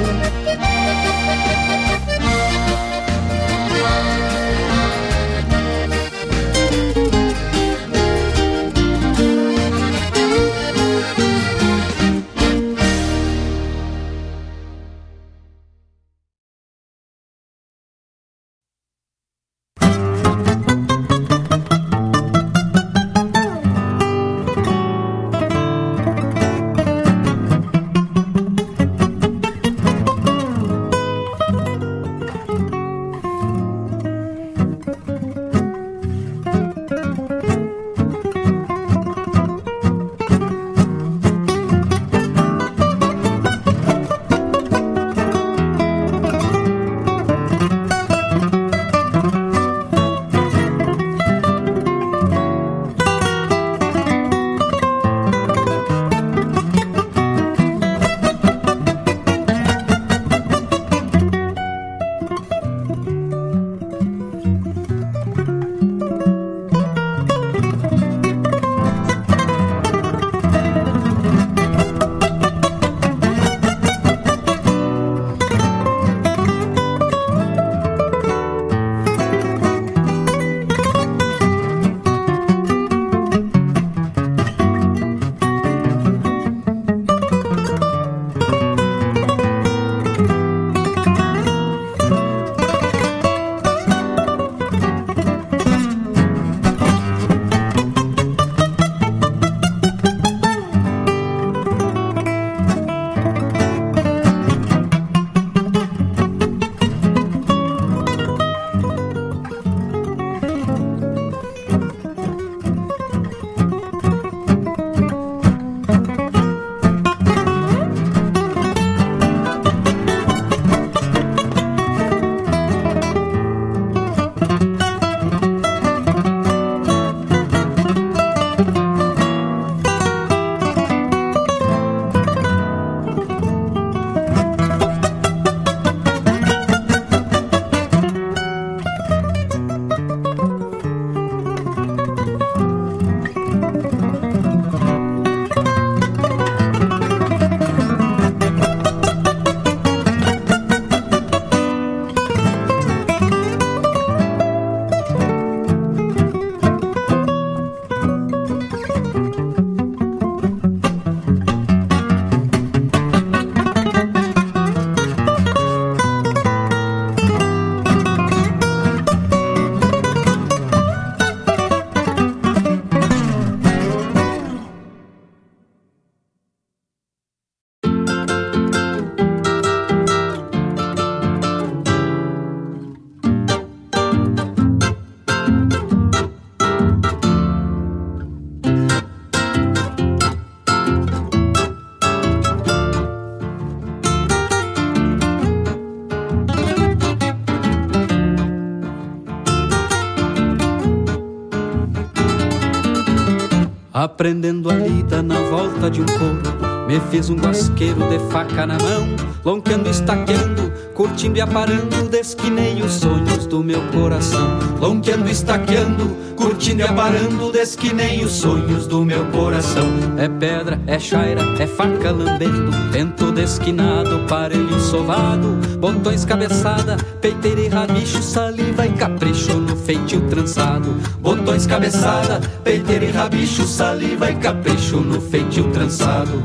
Aprendendo 204.23 204.71
a 204.71 204.75
lida 204.75 205.21
na 205.21 205.35
volta 205.51 205.91
de 205.91 206.01
um 206.01 206.07
corpo 206.07 206.49
Me 206.87 207.01
fiz 207.11 207.29
um 207.29 207.35
guasqueiro 207.35 208.09
de 208.09 208.21
faca 208.31 208.65
na 208.65 208.79
mão 208.79 209.17
Lonqueando, 209.45 209.91
estaqueando, 209.91 210.73
curtindo 210.95 211.39
e 211.39 211.41
aparando 211.41 212.09
Desquinei 212.09 212.81
os 212.83 212.93
sonhos 212.93 213.47
do 213.47 213.65
meu 213.65 213.81
coração. 213.89 214.61
Lonqueando, 214.79 215.29
estaqueando, 215.29 216.17
curtindo 216.63 216.83
e 216.83 216.85
aparando 216.85 217.51
Desquinei 217.51 218.25
os 218.25 218.33
sonhos 218.33 218.87
do 218.87 219.05
meu 219.05 219.25
coração. 219.27 219.89
É 220.17 220.29
pedra, 220.29 220.81
é 220.87 220.99
chaira, 220.99 221.43
é 221.59 221.67
faca 221.67 222.13
lambendo 222.13 222.71
Tento 222.93 223.33
desquinado, 223.33 224.25
parelho 224.29 224.79
sovado 224.79 225.59
Botões 225.79 226.25
cabeçada, 226.25 226.97
peiteira 227.21 227.61
e 227.61 227.69
rabicho 227.69 228.23
Saliva 228.23 228.87
e 228.87 228.93
capricho 228.93 229.55
no 229.55 229.77
feitio 229.77 230.21
trançado. 230.29 230.95
Botões 231.19 231.67
cabeçada, 231.67 232.41
peiteira 232.63 233.07
e 233.07 233.11
rabicho 233.11 233.65
Saliva 233.65 234.31
e 234.31 234.37
capricho 234.37 234.99
no 234.99 235.21
feitio 235.21 235.65
trançado. 235.73 236.43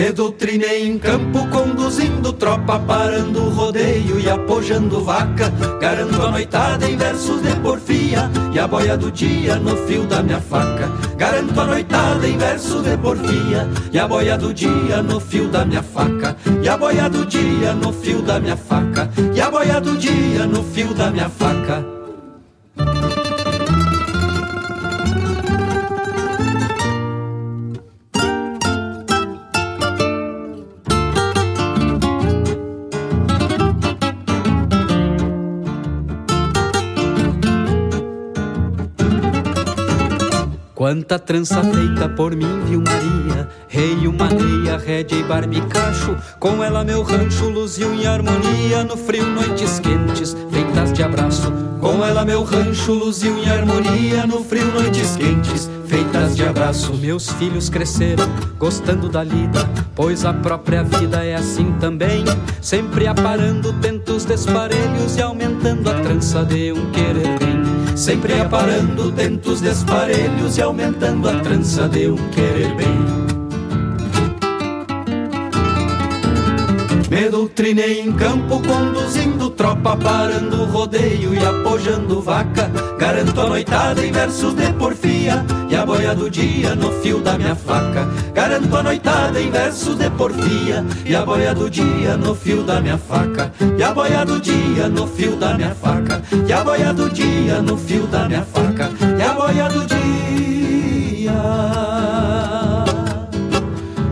Me 0.00 0.12
doutrinei 0.12 0.86
em 0.86 0.98
campo, 0.98 1.46
conduzindo 1.90 2.32
tropa, 2.32 2.78
parando 2.78 3.48
rodeio 3.50 4.20
e 4.20 4.30
apojando 4.30 5.02
vaca. 5.02 5.50
Garanto 5.80 6.22
a 6.22 6.30
noitada 6.30 6.88
em 6.88 6.96
versos 6.96 7.42
de 7.42 7.54
porfia 7.56 8.30
e 8.54 8.58
a 8.60 8.68
boia 8.68 8.96
do 8.96 9.10
dia 9.10 9.56
no 9.56 9.76
fio 9.76 10.06
da 10.06 10.22
minha 10.22 10.40
faca. 10.40 10.88
Garanto 11.16 11.60
a 11.60 11.64
noitada 11.64 12.28
em 12.28 12.38
versos 12.38 12.84
de 12.84 12.96
porfia 12.96 13.68
e 13.92 13.98
a 13.98 14.06
boia 14.06 14.38
do 14.38 14.54
dia 14.54 15.02
no 15.02 15.18
fio 15.18 15.48
da 15.48 15.64
minha 15.64 15.82
faca. 15.82 16.36
E 16.62 16.68
a 16.68 16.76
boia 16.76 17.10
do 17.10 17.26
dia 17.26 17.74
no 17.74 17.92
fio 17.92 18.22
da 18.22 18.38
minha 18.38 18.56
faca. 18.56 19.10
E 19.34 19.40
a 19.40 19.50
boia 19.50 19.80
do 19.80 19.96
dia 19.96 20.46
no 20.46 20.62
fio 20.62 20.94
da 20.94 21.10
minha 21.10 21.28
faca. 21.28 21.89
Trança 41.30 41.62
feita 41.62 42.08
por 42.08 42.34
mim, 42.34 42.60
viu 42.66 42.82
Maria? 42.82 43.48
Rei, 43.68 44.08
uma 44.08 44.28
meia, 44.30 44.76
rédea 44.76 45.20
e 45.20 45.22
barbicacho. 45.22 46.16
Com 46.40 46.64
ela 46.64 46.82
meu 46.82 47.02
rancho 47.04 47.48
luziu 47.48 47.94
em 47.94 48.04
harmonia. 48.04 48.82
No 48.82 48.96
frio, 48.96 49.24
noites 49.28 49.78
quentes, 49.78 50.36
feitas 50.50 50.92
de 50.92 51.04
abraço 51.04 51.52
Lá 52.20 52.24
meu 52.24 52.42
rancho 52.42 52.92
luziu 52.92 53.38
em 53.38 53.48
harmonia 53.48 54.26
no 54.26 54.44
frio 54.44 54.66
noites 54.72 55.16
quentes 55.16 55.70
feitas 55.86 56.36
de 56.36 56.44
abraço. 56.44 56.92
Meus 56.94 57.30
filhos 57.32 57.70
cresceram 57.70 58.28
gostando 58.58 59.08
da 59.08 59.22
lida, 59.22 59.66
pois 59.94 60.24
a 60.24 60.34
própria 60.34 60.82
vida 60.82 61.24
é 61.24 61.34
assim 61.34 61.72
também. 61.80 62.24
Sempre 62.60 63.06
aparando 63.06 63.72
tentos 63.74 64.24
desparelhos 64.24 65.16
e 65.16 65.22
aumentando 65.22 65.88
a 65.88 65.94
trança 66.00 66.44
de 66.44 66.72
um 66.72 66.90
querer 66.90 67.38
bem. 67.38 67.49
Sempre 68.00 68.40
aparando 68.40 69.12
tentos 69.12 69.60
desparelhos 69.60 70.56
e 70.56 70.62
aumentando 70.62 71.28
a 71.28 71.38
trança 71.40 71.86
de 71.86 72.08
um 72.08 72.16
querer 72.30 72.74
bem. 72.74 73.39
Me 77.10 77.28
doutrinei 77.28 78.00
em 78.02 78.12
campo, 78.12 78.62
conduzindo 78.62 79.50
tropa, 79.50 79.96
parando 79.96 80.64
rodeio 80.66 81.34
e 81.34 81.44
apojando 81.44 82.22
vaca. 82.22 82.70
Garanto 82.96 83.40
a 83.40 83.48
noitada 83.48 84.06
em 84.06 84.12
versos 84.12 84.54
de 84.54 84.72
porfia 84.74 85.44
e 85.68 85.74
a 85.74 85.84
boia 85.84 86.14
do 86.14 86.30
dia 86.30 86.76
no 86.76 86.92
fio 87.02 87.18
da 87.18 87.36
minha 87.36 87.56
faca. 87.56 88.08
Garanto 88.32 88.76
a 88.76 88.82
noitada 88.84 89.40
em 89.40 89.50
versos 89.50 89.98
de 89.98 90.08
porfia 90.10 90.84
e 91.04 91.12
a 91.12 91.26
boia 91.26 91.52
do 91.52 91.68
dia 91.68 92.16
no 92.16 92.32
fio 92.32 92.62
da 92.62 92.80
minha 92.80 92.96
faca. 92.96 93.52
E 93.76 93.82
a 93.82 93.92
boia 93.92 94.24
do 94.24 94.40
dia 94.40 94.88
no 94.88 95.04
fio 95.08 95.34
da 95.34 95.54
minha 95.54 95.74
faca. 95.74 96.22
E 96.46 96.52
a 96.52 96.62
boia 96.62 96.94
do 96.94 97.10
dia 97.10 97.60
no 97.60 97.76
fio 97.76 98.06
da 98.06 98.28
minha 98.28 98.44
faca. 98.44 98.88
E 99.18 99.20
a 99.20 99.32
boia 99.34 99.68
do 99.68 99.84
dia 99.84 101.32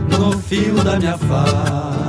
no 0.09 0.37
fio 0.41 0.83
da 0.83 0.99
minha 0.99 1.17
faca. 1.17 2.08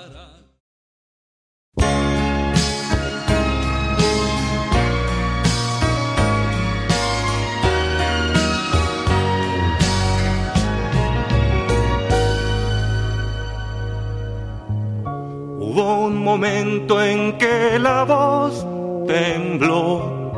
Hubo 15.73 16.07
un 16.07 16.17
momento 16.17 17.01
en 17.01 17.37
que 17.37 17.79
la 17.79 18.03
voz 18.03 18.67
tembló, 19.07 20.33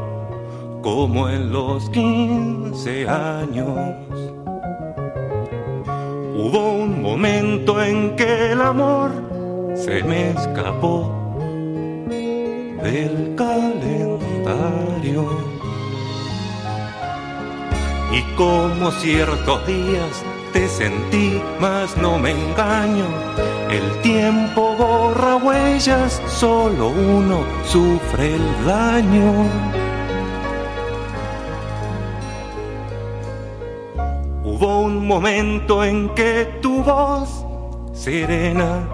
como 0.83 1.27
en 1.27 1.51
los 1.51 1.89
quince 1.89 3.09
años. 3.09 3.97
Hubo 6.37 6.73
un 6.73 7.01
momento 7.01 7.81
en 7.81 8.15
que 8.15 8.51
el 8.51 8.61
amor 8.61 9.09
se 9.73 10.03
me 10.03 10.29
escapó 10.29 11.11
del 12.83 13.33
calendario. 13.35 14.05
Y 18.11 18.21
como 18.35 18.91
ciertos 18.91 19.65
días 19.65 20.23
te 20.53 20.69
sentí, 20.69 21.41
mas 21.59 21.97
no 21.97 22.19
me 22.19 22.31
engaño. 22.31 23.07
El 23.69 24.01
tiempo 24.01 24.75
borra 24.77 25.35
huellas, 25.35 26.21
solo 26.27 26.89
uno 26.89 27.43
sufre 27.65 28.35
el 28.35 28.65
daño. 28.65 29.45
Hubo 34.43 34.81
un 34.81 35.07
momento 35.07 35.83
en 35.83 36.09
que 36.09 36.59
tu 36.61 36.83
voz 36.83 37.43
serena, 37.91 38.87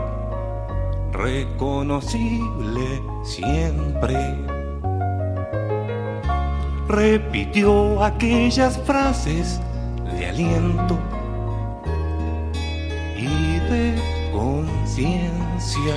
reconocible 1.12 3.04
siempre, 3.24 4.16
repitió 6.88 8.02
aquellas 8.02 8.80
frases 8.86 9.60
de 10.18 10.28
aliento 10.28 10.98
conciencia. 14.32 15.96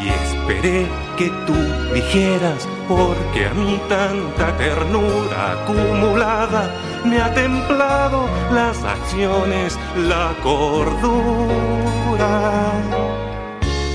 Y 0.00 0.08
esperé 0.08 0.86
que 1.16 1.28
tú 1.46 1.54
dijeras, 1.92 2.68
porque 2.86 3.46
a 3.46 3.54
mí 3.54 3.80
tanta 3.88 4.56
ternura 4.56 5.52
acumulada 5.52 6.74
me 7.04 7.20
ha 7.20 7.34
templado 7.34 8.28
las 8.52 8.82
acciones, 8.84 9.78
la 9.96 10.34
cordura. 10.42 11.42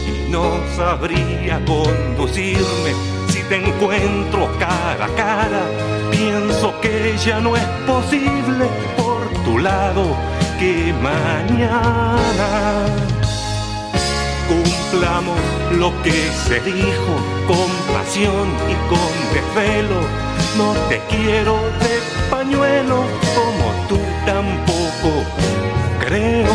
Y 0.07 0.29
no 0.29 0.59
sabría 0.75 1.63
conducirme 1.65 2.93
si 3.29 3.41
te 3.43 3.65
encuentro 3.65 4.49
cara 4.59 5.05
a 5.05 5.15
cara. 5.15 5.61
Pienso 6.11 6.79
que 6.81 7.15
ya 7.17 7.39
no 7.39 7.55
es 7.55 7.65
posible 7.87 8.67
por 8.97 9.27
tu 9.45 9.57
lado 9.57 10.15
mañana 11.01 12.85
cumplamos 14.47 15.39
lo 15.77 15.91
que 16.03 16.11
se 16.11 16.59
dijo 16.61 17.13
con 17.47 17.69
pasión 17.93 18.47
y 18.69 18.75
con 18.89 19.11
desvelo. 19.33 20.01
No 20.57 20.73
te 20.89 20.99
quiero 21.09 21.55
de 21.83 21.93
pañuelo 22.29 23.03
como 23.37 23.87
tú 23.89 23.99
tampoco 24.25 25.23
creo. 26.05 26.53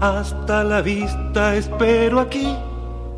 Hasta 0.00 0.62
la 0.62 0.82
vista 0.82 1.56
espero 1.56 2.20
aquí, 2.20 2.54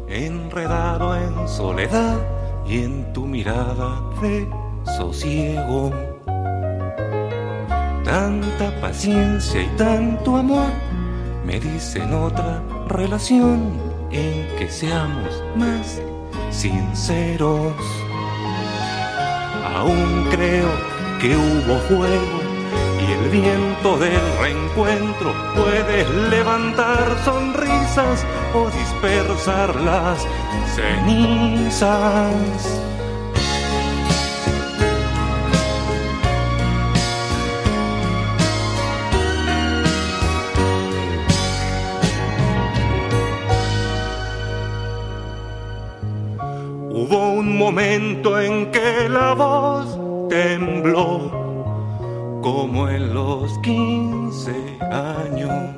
enredado 0.09 1.17
en 1.17 1.49
soledad 1.49 2.19
y 2.67 2.85
en 2.85 3.13
tu 3.13 3.27
mirada 3.27 4.01
de 4.23 4.49
sosiego. 4.97 5.93
Tanta 8.05 8.81
paciencia 8.81 9.63
y 9.63 9.67
tanto 9.77 10.37
amor 10.37 10.71
me 11.45 11.61
dicen 11.61 12.13
otra 12.15 12.63
relación 12.89 13.73
en 14.11 14.47
que 14.57 14.69
seamos 14.69 15.43
más 15.57 16.01
sinceros. 16.51 17.75
Aún 19.75 20.27
creo 20.31 20.69
que 21.21 21.37
hubo 21.37 21.79
fuego 21.89 22.41
y 23.01 23.13
el 23.13 23.31
viento 23.31 23.99
del 23.99 24.21
reencuentro 24.41 25.33
puede 25.55 26.05
levantar 26.31 27.17
sonrisas 27.25 28.25
o 28.55 28.69
dispersar 28.71 29.75
las 29.77 30.27
cenizas. 30.75 31.79
Momento 47.79 48.41
en 48.41 48.73
que 48.73 49.09
la 49.09 49.35
voz 49.35 49.87
tembló, 50.29 51.31
como 52.43 52.89
en 52.89 53.15
los 53.15 53.57
quince 53.61 54.53
años. 54.91 55.77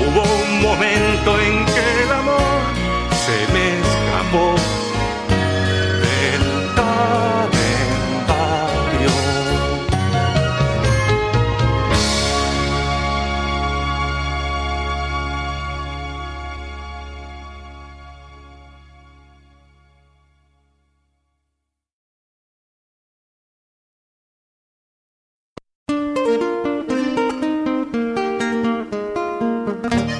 Hubo 0.00 0.22
un 0.44 0.62
momento 0.62 1.38
en 1.38 1.66
que 1.66 2.05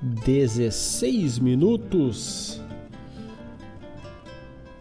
dezesseis 0.00 1.38
minutos. 1.38 2.60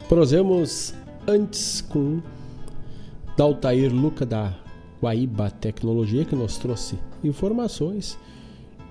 Prosemos 0.07 0.93
antes 1.27 1.81
com 1.81 2.21
Daltair 3.35 3.93
Luca 3.93 4.25
da 4.25 4.53
Guaíba 5.01 5.51
Tecnologia 5.51 6.23
que 6.23 6.35
nos 6.35 6.57
trouxe 6.57 6.97
informações 7.23 8.17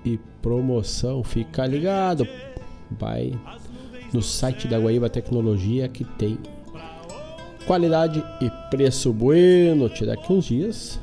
e 0.05 0.19
promoção. 0.41 1.23
Fica 1.23 1.65
ligado, 1.65 2.27
vai 2.91 3.33
no 4.13 4.21
site 4.21 4.67
da 4.67 4.77
Guaíba 4.77 5.09
Tecnologia 5.09 5.87
que 5.87 6.03
tem 6.03 6.37
qualidade 7.65 8.23
e 8.41 8.49
preço 8.69 9.11
bueno. 9.11 9.89
Te 9.89 10.05
daqui 10.05 10.31
uns 10.31 10.45
dias 10.45 10.99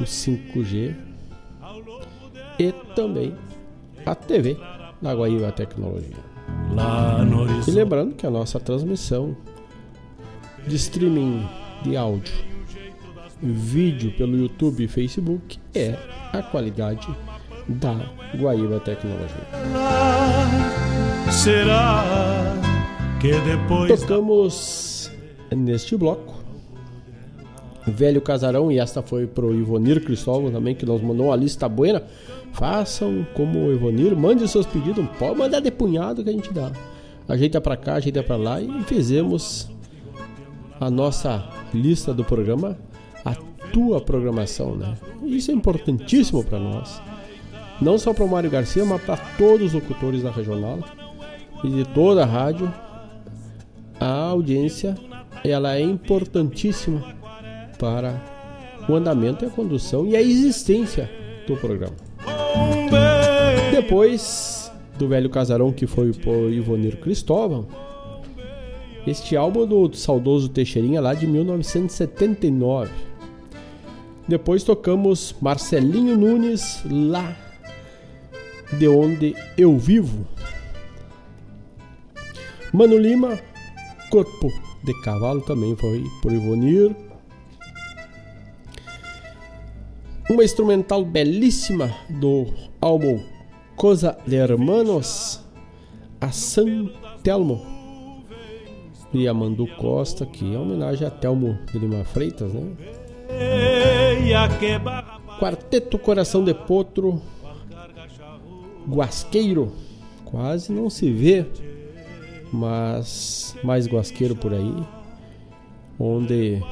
o 0.00 0.04
5G 0.04 1.03
e 2.58 2.72
também 2.94 3.34
a 4.04 4.14
TV 4.14 4.56
da 5.00 5.14
Guaíba 5.14 5.52
Tecnologia. 5.52 6.16
E 7.66 7.70
lembrando 7.70 8.14
que 8.14 8.26
a 8.26 8.30
nossa 8.30 8.60
transmissão 8.60 9.36
de 10.66 10.76
streaming 10.76 11.46
de 11.82 11.96
áudio 11.96 12.34
vídeo 13.42 14.12
pelo 14.12 14.36
YouTube 14.36 14.84
e 14.84 14.88
Facebook 14.88 15.58
é 15.74 15.96
a 16.32 16.42
qualidade 16.42 17.06
da 17.68 17.94
Guaíba 18.36 18.80
Tecnologia. 18.80 19.46
Será 21.30 22.02
que 23.20 23.32
depois 23.40 24.00
Tocamos 24.00 25.10
neste 25.54 25.96
bloco 25.96 26.42
Velho 27.86 28.20
Casarão 28.20 28.72
e 28.72 28.78
esta 28.78 29.02
foi 29.02 29.26
pro 29.26 29.54
Ivonir 29.54 30.02
Cristóvão 30.02 30.50
também 30.50 30.74
que 30.74 30.86
nos 30.86 31.02
mandou 31.02 31.26
uma 31.26 31.36
lista 31.36 31.68
buena. 31.68 32.02
Façam 32.54 33.26
como 33.34 33.66
o 33.66 33.72
Ivonir, 33.72 34.16
mande 34.16 34.46
seus 34.48 34.64
pedidos, 34.64 35.04
pode 35.18 35.36
mandar 35.36 35.60
de 35.60 35.70
punhado 35.70 36.22
que 36.22 36.30
a 36.30 36.32
gente 36.32 36.52
dá. 36.52 36.70
Ajeita 37.28 37.60
para 37.60 37.76
cá, 37.76 37.94
ajeita 37.94 38.22
para 38.22 38.36
lá 38.36 38.60
e 38.60 38.82
fizemos 38.84 39.68
a 40.80 40.88
nossa 40.88 41.48
lista 41.72 42.14
do 42.14 42.24
programa 42.24 42.78
a 43.24 43.34
tua 43.72 44.00
programação, 44.00 44.76
né? 44.76 44.96
Isso 45.24 45.50
é 45.50 45.54
importantíssimo 45.54 46.44
para 46.44 46.60
nós. 46.60 47.02
Não 47.80 47.98
só 47.98 48.14
para 48.14 48.24
o 48.24 48.28
Mário 48.28 48.50
Garcia, 48.50 48.84
mas 48.84 49.02
para 49.02 49.16
todos 49.36 49.68
os 49.68 49.72
locutores 49.72 50.22
da 50.22 50.30
regional 50.30 50.78
e 51.64 51.68
de 51.68 51.84
toda 51.86 52.22
a 52.22 52.26
rádio. 52.26 52.72
A 53.98 54.28
audiência 54.28 54.94
ela 55.42 55.76
é 55.76 55.80
importantíssima 55.80 57.02
para 57.78 58.22
o 58.88 58.94
andamento 58.94 59.44
e 59.44 59.48
a 59.48 59.50
condução 59.50 60.06
e 60.06 60.16
a 60.16 60.22
existência 60.22 61.10
do 61.46 61.56
programa. 61.56 62.03
Depois 63.70 64.72
do 64.98 65.08
velho 65.08 65.28
casarão 65.28 65.72
que 65.72 65.86
foi 65.86 66.12
por 66.12 66.52
Ivonir 66.52 66.98
Cristóvão, 66.98 67.66
este 69.06 69.36
álbum 69.36 69.66
do 69.66 69.94
saudoso 69.94 70.48
Teixeirinha 70.48 71.00
lá 71.00 71.14
de 71.14 71.26
1979. 71.26 72.90
Depois 74.26 74.62
tocamos 74.62 75.34
Marcelinho 75.40 76.16
Nunes 76.16 76.82
lá 76.90 77.36
de 78.78 78.88
onde 78.88 79.34
eu 79.58 79.76
vivo. 79.76 80.26
Mano 82.72 82.96
Lima, 82.96 83.38
Corpo 84.10 84.48
de 84.82 84.92
Cavalo 85.02 85.42
também 85.42 85.76
foi 85.76 86.02
por 86.22 86.32
Ivonir. 86.32 86.94
Uma 90.28 90.42
instrumental 90.42 91.04
belíssima 91.04 91.94
do 92.08 92.46
álbum 92.80 93.20
Cosa 93.76 94.16
de 94.26 94.36
Hermanos, 94.36 95.44
a 96.20 96.30
San 96.30 96.88
Telmo 97.22 97.66
e 99.12 99.28
a 99.28 99.34
Mandu 99.34 99.66
Costa, 99.76 100.24
que 100.24 100.54
é 100.54 100.58
homenagem 100.58 101.06
a 101.06 101.10
Telmo 101.10 101.58
de 101.70 101.78
Lima 101.78 102.04
Freitas, 102.04 102.52
né? 102.52 102.72
Quarteto 105.38 105.98
Coração 105.98 106.42
de 106.42 106.54
Potro, 106.54 107.20
Guasqueiro, 108.88 109.72
quase 110.24 110.72
não 110.72 110.88
se 110.88 111.10
vê, 111.12 111.44
mas 112.52 113.54
mais 113.62 113.86
guasqueiro 113.86 114.34
por 114.34 114.54
aí, 114.54 114.74
onde 115.98 116.62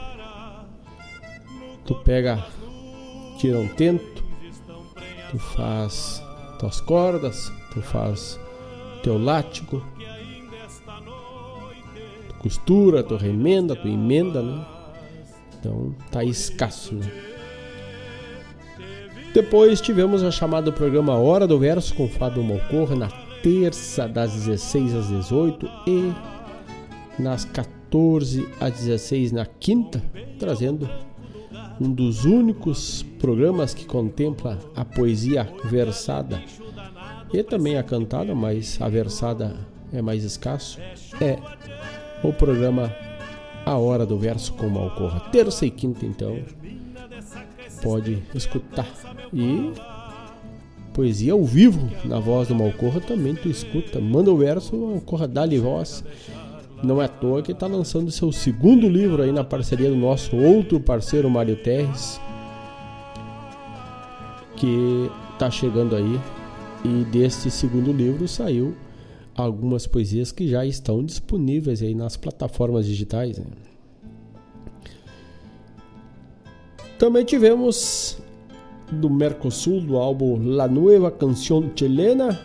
tu 1.84 1.94
pega, 1.96 2.44
tira 3.42 3.58
um 3.58 3.66
tento, 3.66 4.22
tu 5.32 5.36
faz 5.36 6.22
tuas 6.60 6.80
cordas, 6.80 7.52
tu 7.72 7.82
faz 7.82 8.38
teu 9.02 9.18
látigo, 9.18 9.82
tu 12.28 12.34
costura, 12.36 13.02
tu 13.02 13.16
remenda, 13.16 13.74
tu 13.74 13.88
emenda, 13.88 14.40
né? 14.40 14.64
Então 15.58 15.92
tá 16.12 16.22
escasso, 16.22 16.94
né? 16.94 17.10
Depois 19.34 19.80
tivemos 19.80 20.22
a 20.22 20.30
chamada 20.30 20.70
do 20.70 20.72
programa 20.72 21.18
Hora 21.18 21.44
do 21.44 21.58
Verso 21.58 21.96
com 21.96 22.06
Fábio 22.06 22.44
Malcorra 22.44 22.94
na 22.94 23.08
terça 23.42 24.06
das 24.06 24.34
16 24.34 24.94
às 24.94 25.08
18 25.08 25.68
e 25.88 26.12
nas 27.20 27.44
14 27.44 28.48
às 28.60 28.72
16 28.74 29.32
na 29.32 29.46
quinta, 29.46 30.00
trazendo 30.38 30.88
um 31.80 31.92
dos 31.92 32.24
únicos 32.24 33.02
programas 33.18 33.74
que 33.74 33.84
contempla 33.84 34.58
a 34.74 34.84
poesia 34.84 35.48
versada 35.64 36.42
e 37.32 37.42
também 37.42 37.76
a 37.76 37.82
cantada, 37.82 38.34
mas 38.34 38.78
a 38.80 38.88
versada 38.88 39.56
é 39.92 40.02
mais 40.02 40.24
escasso, 40.24 40.78
é 41.20 41.38
o 42.22 42.32
programa 42.32 42.94
A 43.64 43.76
Hora 43.76 44.06
do 44.06 44.18
Verso 44.18 44.52
com 44.54 44.68
Malcorra. 44.68 45.20
Terça 45.30 45.66
e 45.66 45.70
quinta, 45.70 46.04
então, 46.04 46.38
pode 47.82 48.22
escutar. 48.34 48.86
E 49.32 49.72
poesia 50.92 51.32
ao 51.32 51.44
vivo 51.44 51.90
na 52.04 52.18
voz 52.18 52.48
do 52.48 52.54
Malcorra 52.54 53.00
também 53.00 53.34
tu 53.34 53.48
escuta. 53.48 54.00
Manda 54.00 54.30
o 54.30 54.36
verso, 54.36 54.76
Malcorra 54.76 55.26
dá-lhe 55.26 55.58
voz. 55.58 56.04
Não 56.82 57.00
é 57.00 57.04
à 57.04 57.08
toa 57.08 57.42
que 57.42 57.52
está 57.52 57.66
lançando 57.66 58.10
seu 58.10 58.32
segundo 58.32 58.88
livro 58.88 59.22
aí 59.22 59.30
na 59.30 59.44
parceria 59.44 59.88
do 59.88 59.96
nosso 59.96 60.36
outro 60.36 60.80
parceiro 60.80 61.30
Mário 61.30 61.56
Terres, 61.56 62.20
que 64.56 65.08
está 65.32 65.50
chegando 65.50 65.94
aí. 65.94 66.20
E 66.84 67.04
deste 67.04 67.48
segundo 67.50 67.92
livro 67.92 68.26
saiu 68.26 68.74
algumas 69.34 69.86
poesias 69.86 70.32
que 70.32 70.48
já 70.48 70.66
estão 70.66 71.04
disponíveis 71.04 71.82
aí 71.82 71.94
nas 71.94 72.16
plataformas 72.16 72.86
digitais. 72.86 73.38
Né? 73.38 73.46
Também 76.98 77.24
tivemos 77.24 78.18
do 78.90 79.08
Mercosul 79.08 79.80
do 79.80 79.96
álbum 79.96 80.38
La 80.44 80.68
Nueva 80.68 81.10
Canción 81.10 81.70
Chilena, 81.74 82.38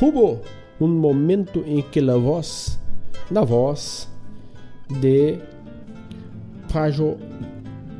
Hubo, 0.00 0.40
um 0.80 0.88
momento 0.88 1.62
em 1.66 1.82
que 1.82 2.00
a 2.00 2.16
voz, 2.16 2.78
na 3.30 3.44
voz 3.44 4.08
de 4.88 5.38
Pajo 6.72 7.16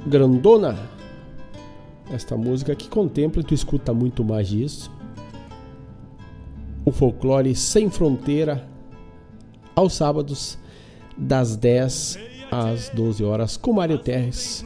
Grandona, 0.07 0.77
esta 2.13 2.37
música 2.37 2.75
que 2.75 2.89
contempla, 2.89 3.43
tu 3.43 3.55
escuta 3.55 3.95
muito 3.95 4.25
mais 4.25 4.49
disso, 4.49 4.91
o 6.85 6.91
folclore 6.91 7.55
sem 7.55 7.89
fronteira 7.89 8.67
aos 9.77 9.95
sábados 9.95 10.59
das 11.17 11.57
10 11.57 12.19
às 12.51 12.89
12 12.89 13.23
horas 13.23 13.57
com 13.57 13.73
Mário 13.73 13.99
Terres. 13.99 14.65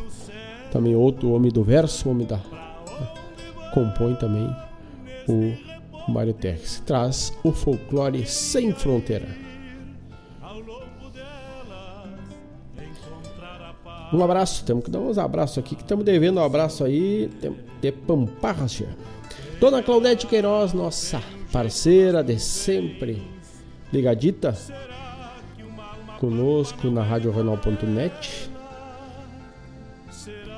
Também 0.73 0.97
outro 0.97 1.32
homem 1.32 1.53
do 1.53 1.62
verso, 1.62 2.09
homem 2.09 2.27
da 2.27 2.41
compõe 3.73 4.15
também 4.15 4.49
o 5.28 6.11
Mário 6.11 6.32
Terres. 6.32 6.82
Traz 6.86 7.32
o 7.43 7.53
folclore 7.53 8.24
sem 8.27 8.73
fronteira. 8.73 9.44
Um 14.12 14.22
abraço, 14.22 14.64
temos 14.64 14.85
que 14.85 14.90
dar 14.90 15.01
uns 15.01 15.18
abraços 15.18 15.59
aqui, 15.59 15.74
que 15.74 15.82
estamos 15.82 16.05
devendo 16.05 16.39
um 16.39 16.44
abraço 16.44 16.85
aí 16.85 17.31
de 17.81 17.93
Pamparracha. 17.93 18.86
Dona 19.59 19.82
Claudete 19.82 20.26
Queiroz, 20.26 20.72
nossa 20.72 21.22
parceira 21.51 22.22
de 22.22 22.39
sempre, 22.39 23.22
ligadita 23.93 24.55
conosco 26.18 26.89
na 26.90 27.02
RadioRenal.net. 27.02 28.51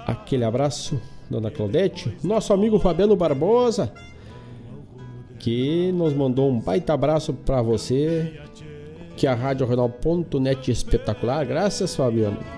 Aquele 0.06 0.44
abraço, 0.44 1.00
Dona 1.30 1.50
Claudete. 1.50 2.16
Nosso 2.22 2.52
amigo 2.52 2.78
Fabiano 2.78 3.16
Barbosa, 3.16 3.92
que 5.38 5.92
nos 5.92 6.12
mandou 6.12 6.50
um 6.50 6.60
baita 6.60 6.94
abraço 6.94 7.32
para 7.32 7.62
você, 7.62 8.40
que 9.16 9.26
a 9.26 9.34
RadioRenal.net 9.34 10.70
é 10.70 10.72
espetacular. 10.72 11.44
Graças, 11.44 11.94
Fabiano 11.94 12.55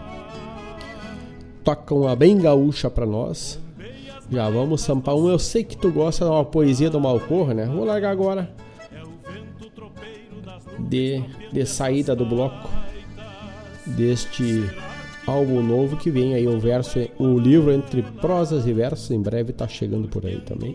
toca 1.68 1.94
uma 1.94 2.16
bem 2.16 2.38
gaúcha 2.38 2.88
para 2.88 3.04
nós. 3.04 3.60
Já 4.30 4.48
vamos 4.48 4.80
sampar 4.80 5.14
um. 5.14 5.28
Eu 5.28 5.38
sei 5.38 5.62
que 5.62 5.76
tu 5.76 5.92
gosta 5.92 6.24
de 6.24 6.30
uma 6.30 6.42
poesia 6.42 6.88
do 6.88 6.98
Malcorra, 6.98 7.52
né? 7.52 7.66
Vou 7.66 7.84
largar 7.84 8.10
agora. 8.10 8.50
De, 10.78 11.22
de 11.52 11.66
saída 11.66 12.16
do 12.16 12.24
bloco 12.24 12.70
deste 13.84 14.64
álbum 15.26 15.62
novo 15.62 15.98
que 15.98 16.10
vem 16.10 16.34
aí 16.34 16.46
o 16.46 16.58
verso, 16.58 17.00
o 17.18 17.38
livro 17.38 17.70
entre 17.70 18.00
prosas 18.02 18.66
e 18.66 18.72
versos, 18.72 19.10
em 19.10 19.20
breve 19.20 19.52
tá 19.52 19.68
chegando 19.68 20.08
por 20.08 20.24
aí 20.24 20.40
também. 20.40 20.74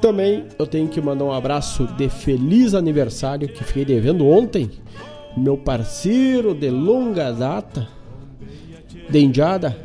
Também 0.00 0.46
eu 0.58 0.66
tenho 0.66 0.88
que 0.88 1.02
mandar 1.02 1.26
um 1.26 1.32
abraço 1.32 1.86
de 1.98 2.08
feliz 2.08 2.72
aniversário 2.72 3.46
que 3.46 3.62
fiquei 3.62 3.84
devendo 3.84 4.26
ontem, 4.26 4.70
meu 5.36 5.58
parceiro 5.58 6.54
de 6.54 6.70
longa 6.70 7.30
data, 7.30 7.99
de 9.10 9.18
Indiada, 9.18 9.76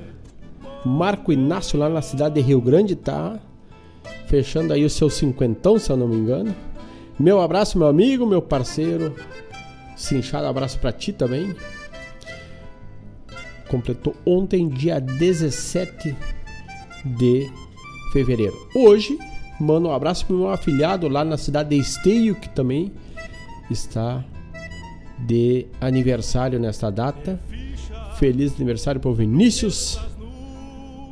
Marco 0.86 1.34
Inácio, 1.34 1.80
lá 1.80 1.90
na 1.90 2.02
cidade 2.02 2.36
de 2.36 2.42
Rio 2.42 2.62
Grande, 2.62 2.96
tá 2.96 3.40
fechando 4.28 4.72
aí 4.72 4.86
o 4.86 4.90
seu 4.90 5.10
cinquentão, 5.10 5.80
se 5.80 5.92
eu 5.92 5.98
não 5.98 6.08
me 6.08 6.16
engano. 6.16 6.56
Meu 7.20 7.42
abraço, 7.42 7.78
meu 7.78 7.88
amigo, 7.88 8.26
meu 8.26 8.42
parceiro. 8.42 9.16
Cinchado 9.96 10.46
abraço 10.46 10.78
para 10.78 10.92
ti 10.92 11.12
também. 11.12 11.56
Completou 13.68 14.16
ontem, 14.26 14.70
dia 14.70 15.00
17 15.00 16.16
de 17.18 17.52
fevereiro. 18.14 18.54
Hoje, 18.76 19.18
mando 19.60 19.88
um 19.88 19.92
abraço 19.92 20.26
pro 20.28 20.38
meu 20.38 20.50
afilhado 20.50 21.08
lá 21.08 21.26
na 21.26 21.38
cidade 21.38 21.70
de 21.70 21.80
Esteio, 21.80 22.36
que 22.36 22.50
também 22.50 22.92
está 23.72 24.24
de 25.18 25.66
aniversário 25.82 26.60
nesta 26.60 26.92
data. 26.92 27.40
Feliz 28.18 28.56
aniversário 28.56 29.02
para 29.02 29.12
o 29.12 29.14
Vinícius 29.14 30.00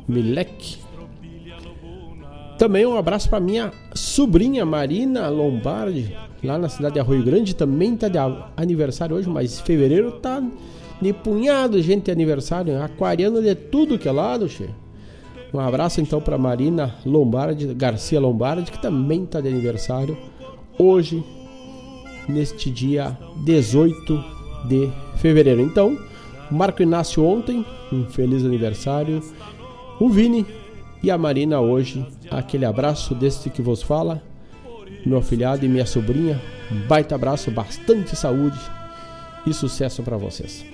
Milek. 0.08 0.78
Também 2.58 2.86
um 2.86 2.96
abraço 2.96 3.28
para 3.28 3.40
minha 3.40 3.72
sobrinha 3.94 4.64
Marina 4.64 5.28
Lombardi, 5.28 6.16
lá 6.42 6.56
na 6.56 6.68
cidade 6.68 6.94
de 6.94 7.00
Arroio 7.00 7.24
Grande. 7.24 7.54
Também 7.54 7.94
está 7.94 8.08
de 8.08 8.18
aniversário 8.56 9.16
hoje, 9.16 9.28
mas 9.28 9.60
fevereiro 9.60 10.12
tá 10.12 10.42
de 11.02 11.12
punhado 11.12 11.82
gente 11.82 12.04
de 12.04 12.10
aniversário. 12.10 12.80
Aquariano 12.80 13.42
de 13.42 13.54
tudo 13.54 13.98
que 13.98 14.08
é 14.08 14.12
lado, 14.12 14.48
che. 14.48 14.68
Um 15.52 15.60
abraço 15.60 16.00
então 16.00 16.20
para 16.20 16.36
Marina 16.36 16.96
Lombardi, 17.06 17.72
Garcia 17.74 18.18
Lombardi, 18.18 18.72
que 18.72 18.80
também 18.82 19.24
está 19.24 19.40
de 19.40 19.48
aniversário 19.48 20.16
hoje, 20.78 21.22
neste 22.28 22.70
dia 22.70 23.16
18 23.44 24.24
de 24.68 24.90
fevereiro. 25.16 25.60
Então, 25.60 25.96
Marco 26.50 26.82
Inácio 26.82 27.24
ontem, 27.24 27.64
um 27.92 28.04
feliz 28.04 28.44
aniversário. 28.44 29.22
O 29.98 30.08
Vini 30.08 30.46
e 31.02 31.10
a 31.10 31.18
Marina 31.18 31.60
hoje, 31.60 32.06
aquele 32.30 32.64
abraço 32.64 33.14
deste 33.14 33.50
que 33.50 33.62
vos 33.62 33.82
fala. 33.82 34.22
Meu 35.04 35.18
afilhado 35.18 35.64
e 35.64 35.68
minha 35.68 35.86
sobrinha, 35.86 36.40
baita 36.88 37.14
abraço, 37.14 37.50
bastante 37.50 38.16
saúde 38.16 38.58
e 39.46 39.52
sucesso 39.52 40.02
para 40.02 40.16
vocês. 40.16 40.64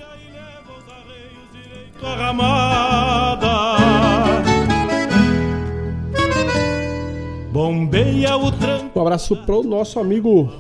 Um 8.95 9.01
abraço 9.01 9.37
pro 9.45 9.63
nosso 9.63 9.99
amigo 9.99 10.51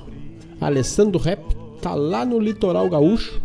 Alessandro 0.60 1.20
Rep, 1.20 1.40
tá 1.80 1.94
lá 1.94 2.24
no 2.24 2.38
litoral 2.38 2.88
gaúcho 2.88 3.40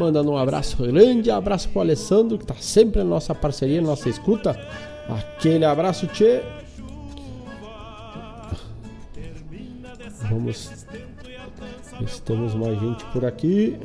Mandando 0.00 0.30
um 0.30 0.36
abraço 0.38 0.82
grande, 0.82 1.30
abraço 1.30 1.68
pro 1.68 1.82
Alessandro, 1.82 2.38
que 2.38 2.46
tá 2.46 2.54
sempre 2.58 3.00
na 3.00 3.04
nossa 3.04 3.34
parceria, 3.34 3.82
nossa 3.82 4.08
escuta. 4.08 4.58
Aquele 5.06 5.62
abraço, 5.62 6.06
tchê. 6.06 6.40
Vamos 10.30 10.70
se 12.06 12.22
temos 12.22 12.54
mais 12.54 12.80
gente 12.80 13.04
por 13.12 13.26
aqui. 13.26 13.76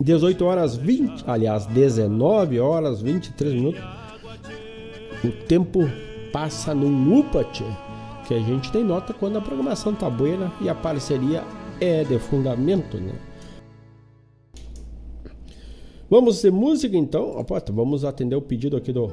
18 0.00 0.42
horas 0.42 0.76
20, 0.76 1.24
aliás, 1.26 1.66
19 1.66 2.60
horas 2.60 3.02
23 3.02 3.52
minutos. 3.52 3.82
O 5.22 5.30
tempo 5.46 5.80
passa 6.32 6.74
num 6.74 7.18
upa, 7.18 7.44
tchê, 7.44 7.64
que 8.26 8.32
a 8.32 8.40
gente 8.40 8.72
tem 8.72 8.82
nota 8.82 9.12
quando 9.12 9.36
a 9.36 9.42
programação 9.42 9.94
tá 9.94 10.08
boa 10.08 10.50
e 10.62 10.68
a 10.70 10.74
parceria 10.74 11.44
é 11.80 12.04
de 12.04 12.18
fundamento, 12.18 12.96
né? 12.98 13.12
Vamos 16.08 16.40
de 16.42 16.50
música 16.50 16.96
então. 16.96 17.38
Opa, 17.38 17.62
vamos 17.72 18.04
atender 18.04 18.36
o 18.36 18.42
pedido 18.42 18.76
aqui 18.76 18.92
do. 18.92 19.12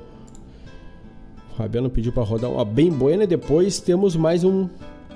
Fabiano 1.58 1.90
pediu 1.90 2.12
para 2.12 2.24
rodar 2.24 2.50
uma 2.52 2.64
bem 2.64 2.90
buena 2.90 3.28
depois 3.28 3.80
temos 3.80 4.16
mais 4.16 4.44
um 4.44 4.70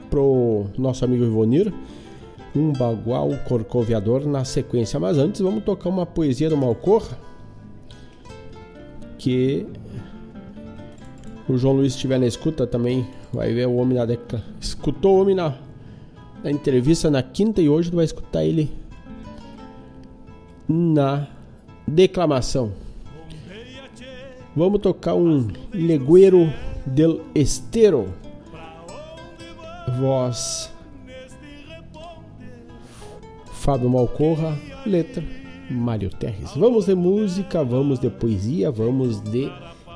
pro 0.09 0.65
nosso 0.77 1.05
amigo 1.05 1.23
Ivonir. 1.23 1.73
Um 2.55 2.72
bagual 2.72 3.31
corcoviador 3.47 4.26
na 4.26 4.45
sequência. 4.45 4.99
Mas 4.99 5.17
antes 5.17 5.41
vamos 5.41 5.63
tocar 5.63 5.89
uma 5.89 6.05
poesia 6.05 6.49
do 6.49 6.57
Malcorra. 6.57 7.17
Que 9.17 9.65
o 11.47 11.57
João 11.57 11.76
Luiz 11.76 11.93
estiver 11.93 12.19
na 12.19 12.26
escuta 12.26 12.65
também 12.65 13.05
vai 13.31 13.53
ver 13.53 13.67
o 13.67 13.76
homem 13.76 13.97
na. 13.97 14.43
Escutou 14.59 15.17
o 15.17 15.22
homem 15.22 15.35
na 15.35 15.65
a 16.47 16.51
entrevista 16.51 17.09
na 17.09 17.23
quinta 17.23 17.61
e 17.61 17.67
hoje 17.67 17.89
tu 17.89 17.95
vai 17.95 18.05
escutar 18.05 18.43
ele 18.43 18.72
na 20.67 21.27
declamação. 21.88 22.72
Vamos 24.55 24.81
tocar 24.81 25.15
um 25.15 25.47
Legueiro 25.73 26.51
del 26.85 27.22
Estero. 27.34 28.13
Voz 29.99 30.72
Fábio 33.51 33.89
Malcorra, 33.89 34.57
letra 34.85 35.23
Mário 35.69 36.09
Terres. 36.09 36.51
Vamos 36.55 36.85
de 36.85 36.95
música, 36.95 37.63
vamos 37.63 37.99
de 37.99 38.09
poesia, 38.09 38.72
vamos 38.72 39.22
de 39.22 39.51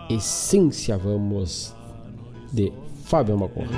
essência, 0.09 0.97
vamos 0.97 1.76
de 2.51 2.73
Fábio 3.05 3.38
Malcorra. 3.38 3.69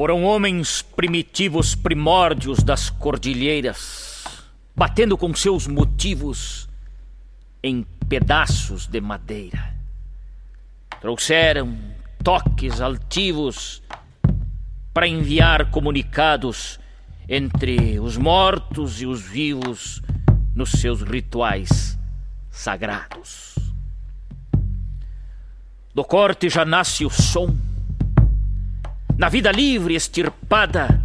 Foram 0.00 0.24
homens 0.24 0.80
primitivos 0.80 1.74
primórdios 1.74 2.62
das 2.62 2.88
cordilheiras, 2.88 4.24
batendo 4.74 5.14
com 5.14 5.34
seus 5.34 5.66
motivos 5.66 6.66
em 7.62 7.84
pedaços 8.08 8.86
de 8.86 8.98
madeira. 8.98 9.74
Trouxeram 11.02 11.76
toques 12.24 12.80
altivos 12.80 13.82
para 14.94 15.06
enviar 15.06 15.70
comunicados 15.70 16.80
entre 17.28 18.00
os 18.00 18.16
mortos 18.16 19.02
e 19.02 19.06
os 19.06 19.20
vivos 19.20 20.00
nos 20.54 20.70
seus 20.70 21.02
rituais 21.02 21.98
sagrados. 22.50 23.54
Do 25.94 26.02
corte 26.04 26.48
já 26.48 26.64
nasce 26.64 27.04
o 27.04 27.10
som 27.10 27.54
na 29.20 29.28
vida 29.28 29.52
livre, 29.52 29.94
extirpada, 29.94 30.98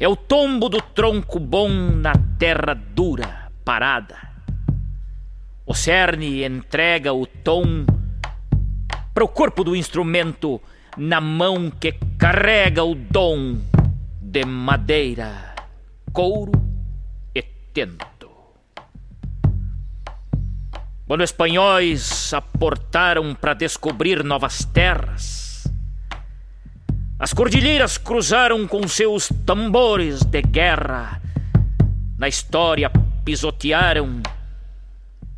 é 0.00 0.08
o 0.08 0.16
tombo 0.16 0.70
do 0.70 0.80
tronco 0.80 1.38
bom 1.38 1.68
na 1.68 2.14
terra 2.38 2.72
dura, 2.72 3.52
parada. 3.62 4.16
O 5.66 5.74
cerne 5.74 6.42
entrega 6.42 7.12
o 7.12 7.26
tom 7.26 7.84
para 9.12 9.24
o 9.24 9.28
corpo 9.28 9.62
do 9.62 9.76
instrumento 9.76 10.58
na 10.96 11.20
mão 11.20 11.70
que 11.70 11.92
carrega 12.16 12.82
o 12.82 12.94
dom 12.94 13.58
de 14.22 14.46
madeira, 14.46 15.54
couro 16.14 16.52
e 17.34 17.42
tento. 17.42 18.30
Quando 21.06 21.22
espanhóis 21.22 22.32
aportaram 22.32 23.34
para 23.34 23.52
descobrir 23.52 24.24
novas 24.24 24.64
terras, 24.64 25.53
as 27.24 27.32
cordilheiras 27.32 27.96
cruzaram 27.96 28.68
com 28.68 28.86
seus 28.86 29.30
tambores 29.46 30.22
de 30.22 30.42
guerra. 30.42 31.22
Na 32.18 32.28
história 32.28 32.90
pisotearam, 33.24 34.20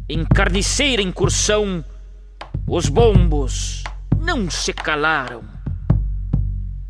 em 0.08 0.24
carniceira 0.24 1.00
incursão, 1.00 1.84
os 2.66 2.88
bombos 2.88 3.84
não 4.18 4.50
se 4.50 4.72
calaram. 4.72 5.44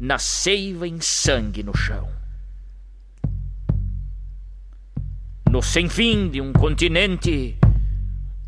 Na 0.00 0.18
seiva 0.18 0.88
em 0.88 0.98
sangue 0.98 1.62
no 1.62 1.76
chão. 1.76 2.08
No 5.50 5.60
sem 5.60 5.90
fim 5.90 6.30
de 6.30 6.40
um 6.40 6.54
continente, 6.54 7.54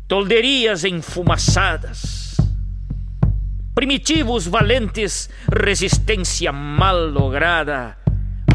tolderias 0.07 0.83
enfumaçadas 0.83 2.28
primitivos 3.73 4.47
valentes, 4.47 5.29
resistência 5.51 6.51
mal 6.51 7.07
lograda, 7.07 7.97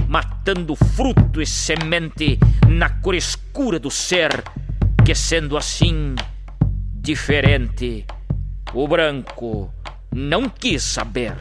matando 0.09 0.75
fruto 0.75 1.41
e 1.41 1.47
semente 1.47 2.39
na 2.69 2.89
cor 2.89 3.15
escura 3.15 3.79
do 3.79 3.91
ser, 3.91 4.43
que 5.05 5.15
sendo 5.15 5.57
assim 5.57 6.15
diferente, 6.93 8.05
o 8.73 8.89
branco 8.89 9.73
não 10.13 10.49
quis 10.49 10.83
saber. 10.83 11.37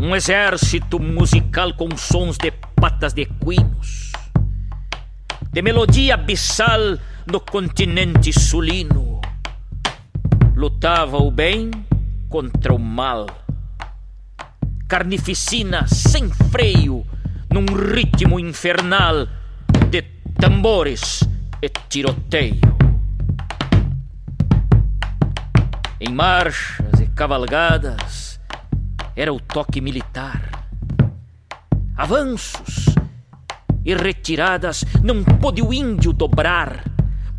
Um 0.00 0.14
exército 0.14 1.00
musical 1.00 1.74
com 1.74 1.96
sons 1.96 2.36
de 2.36 2.50
patas 2.50 3.14
de 3.14 3.22
equinos, 3.22 4.12
de 5.50 5.62
melodia 5.62 6.14
abissal 6.14 6.98
no 7.26 7.40
continente 7.40 8.32
sulino 8.32 9.03
lutava 10.64 11.18
o 11.18 11.30
bem 11.30 11.70
contra 12.26 12.72
o 12.72 12.78
mal. 12.78 13.26
Carnificina 14.88 15.86
sem 15.86 16.30
freio, 16.30 17.04
num 17.52 17.66
ritmo 17.66 18.40
infernal 18.40 19.26
de 19.90 20.00
tambores 20.40 21.22
e 21.60 21.68
tiroteio. 21.68 22.62
Em 26.00 26.10
marchas 26.10 26.98
e 26.98 27.08
cavalgadas 27.08 28.40
era 29.14 29.34
o 29.34 29.40
toque 29.40 29.82
militar. 29.82 30.66
Avanços 31.94 32.86
e 33.84 33.94
retiradas 33.94 34.82
não 35.02 35.22
pôde 35.22 35.60
o 35.60 35.74
índio 35.74 36.14
dobrar 36.14 36.93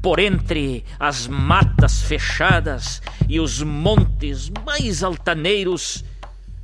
por 0.05 0.19
entre 0.19 0.85
as 0.99 1.25
matas 1.25 2.03
fechadas 2.03 3.01
e 3.27 3.39
os 3.39 3.63
montes 3.63 4.51
mais 4.63 5.01
altaneiros, 5.01 6.05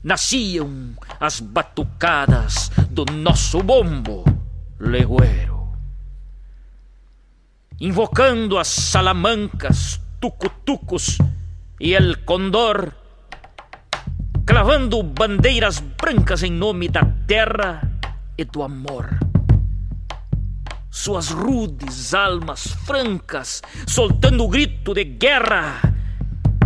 nasciam 0.04 0.94
as 1.20 1.40
batucadas 1.40 2.70
do 2.88 3.04
nosso 3.06 3.64
bombo 3.64 4.24
legueiro. 4.80 5.70
Invocando 7.80 8.60
as 8.60 8.68
salamancas, 8.68 10.00
tucutucos 10.20 11.18
e 11.80 11.96
el 11.96 12.24
condor, 12.24 12.94
clavando 14.46 15.02
bandeiras 15.02 15.80
brancas 15.80 16.44
em 16.44 16.52
nome 16.52 16.90
da 16.90 17.04
terra 17.26 17.90
e 18.38 18.46
do 18.46 18.62
amor 18.62 19.31
suas 20.92 21.30
rudes 21.30 22.14
almas 22.14 22.68
francas, 22.86 23.62
soltando 23.88 24.44
o 24.44 24.50
grito 24.50 24.94
de 24.94 25.06
guerra 25.06 25.82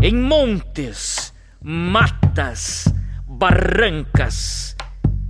em 0.01 0.15
montes, 0.15 1.31
matas, 1.61 2.91
barrancas, 3.27 4.75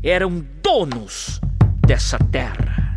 eram 0.02 0.44
donos 0.64 1.42
dessa 1.86 2.18
terra. 2.18 2.94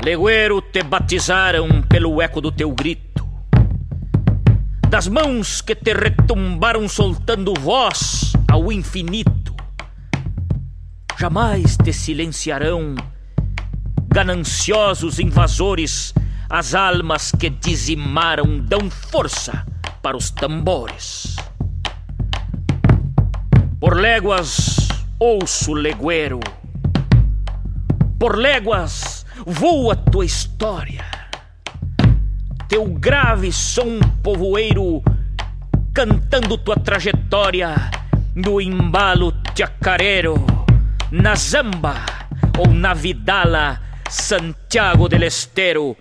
Legueiro 0.00 0.62
te 0.62 0.82
batizaram 0.84 1.82
pelo 1.82 2.22
eco 2.22 2.40
do 2.40 2.52
teu 2.52 2.70
grito, 2.72 3.26
das 4.88 5.08
mãos 5.08 5.60
que 5.60 5.74
te 5.74 5.92
retumbaram 5.92 6.88
soltando 6.88 7.52
voz 7.58 8.32
ao 8.48 8.70
infinito. 8.70 9.54
Jamais 11.18 11.76
te 11.76 11.92
silenciarão 11.92 12.94
gananciosos 14.14 15.18
invasores, 15.18 16.14
as 16.48 16.72
almas 16.72 17.32
que 17.32 17.50
dizimaram 17.50 18.60
dão 18.60 18.88
força 18.88 19.66
para 20.00 20.16
os 20.16 20.30
tambores. 20.30 21.34
Por 23.80 23.96
léguas 23.96 24.86
ouço 25.18 25.74
legueiro, 25.74 26.38
por 28.16 28.38
léguas 28.38 29.26
voa 29.44 29.96
tua 29.96 30.24
história, 30.24 31.04
teu 32.68 32.84
grave 32.86 33.50
som 33.50 33.98
povoeiro 34.22 35.02
cantando 35.92 36.56
tua 36.56 36.76
trajetória. 36.76 37.90
No 38.36 38.60
embalo 38.60 39.32
chacareiro, 39.56 40.34
na 41.10 41.36
zamba 41.36 41.94
ou 42.58 42.72
na 42.72 42.92
vidala 42.92 43.80
Santiago 44.16 45.08
del 45.08 45.24
Estero, 45.24 45.96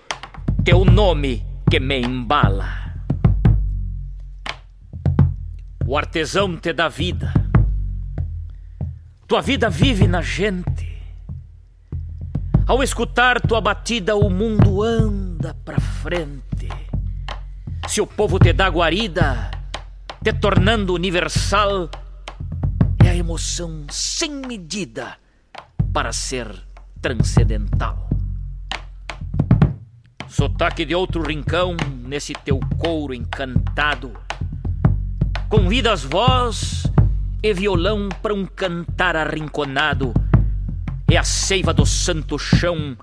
teu 0.63 0.85
nome 0.85 1.43
que 1.69 1.79
me 1.79 1.99
embala. 1.99 2.93
O 5.83 5.97
artesão 5.97 6.55
te 6.55 6.73
dá 6.73 6.87
vida, 6.87 7.33
tua 9.27 9.41
vida 9.41 9.67
vive 9.67 10.07
na 10.07 10.21
gente. 10.21 10.95
Ao 12.67 12.83
escutar 12.83 13.41
tua 13.41 13.59
batida, 13.59 14.15
o 14.15 14.29
mundo 14.29 14.83
anda 14.83 15.55
pra 15.65 15.79
frente. 15.79 16.69
Se 17.87 17.99
o 17.99 18.05
povo 18.05 18.37
te 18.37 18.53
dá 18.53 18.69
guarida, 18.69 19.49
te 20.23 20.31
tornando 20.33 20.93
universal, 20.93 21.89
é 23.03 23.09
a 23.09 23.15
emoção 23.15 23.87
sem 23.89 24.29
medida 24.29 25.17
para 25.91 26.13
ser 26.13 26.72
transcendental. 27.03 28.09
Sotaque 30.25 30.85
de 30.85 30.95
outro 30.95 31.21
rincão 31.21 31.75
nesse 32.07 32.33
teu 32.33 32.61
couro 32.79 33.13
encantado. 33.13 34.13
Convidas 35.49 36.01
voz 36.03 36.89
e 37.43 37.53
violão 37.53 38.07
para 38.21 38.33
um 38.33 38.45
cantar 38.45 39.17
arrinconado. 39.17 40.13
É 41.11 41.17
a 41.17 41.23
seiva 41.23 41.73
do 41.73 41.85
santo 41.85 42.39
chão 42.39 42.97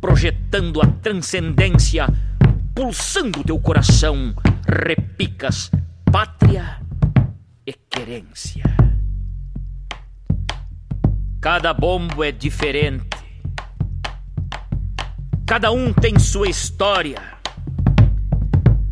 projetando 0.00 0.80
a 0.80 0.86
transcendência, 0.86 2.06
pulsando 2.74 3.44
teu 3.44 3.60
coração. 3.60 4.34
Repicas 4.66 5.70
pátria 6.10 6.80
e 7.66 7.74
querência. 7.74 8.64
Cada 11.40 11.72
bombo 11.74 12.24
é 12.24 12.32
diferente 12.32 13.15
Cada 15.46 15.70
um 15.70 15.92
tem 15.92 16.18
sua 16.18 16.48
história. 16.48 17.22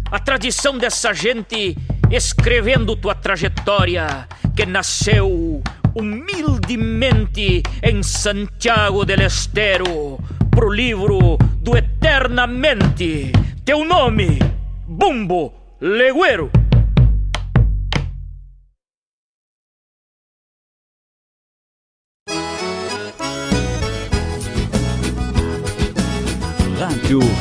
A 0.09 0.21
tradição 0.21 0.79
dessa 0.79 1.13
gente 1.13 1.77
escrevendo 2.09 2.95
tua 2.95 3.13
trajetória, 3.13 4.29
que 4.55 4.65
nasceu 4.65 5.61
humildemente 5.97 7.61
em 7.83 8.03
Santiago 8.05 9.05
del 9.05 9.27
Estero, 9.27 10.21
pro 10.53 10.71
livro 10.71 11.37
do 11.59 11.77
Eternamente. 11.77 13.33
Teu 13.65 13.85
nome, 13.85 14.39
Bumbo 14.87 15.53
Leguero. 15.81 16.53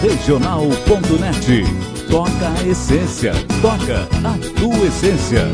Regional.net. 0.04 1.64
Toca 2.10 2.30
a 2.60 2.68
essência. 2.68 3.32
Toca 3.62 4.02
a 4.28 4.60
tua 4.60 4.86
essência. 4.86 5.48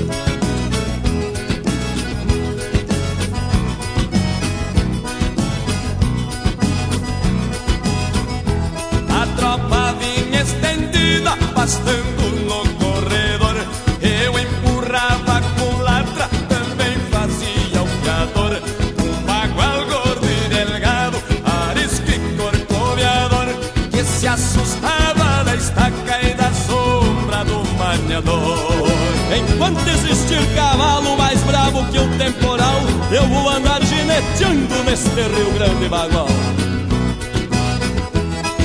Enquanto 29.69 29.87
existir 29.87 30.55
cavalo 30.55 31.15
mais 31.15 31.39
bravo 31.43 31.85
que 31.91 31.99
o 31.99 32.07
temporal, 32.17 32.81
eu 33.11 33.23
vou 33.27 33.49
andar 33.49 33.79
gineteando 33.83 34.83
neste 34.83 35.09
Rio 35.09 35.51
Grande 35.53 35.87
bagual. 35.87 36.27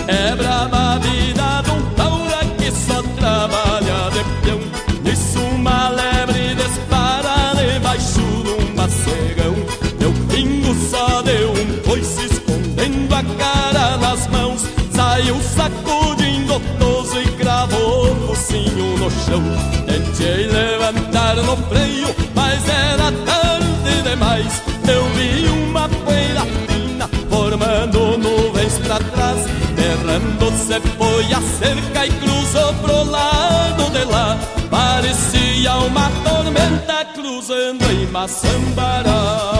É 0.06 0.34
brava 0.34 0.94
a 0.94 0.98
vida 0.98 1.62
de 1.62 1.70
um 1.72 1.82
taura 1.94 2.38
que 2.56 2.70
só 2.70 3.02
trabalha 3.18 4.10
de 4.12 4.24
peão. 4.42 4.60
Nisso 5.02 5.40
uma 5.40 5.90
lebre 5.90 6.54
dispara 6.54 7.52
debaixo 7.54 8.22
de 8.42 8.50
um 8.50 8.74
macegão. 8.74 9.54
Meu 10.00 10.12
pingo 10.30 10.74
só 10.90 11.20
deu 11.20 11.52
um 11.52 11.82
coice 11.86 12.24
escondendo 12.24 13.14
a 13.14 13.22
cara 13.36 13.98
nas 13.98 14.26
mãos. 14.28 14.62
Saiu 14.90 15.36
sacudindo 15.54 16.58
toso 16.78 17.20
e 17.20 17.26
cravou 17.32 18.10
o 18.10 18.28
focinho 18.28 18.96
no 18.96 19.10
chão. 19.10 19.42
Tentei 19.86 20.46
levantar 21.34 21.42
no 21.42 21.56
freio, 21.68 22.14
mas 22.34 22.68
era 22.68 23.12
tarde 23.24 24.02
demais. 24.02 24.62
Eu 24.88 25.04
vi 25.14 25.46
uma 25.48 25.88
poeira 25.88 26.42
fina 26.68 27.08
formando 27.28 28.18
nuvens 28.18 28.78
pra 28.78 28.98
trás. 28.98 29.46
Errando 29.76 30.52
se 30.52 30.80
foi 30.96 31.32
a 31.32 31.40
cerca 31.58 32.06
e 32.06 32.10
cruzou 32.10 32.74
pro 32.74 33.10
lado 33.10 33.90
de 33.90 34.04
lá. 34.04 34.38
Parecia 34.70 35.76
uma 35.76 36.10
tormenta 36.24 37.04
cruzando 37.14 37.84
em 37.90 38.06
Maçambará 38.06 39.53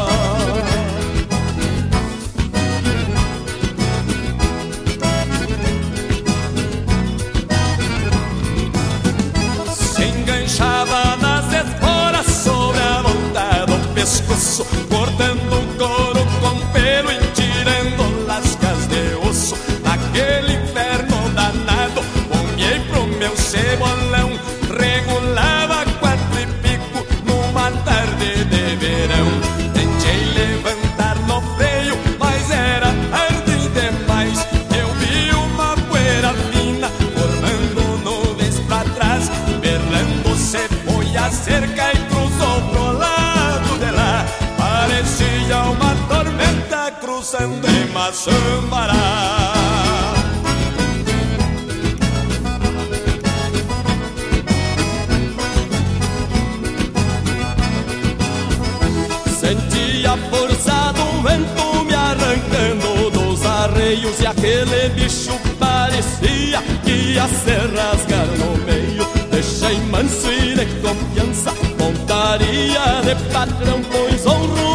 aquele 64.65 64.89
bicho 64.91 65.39
parecia 65.59 66.62
que 66.82 66.91
ia 66.91 67.28
se 67.28 67.55
rasgar 67.77 68.27
no 68.27 68.57
meio. 68.65 69.07
Deixei 69.31 69.78
manso 69.91 70.31
e 70.32 70.55
de 70.55 70.66
confiança 70.81 71.53
Montaria 71.78 73.03
de 73.03 73.32
patrão 73.32 73.82
Pois 73.91 74.27
honro 74.27 74.74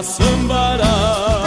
Maçambará 0.00 1.42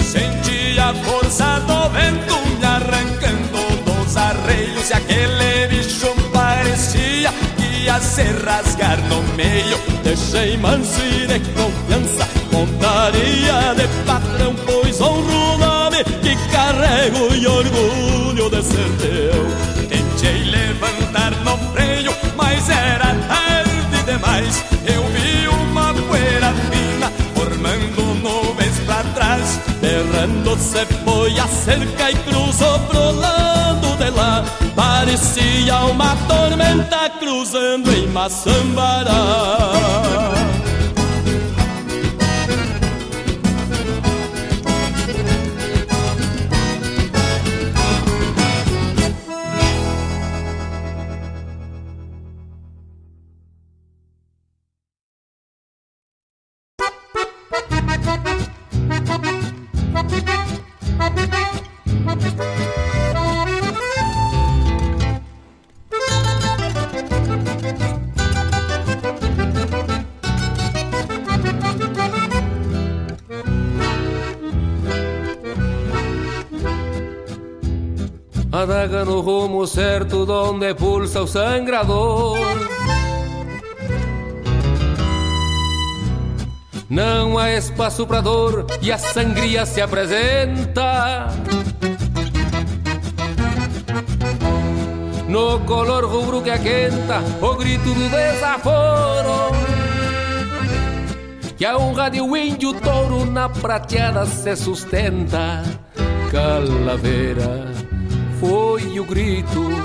Senti 0.00 0.80
a 0.80 0.92
força 0.94 1.60
do 1.60 1.90
vento 1.90 2.34
me 2.58 2.64
arrancando 2.64 3.84
dos 3.84 4.16
arreios 4.16 4.90
E 4.90 4.94
aquele 4.94 5.68
bicho 5.68 6.12
parecia 6.32 7.32
que 7.56 7.84
ia 7.84 8.00
se 8.00 8.24
rasgar 8.44 8.98
no 9.02 9.22
meio. 9.36 9.78
Deixei 10.02 10.56
manso 10.56 11.00
e 11.04 11.28
de 11.28 11.38
confiança 11.50 12.28
Montaria 12.50 13.76
de 13.76 13.86
patrão 14.04 14.56
Pois 14.66 15.00
honro 15.00 15.54
o 15.54 15.58
nome 15.58 16.02
que 16.20 16.34
carrego 16.50 17.32
E 17.32 17.46
orgulho 17.46 18.01
teu 18.60 19.88
Tentei 19.88 20.44
levantar 20.44 21.30
no 21.44 21.56
freio 21.72 22.14
Mas 22.36 22.68
era 22.68 23.14
tarde 23.14 24.02
demais. 24.04 24.62
Eu 24.84 25.02
vi 25.08 25.48
uma 25.48 25.94
poeira 25.94 26.52
fina 26.70 27.10
Formando 27.34 28.02
nuvens 28.22 28.78
pra 28.84 29.02
trás. 29.14 29.58
Berrando 29.80 30.56
se 30.58 30.84
foi 31.04 31.38
a 31.38 31.46
cerca 31.46 32.10
e 32.10 32.14
cruzou 32.14 32.78
pro 32.80 33.12
lado 33.12 33.96
de 33.96 34.10
lá. 34.10 34.44
Parecia 34.74 35.78
uma 35.80 36.16
tormenta 36.28 37.10
cruzando 37.18 37.90
em 37.92 38.06
Maçambará 38.08 39.12
o 81.20 81.26
sangrador. 81.26 82.38
Não 86.88 87.38
há 87.38 87.52
espaço 87.52 88.06
pra 88.06 88.20
dor 88.20 88.66
e 88.80 88.92
a 88.92 88.98
sangria 88.98 89.64
se 89.64 89.80
apresenta. 89.80 91.28
No 95.28 95.60
color 95.60 96.04
rubro 96.04 96.42
que 96.42 96.50
aquenta 96.50 97.22
o 97.40 97.54
grito 97.54 97.94
do 97.94 98.08
desaforo. 98.10 99.56
Que 101.56 101.64
a 101.64 101.76
honra 101.78 102.10
de 102.10 102.20
um 102.20 102.36
índio 102.36 102.74
touro 102.74 103.24
na 103.24 103.48
prateada 103.48 104.26
se 104.26 104.54
sustenta. 104.56 105.62
Calaveira 106.30 107.72
foi 108.42 108.98
o 108.98 109.04
grito 109.04 109.81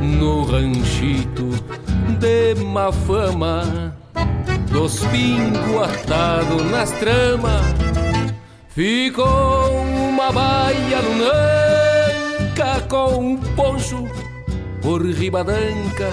no 0.00 0.42
ranchito 0.44 1.50
de 2.18 2.54
má 2.64 2.90
fama 2.90 3.94
dos 4.70 5.00
pingos 5.06 5.82
atados 5.82 6.70
nas 6.70 6.90
tramas. 6.92 7.62
Ficou 8.68 9.70
uma 10.08 10.32
baia 10.32 11.00
lunanca 11.00 12.80
com 12.88 13.32
um 13.32 13.36
poncho 13.36 14.08
por 14.80 15.04
ribadanca, 15.04 16.08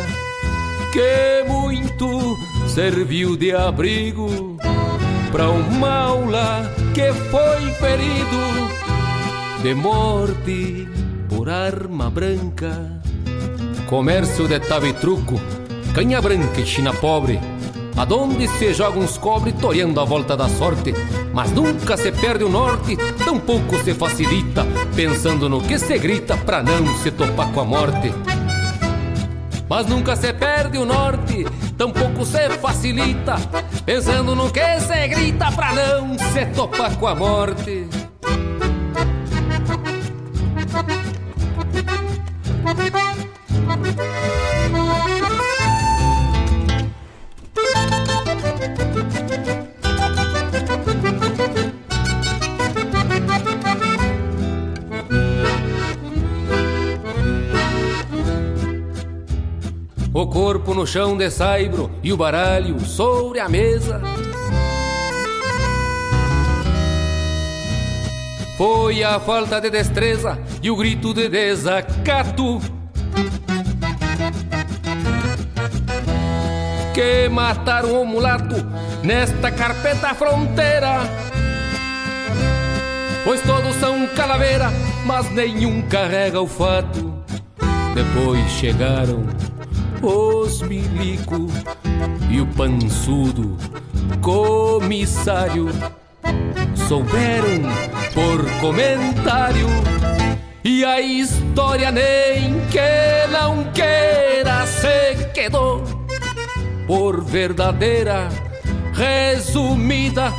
que 0.92 1.44
muito 1.48 2.38
serviu 2.68 3.38
de 3.38 3.54
abrigo 3.54 4.58
para 5.32 5.50
um 5.50 5.64
maula 5.80 6.70
que 6.94 7.14
foi 7.30 7.72
ferido 7.74 8.68
de 9.62 9.74
morte 9.74 10.88
por 11.30 11.50
arma 11.50 12.10
branca. 12.10 12.97
Comércio 13.88 14.50
de 14.50 14.60
truco, 15.00 15.40
canha 15.96 16.22
branca 16.22 16.60
e 16.60 16.66
china 16.66 16.94
pobre, 16.94 17.40
aonde 17.96 18.46
se 18.46 18.74
joga 18.74 19.00
uns 19.00 19.18
cobre 19.18 19.54
toreando 19.54 20.02
a 20.02 20.04
volta 20.04 20.36
da 20.36 20.50
sorte. 20.50 20.94
Mas 21.34 21.52
nunca 21.54 21.96
se 21.96 22.12
perde 22.12 22.44
o 22.44 22.50
norte, 22.50 22.98
tampouco 23.24 23.82
se 23.82 23.94
facilita, 23.94 24.66
pensando 24.94 25.48
no 25.48 25.62
que 25.62 25.80
se 25.80 25.98
grita 25.98 26.36
pra 26.36 26.62
não 26.62 26.98
se 26.98 27.12
topar 27.12 27.50
com 27.54 27.62
a 27.62 27.66
morte. 27.66 28.14
Mas 29.70 29.88
nunca 29.88 30.18
se 30.18 30.34
perde 30.34 30.78
o 30.78 30.86
norte, 30.86 31.46
tampouco 31.78 32.26
se 32.26 32.50
facilita, 32.58 33.36
pensando 33.86 34.36
no 34.36 34.52
que 34.52 34.82
se 34.82 35.08
grita 35.08 35.50
pra 35.54 35.74
não 35.74 36.20
se 36.20 36.46
topar 36.48 36.94
com 36.98 37.08
a 37.08 37.16
morte. 37.16 37.88
Corpo 60.88 60.92
no 60.92 60.94
chão 60.94 61.18
de 61.18 61.30
saibro 61.30 61.92
e 62.02 62.14
o 62.14 62.18
baralho 62.18 62.80
sobre 62.80 63.40
a 63.40 63.50
mesa. 63.50 64.02
Foi 68.58 69.04
a 69.04 69.20
falta 69.20 69.60
de 69.60 69.70
destreza 69.70 70.40
e 70.64 70.72
o 70.72 70.76
grito 70.76 71.14
de 71.14 71.28
desacato 71.28 72.60
que 76.94 77.30
mataram 77.30 78.02
o 78.02 78.06
mulato 78.06 78.56
nesta 79.04 79.52
carpeta 79.52 80.16
fronteira. 80.16 81.02
Pois 83.24 83.42
todos 83.42 83.76
são 83.76 84.08
calaveira, 84.16 84.72
mas 85.06 85.30
nenhum 85.32 85.82
carrega 85.84 86.42
o 86.42 86.48
fato. 86.48 87.14
Depois 87.94 88.50
chegaram 88.52 89.26
os 90.08 90.62
milico 90.62 91.48
e 92.30 92.40
o 92.40 92.48
pançudo 92.48 93.58
comissário 94.22 95.68
souberam 96.88 97.64
por 98.14 98.50
comentário 98.62 99.68
e 100.64 100.86
a 100.86 101.02
história 101.02 101.92
nem 101.92 102.62
que 102.68 103.32
não 103.32 103.66
queira 103.74 104.66
se 104.66 105.26
quedou 105.34 105.84
por 106.88 107.22
verdadeira 107.22 108.30
resumida 108.94 110.32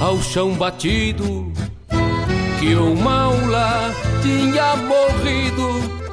ao 0.00 0.20
chão 0.20 0.54
batido 0.54 1.52
que 2.58 2.74
o 2.74 2.96
maula 2.96 3.92
tinha 4.22 4.74
morrido 4.74 6.04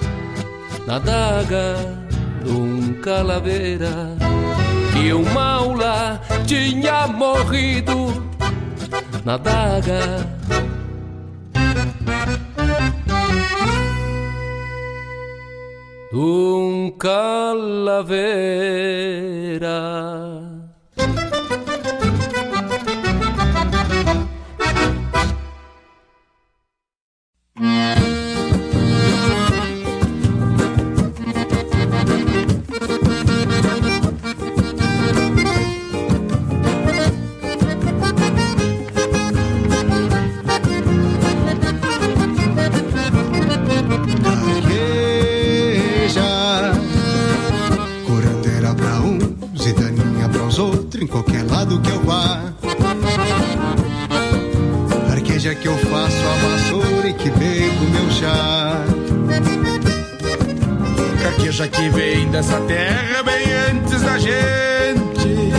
na 0.86 1.00
daga 1.00 2.01
um 2.46 2.94
calaveira 3.02 4.16
que 4.94 5.14
o 5.14 5.24
maula 5.34 6.22
tinha 6.46 7.08
morrido 7.08 8.24
na 9.24 9.38
daga. 9.38 10.28
Um 16.14 16.92
calaveira. 16.98 18.12
em 27.62 28.21
qualquer 51.12 51.44
lado 51.44 51.80
que 51.82 51.90
eu 51.90 52.02
vá. 52.02 52.42
Arqueja 55.12 55.54
que 55.54 55.68
eu 55.68 55.78
faço 55.78 56.18
a 56.26 56.36
vassoura 56.48 57.10
e 57.10 57.14
que 57.14 57.30
bebo 57.30 57.86
meu 57.92 58.10
chá. 58.10 58.84
Carqueja 61.22 61.68
que 61.68 61.90
vem 61.90 62.32
dessa 62.32 62.60
terra 62.62 63.22
bem 63.24 63.46
antes 63.72 64.02
da 64.02 64.18
gente. 64.18 65.52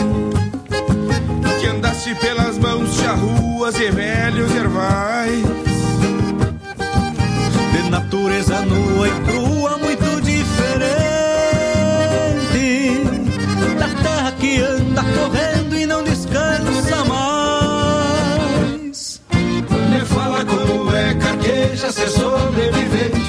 Que 1.61 1.67
andasse 1.67 2.15
pelas 2.15 2.59
mãos 2.59 2.97
de 2.97 3.07
ruas 3.07 3.79
e 3.79 3.91
velhos 3.91 4.55
ervais. 4.57 5.45
De 7.73 7.91
natureza 7.91 8.61
nua 8.63 9.07
e 9.07 9.11
crua, 9.21 9.42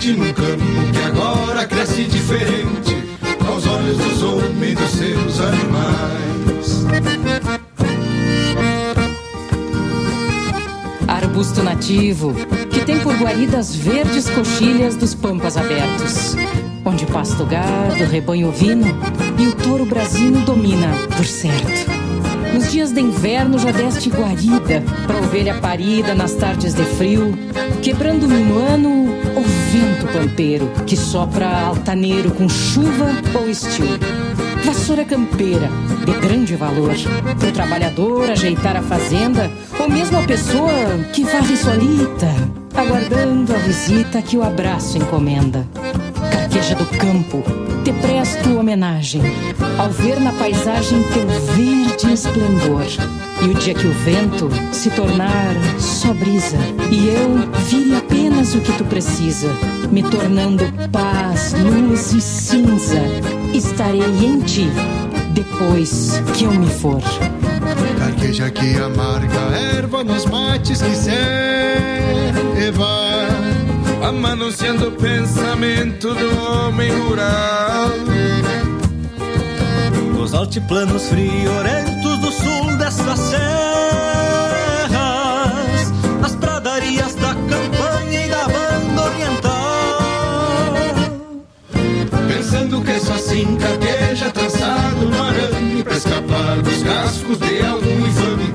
sobrevivente 0.03 0.11
num 0.11 0.33
campo 0.33 0.91
que 0.91 0.99
agora 1.05 1.65
cresce 1.65 2.03
diferente 2.03 3.03
aos 3.47 3.65
olhos 3.65 3.97
dos 3.97 4.23
homens 4.23 4.71
e 4.71 4.75
dos 4.75 4.91
seus 4.91 5.39
animais. 5.39 6.85
Arbusto 11.07 11.63
nativo 11.63 12.33
que 12.69 12.81
tem 12.81 12.99
por 12.99 13.15
guaridas 13.15 13.75
verdes 13.75 14.29
coxilhas 14.29 14.95
dos 14.95 15.15
pampas 15.15 15.55
abertos 15.55 16.35
onde 16.85 17.05
pasto 17.05 17.45
gado, 17.45 18.03
rebanho 18.11 18.49
ovino 18.49 18.87
e 19.39 19.47
o 19.47 19.55
touro 19.55 19.85
brasino 19.85 20.41
domina, 20.41 20.89
por 21.15 21.25
certo. 21.25 21.89
Nos 22.53 22.71
dias 22.71 22.91
de 22.91 22.99
inverno 22.99 23.57
já 23.57 23.71
deste 23.71 24.09
guarida 24.09 24.83
pra 25.07 25.17
ovelha 25.17 25.55
parida 25.55 26.13
nas 26.13 26.33
tardes 26.33 26.73
de 26.73 26.83
frio, 26.83 27.33
quebrando 27.81 28.27
minuano 28.27 28.89
o 28.89 29.02
vento 29.73 30.05
pampeiro 30.13 30.71
que 30.85 30.95
sopra 30.95 31.47
altaneiro 31.65 32.29
com 32.29 32.47
chuva 32.47 33.09
ou 33.33 33.49
estio. 33.49 33.87
Vassoura 34.63 35.03
campeira, 35.03 35.67
de 36.05 36.13
grande 36.19 36.55
valor, 36.55 36.93
pro 37.39 37.51
trabalhador 37.51 38.29
ajeitar 38.29 38.77
a 38.77 38.83
fazenda, 38.83 39.49
ou 39.79 39.89
mesmo 39.89 40.19
a 40.19 40.23
pessoa 40.23 40.69
que 41.11 41.23
varre 41.23 41.57
solita, 41.57 42.29
aguardando 42.75 43.53
a 43.53 43.57
visita 43.57 44.21
que 44.21 44.37
o 44.37 44.43
abraço 44.43 44.99
encomenda 44.99 45.67
carqueja 46.31 46.75
do 46.75 46.85
campo, 46.97 47.43
te 47.83 47.91
presto 47.93 48.57
homenagem 48.59 49.21
ao 49.79 49.89
ver 49.89 50.19
na 50.19 50.31
paisagem 50.33 51.01
teu 51.11 51.27
verde 51.27 52.13
esplendor. 52.13 52.85
E 53.43 53.47
o 53.49 53.53
dia 53.55 53.73
que 53.73 53.85
o 53.85 53.91
vento 53.91 54.49
se 54.71 54.89
tornar 54.91 55.53
só 55.77 56.13
brisa 56.13 56.55
e 56.89 57.09
eu 57.09 57.51
vire 57.65 57.93
apenas 57.93 58.55
o 58.55 58.61
que 58.61 58.71
tu 58.71 58.85
precisa, 58.85 59.49
me 59.91 60.01
tornando 60.01 60.63
paz, 60.89 61.53
luz 61.53 62.13
e 62.13 62.21
cinza, 62.21 63.01
estarei 63.53 63.99
em 63.99 64.39
ti 64.39 64.71
depois 65.33 66.21
que 66.37 66.45
eu 66.45 66.53
me 66.53 66.67
for. 66.67 67.01
Carqueja 67.99 68.49
que 68.49 68.77
amarga 68.77 69.41
erva 69.75 70.05
nos 70.05 70.25
mates 70.25 70.81
que 70.81 70.95
serva 70.95 72.23
amanunciando 74.07 74.87
o 74.87 74.91
pensamento 74.93 76.15
do 76.15 76.41
homem 76.41 76.89
rural. 76.91 77.89
Nos 80.13 80.33
altiplanos 80.33 81.09
friorentos 81.09 82.19
do 82.19 82.31
sul 82.31 82.52
dessas 82.93 83.19
serras, 83.19 83.41
nas 86.21 86.35
pradarias 86.35 87.15
da 87.15 87.33
campanha 87.33 88.25
e 88.25 88.29
da 88.29 88.45
banda 88.47 89.01
oriental. 89.05 90.73
Pensando 92.27 92.83
assim 93.15 93.57
carqueja 93.57 94.29
trançado 94.29 95.09
no 95.09 95.23
arame 95.23 95.83
Pra 95.83 95.97
escapar 95.97 96.61
dos 96.61 96.83
cascos 96.83 97.39
de 97.39 97.65
algum 97.65 98.07
infame 98.07 98.53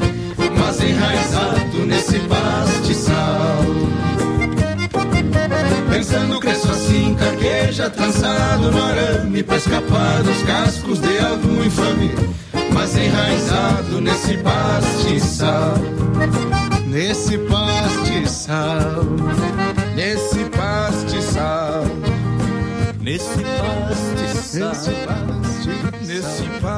Mas 0.56 0.80
enraizado 0.80 1.86
nesse 1.86 2.20
pastiçal 2.20 3.64
Pensando 5.90 6.40
cresço 6.40 6.70
assim 6.70 7.14
carqueja 7.14 7.90
trançado 7.90 8.70
no 8.70 8.82
arame 8.82 9.42
Pra 9.42 9.56
escapar 9.56 10.22
dos 10.22 10.42
cascos 10.44 11.00
de 11.00 11.18
algum 11.18 11.64
infame 11.64 12.38
Mas 12.78 12.96
enraizado 12.96 14.00
nesse 14.00 14.38
pastiçal. 14.38 15.74
Nesse 16.86 17.36
pastiçal. 17.38 19.02
Nesse 19.96 20.44
pastiçal. 20.44 21.82
Nesse 23.00 23.42
pastiçal. 23.42 24.68
Nesse 26.06 26.44
pastiçal 26.60 26.77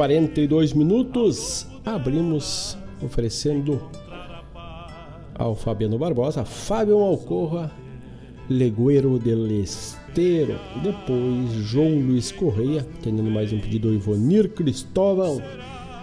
42 0.00 0.72
minutos. 0.72 1.66
Abrimos 1.84 2.74
oferecendo 3.04 3.82
ao 5.34 5.54
Fabiano 5.54 5.98
Barbosa, 5.98 6.42
Fábio 6.42 7.00
Malcorra, 7.00 7.70
Legueiro 8.48 9.18
del 9.18 9.46
Esteiro. 9.60 10.58
Depois, 10.82 11.52
João 11.66 12.00
Luiz 12.00 12.32
Correia, 12.32 12.80
atendendo 12.80 13.30
mais 13.30 13.52
um 13.52 13.60
pedido 13.60 13.88
do 13.88 13.94
Ivonir 13.94 14.48
Cristóvão, 14.54 15.42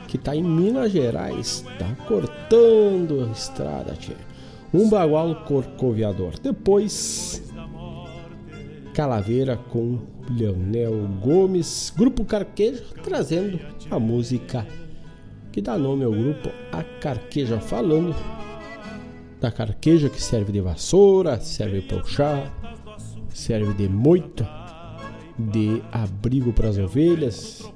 que 0.07 0.19
tá 0.19 0.35
em 0.35 0.43
Minas 0.43 0.91
Gerais, 0.91 1.65
tá 1.79 1.91
cortando 2.07 3.27
a 3.27 3.31
estrada, 3.31 3.93
tia. 3.93 4.15
Um 4.71 4.87
bagual 4.87 5.43
corcoviador. 5.47 6.33
Depois, 6.39 7.46
Calaveira 8.97 9.55
com 9.55 9.99
Leonel 10.27 11.07
Gomes, 11.21 11.93
Grupo 11.95 12.25
Carqueja, 12.25 12.83
trazendo 13.03 13.59
a 13.91 13.99
música 13.99 14.65
que 15.51 15.61
dá 15.61 15.77
nome 15.77 16.03
ao 16.03 16.11
grupo 16.11 16.49
A 16.71 16.81
Carqueja, 16.99 17.59
falando 17.59 18.15
da 19.39 19.51
carqueja 19.51 20.09
que 20.09 20.19
serve 20.19 20.51
de 20.51 20.61
vassoura, 20.61 21.39
serve 21.39 21.81
para 21.81 22.01
o 22.01 22.07
chá, 22.07 22.51
serve 23.29 23.71
de 23.75 23.87
moita, 23.87 24.49
de 25.37 25.79
abrigo 25.91 26.51
para 26.51 26.69
as 26.69 26.79
ovelhas 26.79 27.71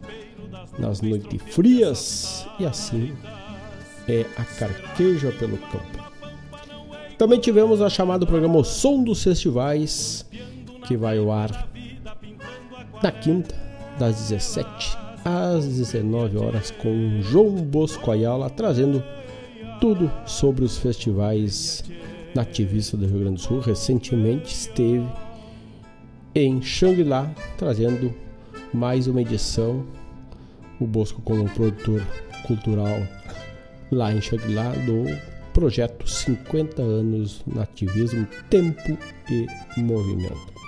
nas 0.79 1.01
noites 1.01 1.39
frias 1.53 2.47
e 2.59 2.65
assim 2.65 3.13
é 4.07 4.25
a 4.35 4.43
carqueja 4.43 5.31
pelo 5.33 5.59
campo. 5.59 6.01
Também 7.15 7.39
tivemos 7.39 7.79
a 7.79 7.91
chamada 7.91 8.25
programa 8.25 8.57
O 8.57 8.63
Som 8.63 9.03
dos 9.03 9.23
Festivais, 9.23 10.25
que 10.85 10.97
vai 10.97 11.17
ao 11.17 11.31
ar 11.31 11.69
na 13.01 13.11
quinta, 13.11 13.55
das 13.97 14.29
17 14.29 14.97
às 15.23 15.65
19 15.65 16.37
horas, 16.37 16.71
com 16.71 17.21
João 17.21 17.55
Bosco 17.55 18.11
Ayala 18.11 18.49
trazendo 18.49 19.03
tudo 19.79 20.11
sobre 20.25 20.63
os 20.63 20.77
festivais 20.77 21.83
nativistas 22.35 22.99
do 22.99 23.05
Rio 23.05 23.19
Grande 23.19 23.35
do 23.35 23.41
Sul. 23.41 23.59
Recentemente 23.59 24.53
esteve 24.53 25.07
em 26.33 26.61
Xangri-Lá 26.61 27.31
trazendo 27.57 28.13
mais 28.73 29.07
uma 29.07 29.21
edição. 29.21 29.85
O 30.79 30.87
Bosco 30.87 31.21
como 31.21 31.47
produtor 31.49 32.01
cultural 32.47 32.97
lá 33.91 34.11
em 34.11 34.21
Xangri-Lá 34.21 34.71
do 34.85 35.05
projeto 35.53 36.09
50 36.09 36.81
anos 36.81 37.43
nativismo, 37.45 38.27
tempo 38.49 38.97
e 39.29 39.47
movimento. 39.79 40.60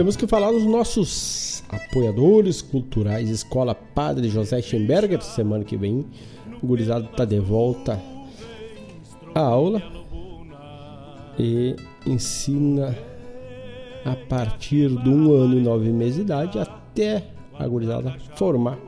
Temos 0.00 0.16
que 0.16 0.26
falar 0.26 0.50
dos 0.50 0.64
nossos 0.64 1.62
apoiadores 1.68 2.62
culturais, 2.62 3.28
Escola 3.28 3.74
Padre 3.74 4.30
José 4.30 4.62
Schemberger, 4.62 5.20
semana 5.20 5.62
que 5.62 5.76
vem, 5.76 6.06
o 6.62 6.66
gurizado 6.66 7.04
está 7.04 7.26
de 7.26 7.38
volta 7.38 8.00
à 9.34 9.40
aula 9.40 9.82
e 11.38 11.76
ensina 12.06 12.96
a 14.02 14.16
partir 14.16 14.88
de 14.88 15.10
um 15.10 15.34
ano 15.34 15.58
e 15.58 15.60
nove 15.60 15.90
meses 15.90 16.16
de 16.16 16.22
idade 16.22 16.58
até 16.58 17.22
a 17.58 17.68
gurizada 17.68 18.16
formar 18.36 18.78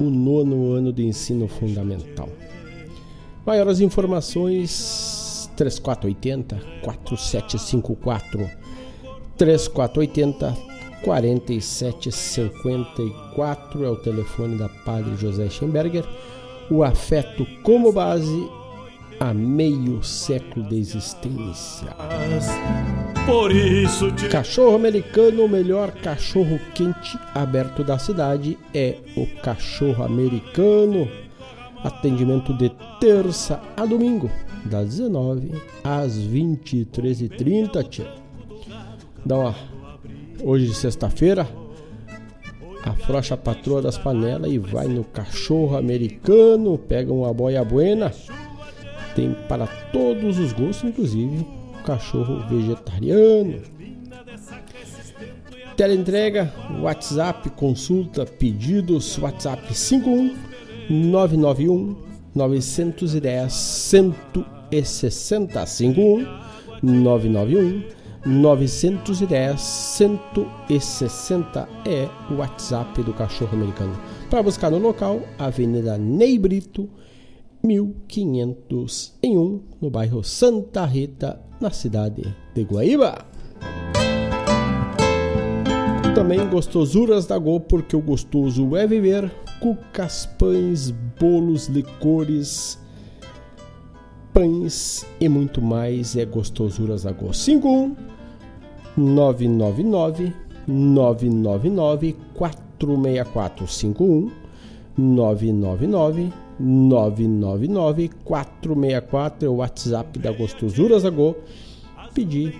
o 0.00 0.10
nono 0.10 0.72
ano 0.72 0.92
de 0.92 1.04
ensino 1.04 1.46
fundamental. 1.46 2.28
Maiores 3.46 3.78
informações 3.78 5.48
3480 5.56 6.56
4754 6.82 8.63
3480 9.36 10.74
4754 11.04 13.84
é 13.84 13.90
o 13.90 13.96
telefone 13.96 14.56
da 14.56 14.68
Padre 14.68 15.16
José 15.16 15.48
Schemberger. 15.50 16.04
O 16.70 16.82
afeto 16.82 17.46
como 17.62 17.92
base 17.92 18.48
há 19.20 19.34
meio 19.34 20.02
século 20.02 20.66
de 20.66 20.78
existência. 20.78 21.94
Por 23.26 23.52
isso 23.52 24.10
te... 24.12 24.28
Cachorro 24.28 24.76
americano, 24.76 25.44
o 25.44 25.48
melhor 25.48 25.92
cachorro 25.92 26.58
quente 26.74 27.18
aberto 27.34 27.84
da 27.84 27.98
cidade 27.98 28.56
é 28.72 28.96
o 29.14 29.26
cachorro 29.42 30.04
americano. 30.04 31.06
Atendimento 31.82 32.54
de 32.54 32.70
terça 32.98 33.60
a 33.76 33.84
domingo, 33.84 34.30
das 34.64 34.88
19 34.88 35.52
às 35.84 36.18
23h30, 36.18 37.88
tia. 37.90 38.23
Dá 39.24 39.38
uma. 39.38 39.54
Hoje, 40.42 40.74
sexta-feira, 40.74 41.48
afrouxa 42.82 43.34
a 43.34 43.38
patroa 43.38 43.80
das 43.80 43.96
panelas 43.96 44.52
e 44.52 44.58
vai 44.58 44.86
no 44.86 45.04
cachorro 45.04 45.76
americano, 45.76 46.76
pega 46.76 47.12
uma 47.12 47.32
boia 47.32 47.64
buena. 47.64 48.12
Tem 49.14 49.32
para 49.48 49.66
todos 49.92 50.38
os 50.38 50.52
gostos, 50.52 50.90
inclusive 50.90 51.46
cachorro 51.86 52.46
vegetariano. 52.48 53.62
Teleentrega, 55.76 56.52
WhatsApp, 56.80 57.48
consulta, 57.50 58.26
pedidos, 58.26 59.18
WhatsApp 59.18 59.74
51 59.74 60.36
991 60.90 61.96
910 62.34 63.52
160 63.52 65.66
51 65.66 66.26
991 66.82 68.03
910 68.26 69.60
160 69.60 71.68
é 71.84 72.08
o 72.30 72.36
WhatsApp 72.36 73.02
do 73.02 73.12
cachorro 73.12 73.54
americano. 73.54 73.94
Para 74.30 74.42
buscar 74.42 74.70
no 74.70 74.78
local, 74.78 75.20
Avenida 75.38 75.98
Ney 75.98 76.38
Brito, 76.38 76.88
1501, 77.62 79.60
no 79.80 79.90
bairro 79.90 80.24
Santa 80.24 80.86
Rita, 80.86 81.38
na 81.60 81.70
cidade 81.70 82.34
de 82.54 82.62
Guaíba. 82.62 83.26
Também 86.14 86.48
gostosuras 86.48 87.26
da 87.26 87.36
Go, 87.36 87.60
porque 87.60 87.94
o 87.94 88.00
gostoso 88.00 88.74
é 88.76 88.86
viver. 88.86 89.30
Cucas, 89.60 90.24
pães, 90.38 90.90
bolos, 91.18 91.66
licores, 91.66 92.78
pães 94.32 95.04
e 95.20 95.28
muito 95.28 95.60
mais. 95.60 96.16
É 96.16 96.24
gostosuras 96.24 97.02
da 97.02 97.12
Go. 97.12 97.34
51 97.34 98.13
999 98.96 100.32
999 100.66 102.16
464 102.34 103.66
51 103.66 104.30
999 104.96 106.32
999 106.58 108.10
464 108.24 109.46
é 109.46 109.50
o 109.50 109.56
WhatsApp 109.56 110.18
da 110.18 110.32
Gostosuras 110.32 111.02
da 111.02 111.10
Go. 111.10 111.36
Pedir 112.14 112.56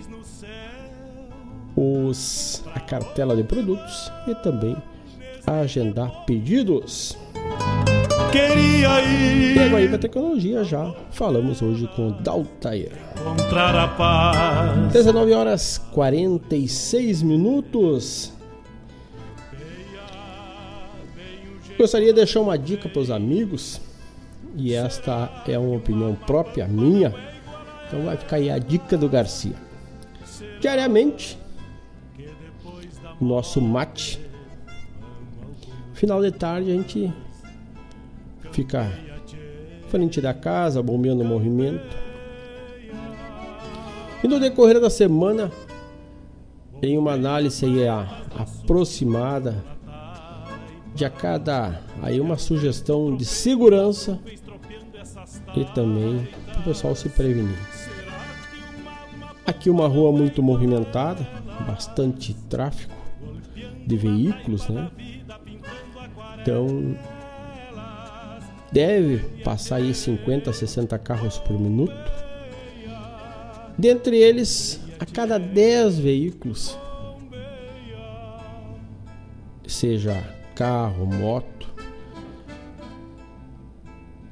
os, 1.76 2.64
a 2.74 2.80
cartela 2.80 3.36
de 3.36 3.44
produtos 3.44 4.10
e 4.26 4.34
também 4.36 4.76
agendar 5.46 6.24
pedidos. 6.24 7.16
Queria 8.34 9.00
ir. 9.00 9.56
E 9.56 9.58
agora 9.60 9.88
para 9.90 9.98
tecnologia 9.98 10.64
já 10.64 10.92
falamos 11.12 11.62
hoje 11.62 11.88
com 11.94 12.10
Daltair. 12.20 12.90
Encontrar 13.16 13.76
a 13.76 13.86
paz. 13.86 14.92
19 14.92 15.32
horas 15.32 15.78
46 15.92 17.22
minutos. 17.22 18.32
Gostaria 21.78 22.08
de 22.08 22.14
deixar 22.14 22.40
uma 22.40 22.58
dica 22.58 22.88
para 22.88 23.00
os 23.00 23.08
amigos, 23.08 23.80
e 24.56 24.74
esta 24.74 25.30
é 25.46 25.56
uma 25.56 25.76
opinião 25.76 26.16
própria 26.16 26.66
minha, 26.66 27.14
então 27.86 28.02
vai 28.02 28.16
ficar 28.16 28.36
aí 28.36 28.50
a 28.50 28.58
dica 28.58 28.98
do 28.98 29.08
Garcia. 29.08 29.54
Diariamente, 30.60 31.38
nosso 33.20 33.60
mate. 33.60 34.18
Final 35.92 36.20
de 36.20 36.32
tarde 36.32 36.72
a 36.72 36.74
gente 36.74 37.12
fica 38.54 38.88
frente 39.88 40.20
da 40.20 40.32
casa, 40.32 40.80
bombeando 40.80 41.22
o 41.22 41.26
movimento. 41.26 41.96
E 44.22 44.28
no 44.28 44.38
decorrer 44.38 44.80
da 44.80 44.88
semana, 44.88 45.50
em 46.80 46.96
uma 46.96 47.12
análise 47.12 47.66
aí 47.66 47.88
aproximada 48.38 49.62
de 50.94 51.04
a 51.04 51.10
cada 51.10 51.82
aí 52.00 52.20
uma 52.20 52.36
sugestão 52.36 53.16
de 53.16 53.24
segurança 53.24 54.20
e 55.56 55.64
também 55.74 56.28
o 56.60 56.62
pessoal 56.62 56.94
se 56.94 57.08
prevenir. 57.08 57.58
Aqui 59.44 59.68
uma 59.68 59.88
rua 59.88 60.12
muito 60.12 60.42
movimentada, 60.42 61.26
bastante 61.66 62.34
tráfego 62.48 62.94
de 63.84 63.96
veículos, 63.96 64.68
né? 64.68 64.90
Então 66.40 66.96
deve 68.74 69.18
passar 69.44 69.76
aí 69.76 69.94
50, 69.94 70.52
60 70.52 70.98
carros 70.98 71.38
por 71.38 71.58
minuto. 71.58 71.94
Dentre 73.78 74.16
eles, 74.16 74.80
a 74.98 75.06
cada 75.06 75.38
10 75.38 76.00
veículos, 76.00 76.76
seja 79.64 80.20
carro, 80.56 81.06
moto, 81.06 81.72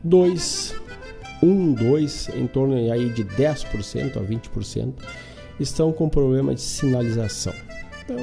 dois, 0.03 0.75
um, 1.41 1.73
dois, 1.73 2.29
em 2.31 2.49
torno 2.49 2.75
aí 2.75 3.11
de 3.11 3.25
10% 3.25 4.17
a 4.17 4.21
20%, 4.21 4.93
estão 5.61 5.93
com 5.93 6.09
problema 6.09 6.53
de 6.53 6.61
sinalização. 6.61 7.55
Então, 8.05 8.17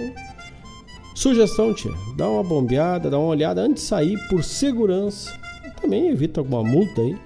Sugestão, 1.15 1.73
tia, 1.73 1.91
dá 2.17 2.29
uma 2.29 2.43
bombeada, 2.43 3.09
dá 3.09 3.17
uma 3.17 3.27
olhada 3.27 3.61
antes 3.61 3.83
de 3.83 3.89
sair 3.89 4.17
por 4.29 4.43
segurança. 4.43 5.39
Também 5.81 6.09
evita 6.09 6.41
alguma 6.41 6.63
multa 6.63 7.01
aí. 7.01 7.17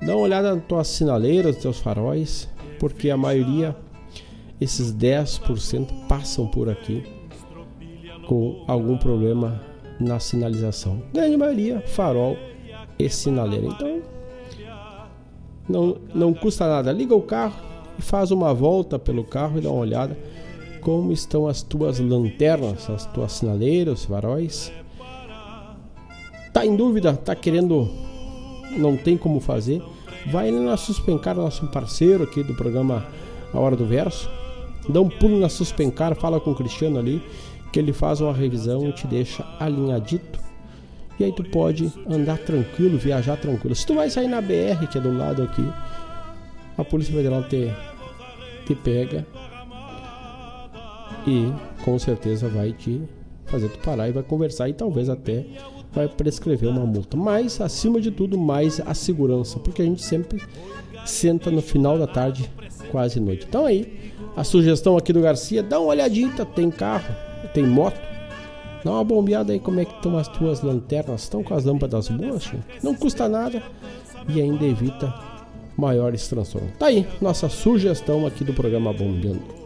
Dá 0.00 0.14
uma 0.14 0.24
olhada 0.24 0.54
nas 0.54 0.64
tuas 0.64 0.88
sinaleiras, 0.88 1.54
nos 1.54 1.62
teus 1.62 1.78
faróis, 1.78 2.48
porque 2.78 3.10
a 3.10 3.16
maioria, 3.16 3.76
esses 4.60 4.92
10% 4.92 6.06
passam 6.06 6.46
por 6.46 6.68
aqui 6.68 7.02
com 8.26 8.62
algum 8.66 8.96
problema 8.96 9.60
na 9.98 10.20
sinalização. 10.20 11.02
Grande 11.12 11.36
maioria, 11.36 11.80
farol 11.86 12.36
e 12.98 13.08
sinaleira. 13.08 13.66
Então, 13.66 14.02
não, 15.68 15.96
não 16.14 16.34
custa 16.34 16.66
nada. 16.66 16.92
Liga 16.92 17.14
o 17.14 17.22
carro 17.22 17.60
e 17.98 18.02
faz 18.02 18.30
uma 18.30 18.54
volta 18.54 18.98
pelo 18.98 19.24
carro 19.24 19.58
e 19.58 19.60
dá 19.60 19.70
uma 19.70 19.80
olhada 19.80 20.16
como 20.80 21.12
estão 21.12 21.46
as 21.46 21.62
tuas 21.62 21.98
lanternas, 21.98 22.88
as 22.88 23.04
tuas 23.06 23.32
sinaleiras, 23.32 24.04
faróis? 24.04 24.72
Tá 26.58 26.66
em 26.66 26.74
dúvida? 26.74 27.12
Tá 27.14 27.36
querendo? 27.36 27.88
Não 28.76 28.96
tem 28.96 29.16
como 29.16 29.38
fazer? 29.38 29.80
Vai 30.26 30.50
na 30.50 30.76
Suspencar, 30.76 31.36
nosso 31.36 31.64
parceiro 31.68 32.24
aqui 32.24 32.42
do 32.42 32.52
programa 32.52 33.06
A 33.54 33.60
Hora 33.60 33.76
do 33.76 33.86
Verso. 33.86 34.28
Dá 34.88 35.00
um 35.00 35.08
pulo 35.08 35.38
na 35.38 35.48
Suspencar, 35.48 36.16
fala 36.16 36.40
com 36.40 36.50
o 36.50 36.56
Cristiano 36.56 36.98
ali, 36.98 37.22
que 37.72 37.78
ele 37.78 37.92
faz 37.92 38.20
uma 38.20 38.32
revisão 38.32 38.88
e 38.88 38.92
te 38.92 39.06
deixa 39.06 39.46
alinhadito. 39.60 40.40
E 41.20 41.22
aí 41.22 41.32
tu 41.32 41.44
pode 41.44 41.92
andar 42.10 42.38
tranquilo, 42.38 42.98
viajar 42.98 43.36
tranquilo. 43.36 43.76
Se 43.76 43.86
tu 43.86 43.94
vai 43.94 44.10
sair 44.10 44.26
na 44.26 44.40
BR, 44.40 44.84
que 44.90 44.98
é 44.98 45.00
do 45.00 45.16
lado 45.16 45.44
aqui, 45.44 45.64
a 46.76 46.82
Polícia 46.82 47.14
Federal 47.14 47.44
te, 47.44 47.72
te 48.66 48.74
pega 48.74 49.24
e 51.24 51.52
com 51.84 51.96
certeza 52.00 52.48
vai 52.48 52.72
te 52.72 53.00
fazer 53.46 53.68
tu 53.68 53.78
parar 53.78 54.08
e 54.08 54.12
vai 54.12 54.24
conversar 54.24 54.68
e 54.68 54.72
talvez 54.72 55.08
até 55.08 55.46
vai 55.98 56.08
prescrever 56.08 56.68
uma 56.68 56.86
multa. 56.86 57.16
Mas 57.16 57.60
acima 57.60 58.00
de 58.00 58.10
tudo, 58.10 58.38
mais 58.38 58.80
a 58.80 58.94
segurança, 58.94 59.58
porque 59.58 59.82
a 59.82 59.84
gente 59.84 60.02
sempre 60.02 60.40
senta 61.04 61.50
no 61.50 61.60
final 61.60 61.98
da 61.98 62.06
tarde, 62.06 62.50
quase 62.90 63.18
noite. 63.18 63.46
Então 63.48 63.66
aí, 63.66 64.12
a 64.36 64.44
sugestão 64.44 64.96
aqui 64.96 65.12
do 65.12 65.20
Garcia, 65.20 65.62
dá 65.62 65.80
uma 65.80 65.88
olhadinha, 65.88 66.30
tem 66.46 66.70
carro, 66.70 67.14
tem 67.52 67.66
moto. 67.66 68.00
Dá 68.84 68.92
uma 68.92 69.04
bombeada 69.04 69.52
aí 69.52 69.58
como 69.58 69.80
é 69.80 69.84
que 69.84 69.92
estão 69.92 70.16
as 70.16 70.28
tuas 70.28 70.62
lanternas, 70.62 71.22
estão 71.22 71.42
com 71.42 71.52
as 71.52 71.64
lâmpadas 71.64 72.08
boas? 72.08 72.52
Não 72.82 72.94
custa 72.94 73.28
nada 73.28 73.60
e 74.28 74.40
ainda 74.40 74.64
evita 74.64 75.12
maiores 75.76 76.28
transtornos. 76.28 76.76
Tá 76.78 76.86
aí, 76.86 77.06
nossa 77.20 77.48
sugestão 77.48 78.24
aqui 78.24 78.44
do 78.44 78.54
programa 78.54 78.92
Bombeando 78.92 79.58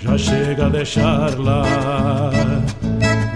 já 0.00 0.18
chega 0.18 0.66
a 0.66 0.68
deixar 0.68 1.38
lá. 1.38 2.30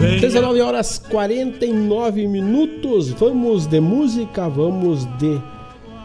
19 0.00 0.62
horas 0.62 0.98
49 1.10 2.26
minutos. 2.26 3.10
Vamos 3.10 3.66
de 3.66 3.80
música, 3.80 4.48
vamos 4.48 5.04
de 5.18 5.38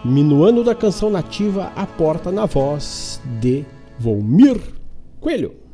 Minuano 0.04 0.66
da 0.66 0.76
Canção 0.76 1.10
Nativa, 1.10 1.72
a 1.78 1.88
porta 1.88 2.30
na 2.30 2.46
voz 2.46 3.22
de 3.40 3.64
Volmir 3.98 4.60
Coelho. 5.22 5.65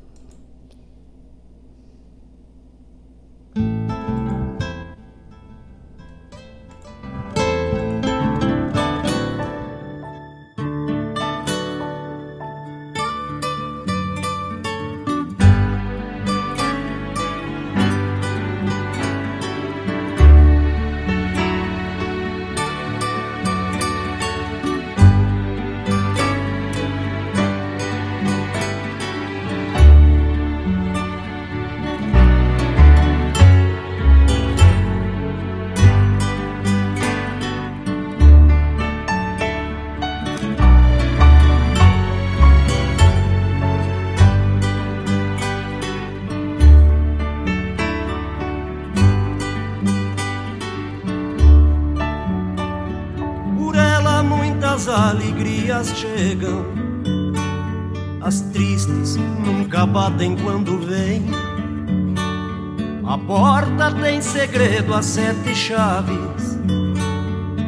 As 65.01 65.07
sete 65.07 65.55
chaves. 65.55 66.59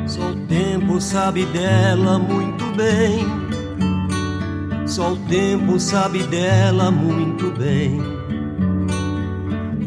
Só 0.05 0.21
o 0.21 0.35
tempo 0.45 1.01
sabe 1.01 1.47
dela 1.47 2.19
muito 2.19 2.63
bem. 2.75 3.25
Só 4.85 5.13
o 5.13 5.17
tempo 5.17 5.79
sabe 5.79 6.21
dela 6.27 6.91
muito 6.91 7.49
bem. 7.57 7.99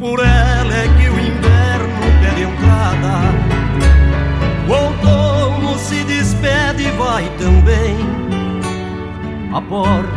Por 0.00 0.18
ela 0.18 0.74
é 0.74 0.88
que 0.98 1.08
o 1.08 1.20
inverno 1.20 2.06
pede 2.20 2.42
entrada. 2.42 3.14
O 4.68 4.72
outono 4.72 5.78
se 5.78 6.02
despede 6.02 6.82
e 6.82 6.90
vai 6.98 7.30
também. 7.38 7.96
A 9.54 9.60
porta 9.62 10.10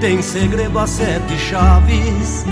tem 0.00 0.20
segredo 0.20 0.78
a 0.78 0.86
sete 0.86 1.34
chaves. 1.38 2.44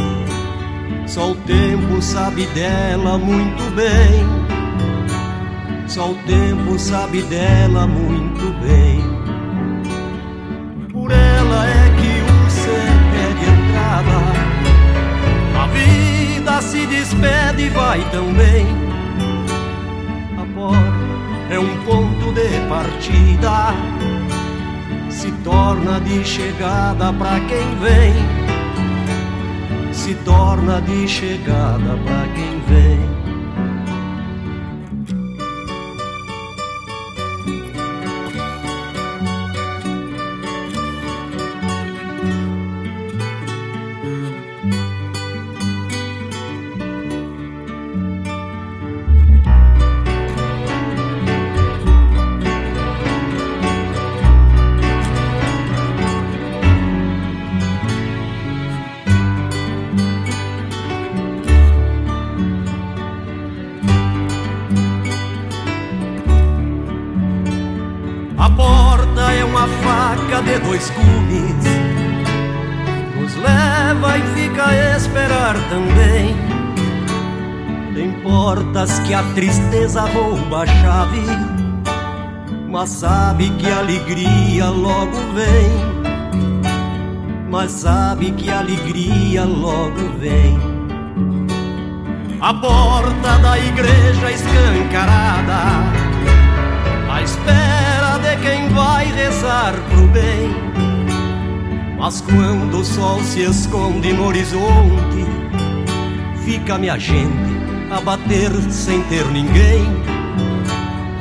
Só 1.07 1.33
o 1.33 1.35
tempo 1.35 2.01
sabe 2.01 2.47
dela 2.47 3.19
muito 3.19 3.62
bem. 3.74 4.27
Só 5.87 6.11
o 6.11 6.15
tempo 6.27 6.79
sabe 6.79 7.23
dela 7.23 7.87
muito 7.87 8.53
bem. 8.65 9.03
Por 10.91 11.11
ela 11.11 11.66
é 11.66 11.91
que 11.99 12.47
o 12.47 12.51
ser 12.51 12.89
pede 13.12 13.45
entrada. 13.51 14.19
A 15.61 15.66
vida 15.66 16.62
se 16.62 16.87
despede 16.87 17.65
e 17.65 17.69
vai 17.69 18.01
também. 18.11 18.66
A 20.39 20.47
porta 20.55 21.55
é 21.55 21.59
um 21.59 21.77
ponto 21.85 22.33
de 22.33 22.69
partida. 22.69 23.74
Se 25.11 25.31
torna 25.45 26.01
de 26.01 26.24
chegada 26.24 27.12
para 27.12 27.39
quem 27.41 27.77
vem 27.81 28.31
se 30.03 30.15
torna 30.24 30.81
de 30.81 31.07
chegada 31.07 31.97
para 32.05 32.27
quem 32.35 32.61
vem. 32.66 33.11
Tristeza 79.35 80.03
rouba 80.03 80.62
a 80.62 80.66
chave, 80.66 81.23
mas 82.69 82.89
sabe 82.90 83.51
que 83.51 83.70
a 83.70 83.78
alegria 83.78 84.69
logo 84.69 85.16
vem. 85.35 86.03
Mas 87.51 87.70
sabe 87.70 88.32
que 88.32 88.51
a 88.51 88.61
alegria 88.61 89.44
logo 89.44 90.19
vem. 90.19 90.59
A 92.40 92.55
porta 92.55 93.39
da 93.39 93.59
igreja 93.59 94.31
escancarada, 94.31 95.62
à 97.11 97.23
espera 97.23 98.19
de 98.19 98.36
quem 98.43 98.69
vai 98.70 99.05
rezar 99.07 99.74
pro 99.90 100.07
bem. 100.09 100.51
Mas 101.99 102.20
quando 102.20 102.78
o 102.78 102.85
sol 102.85 103.23
se 103.23 103.43
esconde 103.43 104.12
no 104.12 104.27
horizonte, 104.27 105.27
fica 106.44 106.78
minha 106.78 106.99
gente 106.99 107.61
a 107.93 108.01
bater 108.01 108.51
sem 108.70 109.02
ter 109.02 109.27
ninguém. 109.27 109.85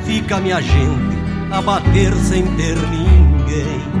Fica 0.06 0.40
minha 0.40 0.60
gente 0.60 1.16
a 1.50 1.60
bater 1.60 2.14
sem 2.14 2.44
ter 2.56 2.76
ninguém. 2.88 3.91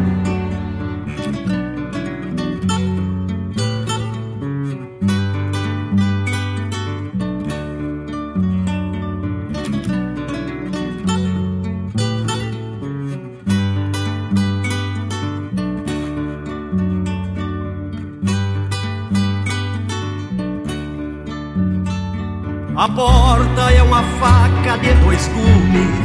Faca 24.22 24.78
de 24.78 24.94
dois 25.02 25.26
gumes, 25.34 25.98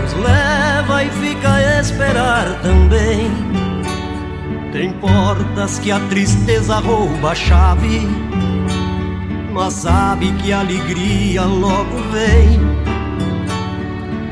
nos 0.00 0.12
leva 0.14 1.02
e 1.02 1.10
fica 1.10 1.54
a 1.54 1.80
esperar 1.80 2.46
também. 2.62 3.28
Tem 4.70 4.92
portas 4.92 5.80
que 5.80 5.90
a 5.90 5.98
tristeza 6.08 6.76
rouba 6.76 7.32
a 7.32 7.34
chave, 7.34 8.08
mas 9.52 9.74
sabe 9.74 10.30
que 10.40 10.52
a 10.52 10.60
alegria 10.60 11.42
logo 11.42 11.96
vem. 12.12 12.60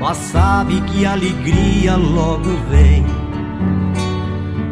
Mas 0.01 0.17
sabe 0.17 0.81
que 0.83 1.05
a 1.05 1.13
alegria 1.13 1.97
logo 1.97 2.57
vem. 2.71 3.05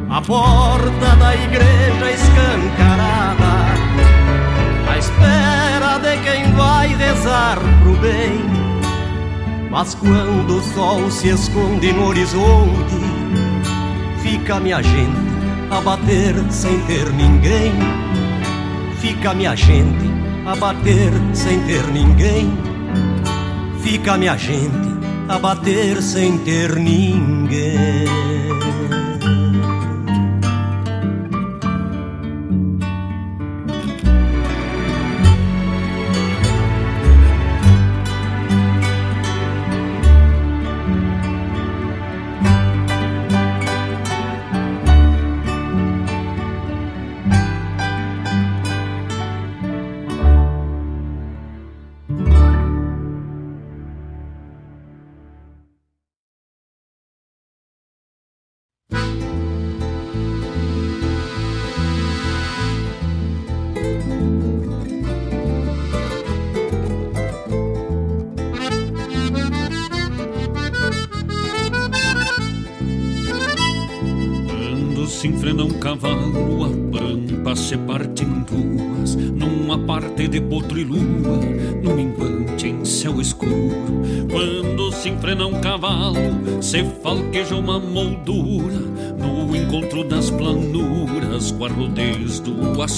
A 0.09 0.23
porta 0.23 1.17
da 1.17 1.35
igreja 1.35 2.13
escancarada 2.13 3.18
espera 4.99 5.99
de 5.99 6.17
quem 6.23 6.53
vai 6.53 6.89
rezar 6.89 7.59
pro 7.83 7.97
bem. 7.97 8.59
Mas 9.71 9.95
quando 9.95 10.59
o 10.59 10.63
sol 10.75 11.11
se 11.11 11.29
esconde 11.29 11.93
no 11.93 12.09
horizonte, 12.09 12.97
fica 14.23 14.59
minha 14.59 14.83
gente 14.83 15.29
a 15.71 15.81
bater 15.81 16.35
sem 16.51 16.81
ter 16.83 17.11
ninguém. 17.13 17.73
Fica 19.01 19.35
minha 19.35 19.55
gente 19.55 20.11
a 20.47 20.57
bater 20.57 21.13
sem 21.33 21.61
ter 21.61 21.87
ninguém. 21.89 22.59
Fica 23.81 24.17
minha 24.17 24.37
gente 24.37 24.89
a 25.29 25.39
bater 25.39 26.03
sem 26.03 26.39
ter 26.39 26.75
ninguém. 26.77 28.28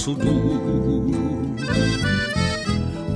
Duro. 0.09 1.05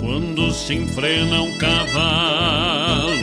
Quando 0.01 0.53
se 0.53 0.75
enfrena 0.75 1.41
um 1.43 1.59
cavalo, 1.59 3.15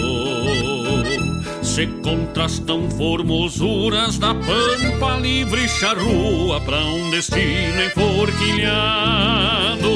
se 1.61 1.85
contrastam 2.03 2.89
formosuras 2.89 4.17
da 4.17 4.33
pampa 4.33 5.15
livre 5.17 5.69
charrua 5.69 6.59
para 6.61 6.83
um 6.85 7.11
destino 7.11 7.83
enforquilhado 7.85 9.91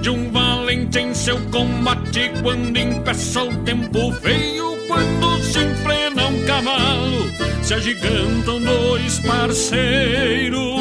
de 0.00 0.10
um 0.10 0.30
valente 0.30 1.00
em 1.00 1.12
seu 1.12 1.40
combate 1.50 2.30
quando 2.42 2.78
impeça 2.78 3.42
o 3.42 3.52
tempo 3.64 4.12
feio 4.22 4.78
quando 4.86 5.42
se 5.42 5.58
enfrena 5.58 6.28
um 6.28 6.44
cavalo 6.44 7.26
se 7.62 7.74
agigantam 7.74 8.60
dois 8.60 9.18
parceiros 9.18 10.75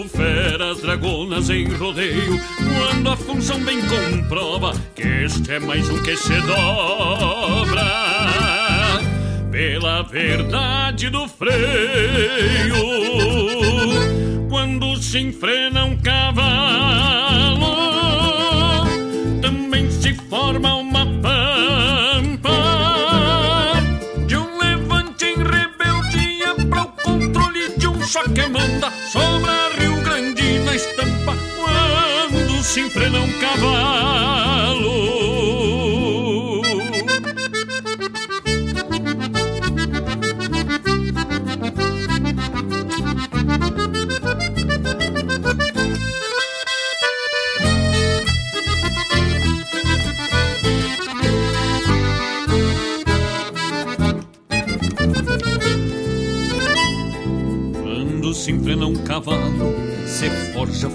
Feras 0.08 0.80
dragonas 0.80 1.50
em 1.50 1.66
rodeio 1.66 2.40
Quando 2.56 3.10
a 3.10 3.16
função 3.16 3.58
bem 3.60 3.80
comprova 3.82 4.72
Que 4.94 5.02
este 5.02 5.52
é 5.52 5.58
mais 5.58 5.88
um 5.88 6.00
que 6.02 6.16
se 6.16 6.40
dobra. 6.42 7.84
Pela 9.50 10.02
verdade 10.02 11.10
do 11.10 11.26
freio 11.26 11.54
Quando 14.48 14.96
se 15.02 15.18
enfrena 15.18 15.84
um 15.84 15.96
cavalo 15.96 16.33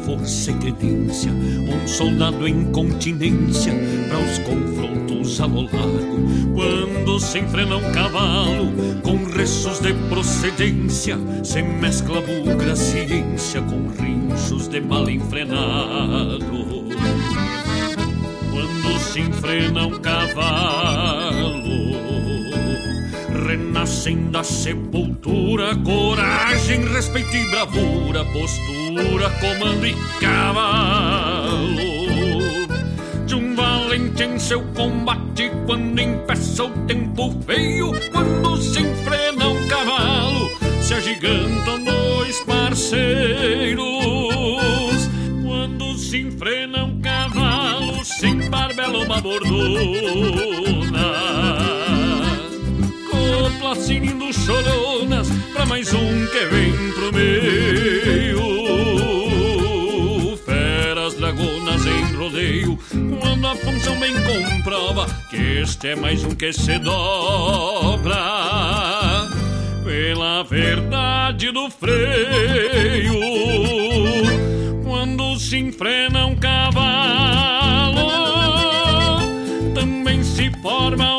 força 0.09 0.49
e 0.49 0.55
credência, 0.55 1.31
um 1.31 1.87
soldado 1.87 2.47
em 2.47 2.71
continência 2.71 3.71
para 4.07 4.17
os 4.17 4.39
confrontos 4.39 5.39
a 5.39 5.45
lo 5.45 5.61
largo. 5.61 6.19
Quando 6.55 7.19
se 7.19 7.37
enfrena 7.37 7.77
um 7.77 7.91
cavalo, 7.91 8.71
com 9.03 9.23
restos 9.25 9.79
de 9.79 9.93
procedência, 10.09 11.15
se 11.43 11.61
mescla 11.61 12.21
bugra 12.21 12.75
ciência 12.75 13.61
com 13.61 13.87
rinchos 14.01 14.67
de 14.67 14.81
mal 14.81 15.07
enfrenado. 15.07 16.87
Quando 18.51 18.99
se 18.99 19.21
enfrena 19.21 19.85
um 19.85 19.99
cavalo, 19.99 21.49
renascem 23.47 24.31
da 24.31 24.43
sepultura 24.43 25.75
coragem, 25.75 26.83
respeito 26.91 27.35
e 27.35 27.49
bravura, 27.51 28.25
postura, 28.25 28.88
comando 29.39 29.85
e 29.85 29.95
cavalo. 30.19 31.79
De 33.25 33.35
um 33.35 33.55
valente 33.55 34.23
em 34.23 34.39
seu 34.39 34.61
combate, 34.73 35.51
quando 35.65 35.99
empeça 35.99 36.65
o 36.65 36.69
tempo 36.85 37.35
feio, 37.45 37.91
quando 38.11 38.57
se 38.57 38.79
enfrena 38.81 39.47
um 39.47 39.67
cavalo, 39.67 40.49
se 40.81 40.93
agigantam 40.93 41.83
dois 41.83 42.39
parceiros. 42.41 43.85
Quando 45.43 45.97
se 45.97 46.21
enfrena 46.21 46.85
um 46.85 46.99
cavalo, 47.01 48.03
se 48.03 48.27
embarbela 48.27 48.99
uma 48.99 49.21
bordona 49.21 50.09
sinindo 53.89 54.31
choronas 54.33 55.27
pra 55.53 55.65
mais 55.65 55.91
um 55.93 56.25
que 56.27 56.45
vem 56.45 56.91
pro 56.91 57.11
meio. 57.11 57.98
Quando 63.49 63.51
a 63.51 63.55
função 63.55 63.99
bem 63.99 64.13
comprova 64.23 65.05
que 65.29 65.59
este 65.61 65.89
é 65.89 65.95
mais 65.95 66.23
um 66.23 66.31
que 66.31 66.53
se 66.53 66.77
dobra 66.77 68.15
pela 69.83 70.43
verdade 70.43 71.51
do 71.51 71.69
freio. 71.69 73.19
Quando 74.83 75.39
se 75.39 75.57
enfrena 75.57 76.27
um 76.27 76.35
cavalo, 76.35 78.11
também 79.73 80.23
se 80.23 80.51
forma 80.61 81.15
uma 81.15 81.18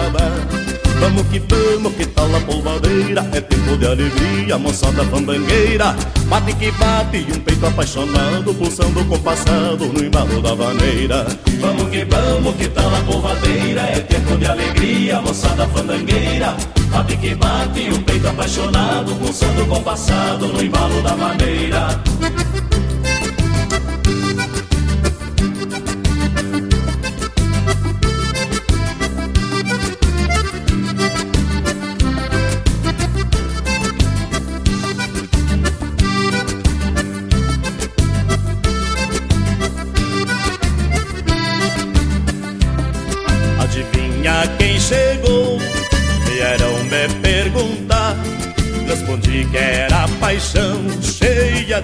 Vamos 1.11 1.27
que 1.27 1.39
vamos, 1.39 1.93
que 1.95 2.05
tal 2.05 2.33
a 2.33 2.39
polvadeira? 2.39 3.29
É 3.33 3.41
tempo 3.41 3.75
de 3.75 3.85
alegria, 3.85 4.57
moçada 4.57 5.03
fandangueira. 5.03 5.93
Bate 6.27 6.53
que 6.53 6.71
bate, 6.71 7.27
um 7.35 7.39
peito 7.41 7.65
apaixonado 7.65 8.53
Pulsando 8.53 9.03
com 9.03 9.19
passado 9.19 9.87
no 9.87 10.05
embalo 10.05 10.41
da 10.41 10.55
vaneira. 10.55 11.27
Vamos 11.59 11.89
que 11.89 12.05
vamos, 12.05 12.55
que 12.55 12.69
tal 12.69 12.95
a 12.95 12.99
polvadeira? 13.01 13.81
É 13.81 13.99
tempo 13.99 14.37
de 14.37 14.45
alegria, 14.45 15.19
moçada 15.19 15.67
fandangueira. 15.67 16.55
Bate 16.89 17.17
que 17.17 17.35
bate, 17.35 17.89
um 17.91 18.03
peito 18.03 18.29
apaixonado 18.29 19.13
Pulsando 19.15 19.65
com 19.65 19.83
passado 19.83 20.47
no 20.47 20.63
embalo 20.63 21.01
da 21.01 21.13
vaneira 21.13 22.01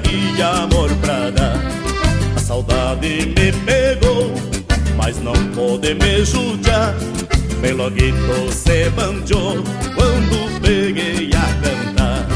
de 0.08 0.42
amor 0.42 0.90
pra 1.02 1.30
dar. 1.30 1.58
A 2.36 2.40
saudade 2.40 3.34
me 3.36 3.52
pegou, 3.66 4.32
mas 4.96 5.20
não 5.22 5.34
pôde 5.54 5.94
me 5.96 6.24
judiar. 6.24 6.96
Peloguito 7.62 8.52
se 8.52 8.90
banjou 8.92 9.64
quando 9.96 10.62
peguei 10.62 11.30
a 11.34 11.64
cantar. 11.64 12.28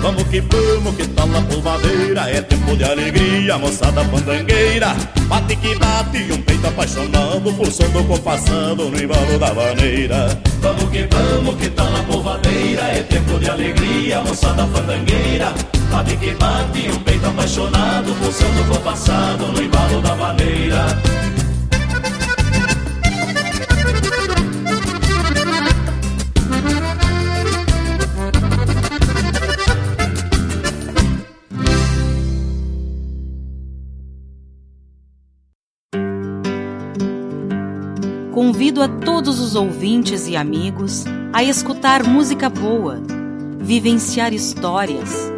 Vamos 0.00 0.22
que 0.28 0.40
vamos, 0.40 0.94
que 0.94 1.06
tal 1.08 1.28
a 1.36 1.42
polvadeira 1.42 2.30
É 2.30 2.40
tempo 2.40 2.76
de 2.76 2.84
alegria, 2.84 3.58
moçada 3.58 4.04
pandangueira 4.04 4.94
Bate 5.26 5.56
que 5.56 5.74
bate, 5.74 6.32
um 6.32 6.40
peito 6.40 6.68
apaixonado 6.68 7.52
Pulsando 7.52 8.04
compassando 8.04 8.90
no 8.90 8.96
embalo 8.96 9.38
da 9.40 9.52
vaneira 9.52 10.40
Vamos 10.60 10.88
que 10.90 11.08
vamos, 11.10 11.56
que 11.56 11.68
tal 11.70 11.88
a 11.88 12.02
polvadeira 12.04 12.82
É 12.82 13.02
tempo 13.02 13.40
de 13.40 13.50
alegria, 13.50 14.20
moçada 14.20 14.66
fandangueira 14.68 15.52
Bate 15.90 16.16
que 16.16 16.34
bate, 16.34 16.90
um 16.90 17.00
peito 17.00 17.26
apaixonado 17.26 18.14
Pulsando 18.14 18.64
compassado 18.72 19.46
no 19.52 19.62
embalo 19.62 20.00
da 20.02 20.14
vaneira'" 20.14 20.86
Convido 38.32 38.82
a 38.82 38.88
todos 38.88 39.40
os 39.40 39.56
ouvintes 39.56 40.28
e 40.28 40.36
amigos 40.36 41.04
a 41.32 41.42
escutar 41.42 42.04
música 42.04 42.48
boa, 42.48 43.02
vivenciar 43.58 44.32
histórias 44.32 45.37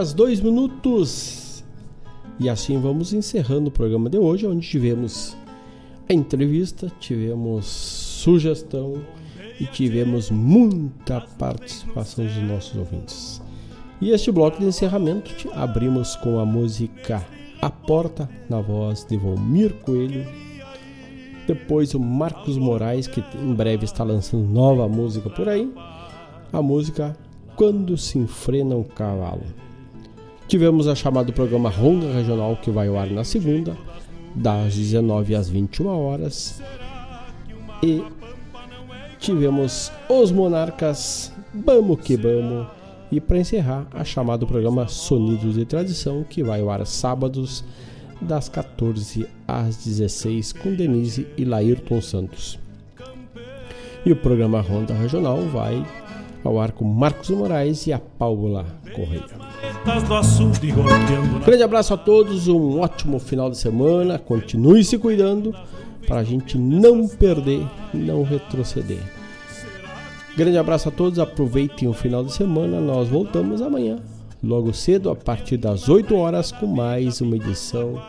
Horas 0.00 0.14
2 0.14 0.40
minutos. 0.40 1.62
E 2.38 2.48
assim 2.48 2.80
vamos 2.80 3.12
encerrando 3.12 3.68
o 3.68 3.70
programa 3.70 4.08
de 4.08 4.16
hoje, 4.16 4.46
onde 4.46 4.66
tivemos 4.66 5.36
a 6.08 6.14
entrevista, 6.14 6.90
tivemos 6.98 7.66
sugestão 7.66 8.94
e 9.60 9.66
tivemos 9.66 10.30
muita 10.30 11.20
participação 11.38 12.24
dos 12.24 12.36
nossos 12.38 12.76
ouvintes. 12.78 13.42
E 14.00 14.10
este 14.10 14.32
bloco 14.32 14.58
de 14.58 14.64
encerramento 14.64 15.50
abrimos 15.52 16.16
com 16.16 16.40
a 16.40 16.46
música 16.46 17.22
A 17.60 17.68
Porta, 17.68 18.26
na 18.48 18.62
voz 18.62 19.04
de 19.04 19.18
Volmir 19.18 19.74
Coelho. 19.82 20.26
Depois 21.46 21.92
o 21.92 22.00
Marcos 22.00 22.56
Moraes, 22.56 23.06
que 23.06 23.22
em 23.36 23.52
breve 23.52 23.84
está 23.84 24.02
lançando 24.02 24.48
nova 24.48 24.88
música 24.88 25.28
por 25.28 25.46
aí. 25.46 25.70
A 26.50 26.62
música 26.62 27.14
Quando 27.54 27.98
se 27.98 28.18
enfrena 28.18 28.74
um 28.76 28.82
cavalo. 28.82 29.44
Tivemos 30.50 30.88
a 30.88 30.96
chamada 30.96 31.32
programa 31.32 31.70
Ronda 31.70 32.12
Regional, 32.12 32.56
que 32.56 32.72
vai 32.72 32.88
ao 32.88 32.98
ar 32.98 33.06
na 33.06 33.22
segunda, 33.22 33.76
das 34.34 34.74
19 34.74 35.36
às 35.36 35.48
21 35.48 35.86
horas. 35.86 36.60
E 37.80 38.02
tivemos 39.20 39.92
os 40.08 40.32
Monarcas, 40.32 41.32
Bamo 41.54 41.96
que 41.96 42.16
Bamo. 42.16 42.66
E 43.12 43.20
para 43.20 43.38
encerrar, 43.38 43.86
a 43.92 44.02
chamada 44.02 44.44
programa 44.44 44.88
Sonidos 44.88 45.54
de 45.54 45.64
Tradição, 45.64 46.24
que 46.28 46.42
vai 46.42 46.60
ao 46.60 46.68
ar 46.68 46.84
sábados, 46.84 47.62
das 48.20 48.48
14 48.48 49.28
às 49.46 49.76
16, 49.76 50.52
com 50.54 50.74
Denise 50.74 51.28
e 51.38 51.44
Laírton 51.44 52.00
Santos. 52.00 52.58
E 54.04 54.10
o 54.10 54.16
programa 54.16 54.60
Ronda 54.60 54.94
Regional 54.94 55.42
vai 55.42 55.86
ao 56.44 56.60
ar 56.60 56.72
com 56.72 56.84
Marcos 56.84 57.30
Moraes 57.30 57.86
e 57.86 57.92
a 57.92 57.98
Paula 57.98 58.66
Correia. 58.94 59.24
Grande 61.44 61.62
abraço 61.62 61.94
a 61.94 61.96
todos, 61.96 62.48
um 62.48 62.80
ótimo 62.80 63.18
final 63.18 63.50
de 63.50 63.56
semana. 63.56 64.18
Continue 64.18 64.84
se 64.84 64.98
cuidando 64.98 65.54
para 66.06 66.20
a 66.20 66.24
gente 66.24 66.58
não 66.58 67.06
perder, 67.06 67.66
não 67.92 68.22
retroceder. 68.22 68.98
Grande 70.36 70.58
abraço 70.58 70.88
a 70.88 70.92
todos, 70.92 71.18
aproveitem 71.18 71.88
o 71.88 71.92
final 71.92 72.24
de 72.24 72.32
semana. 72.32 72.80
Nós 72.80 73.08
voltamos 73.08 73.60
amanhã, 73.60 73.98
logo 74.42 74.72
cedo, 74.72 75.10
a 75.10 75.16
partir 75.16 75.56
das 75.56 75.88
8 75.88 76.14
horas, 76.16 76.50
com 76.52 76.66
mais 76.66 77.20
uma 77.20 77.36
edição 77.36 78.00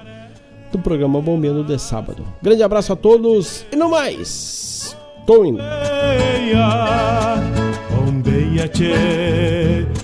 do 0.71 0.79
programa 0.79 1.21
Bombeando 1.21 1.63
de 1.63 1.77
sábado. 1.77 2.25
Grande 2.41 2.63
abraço 2.63 2.93
a 2.93 2.95
todos 2.95 3.65
e 3.71 3.75
no 3.75 3.89
mais, 3.89 4.95
tô 5.25 5.43
indo. 5.43 5.61
Bombeia, 8.21 8.67
che 8.67 10.00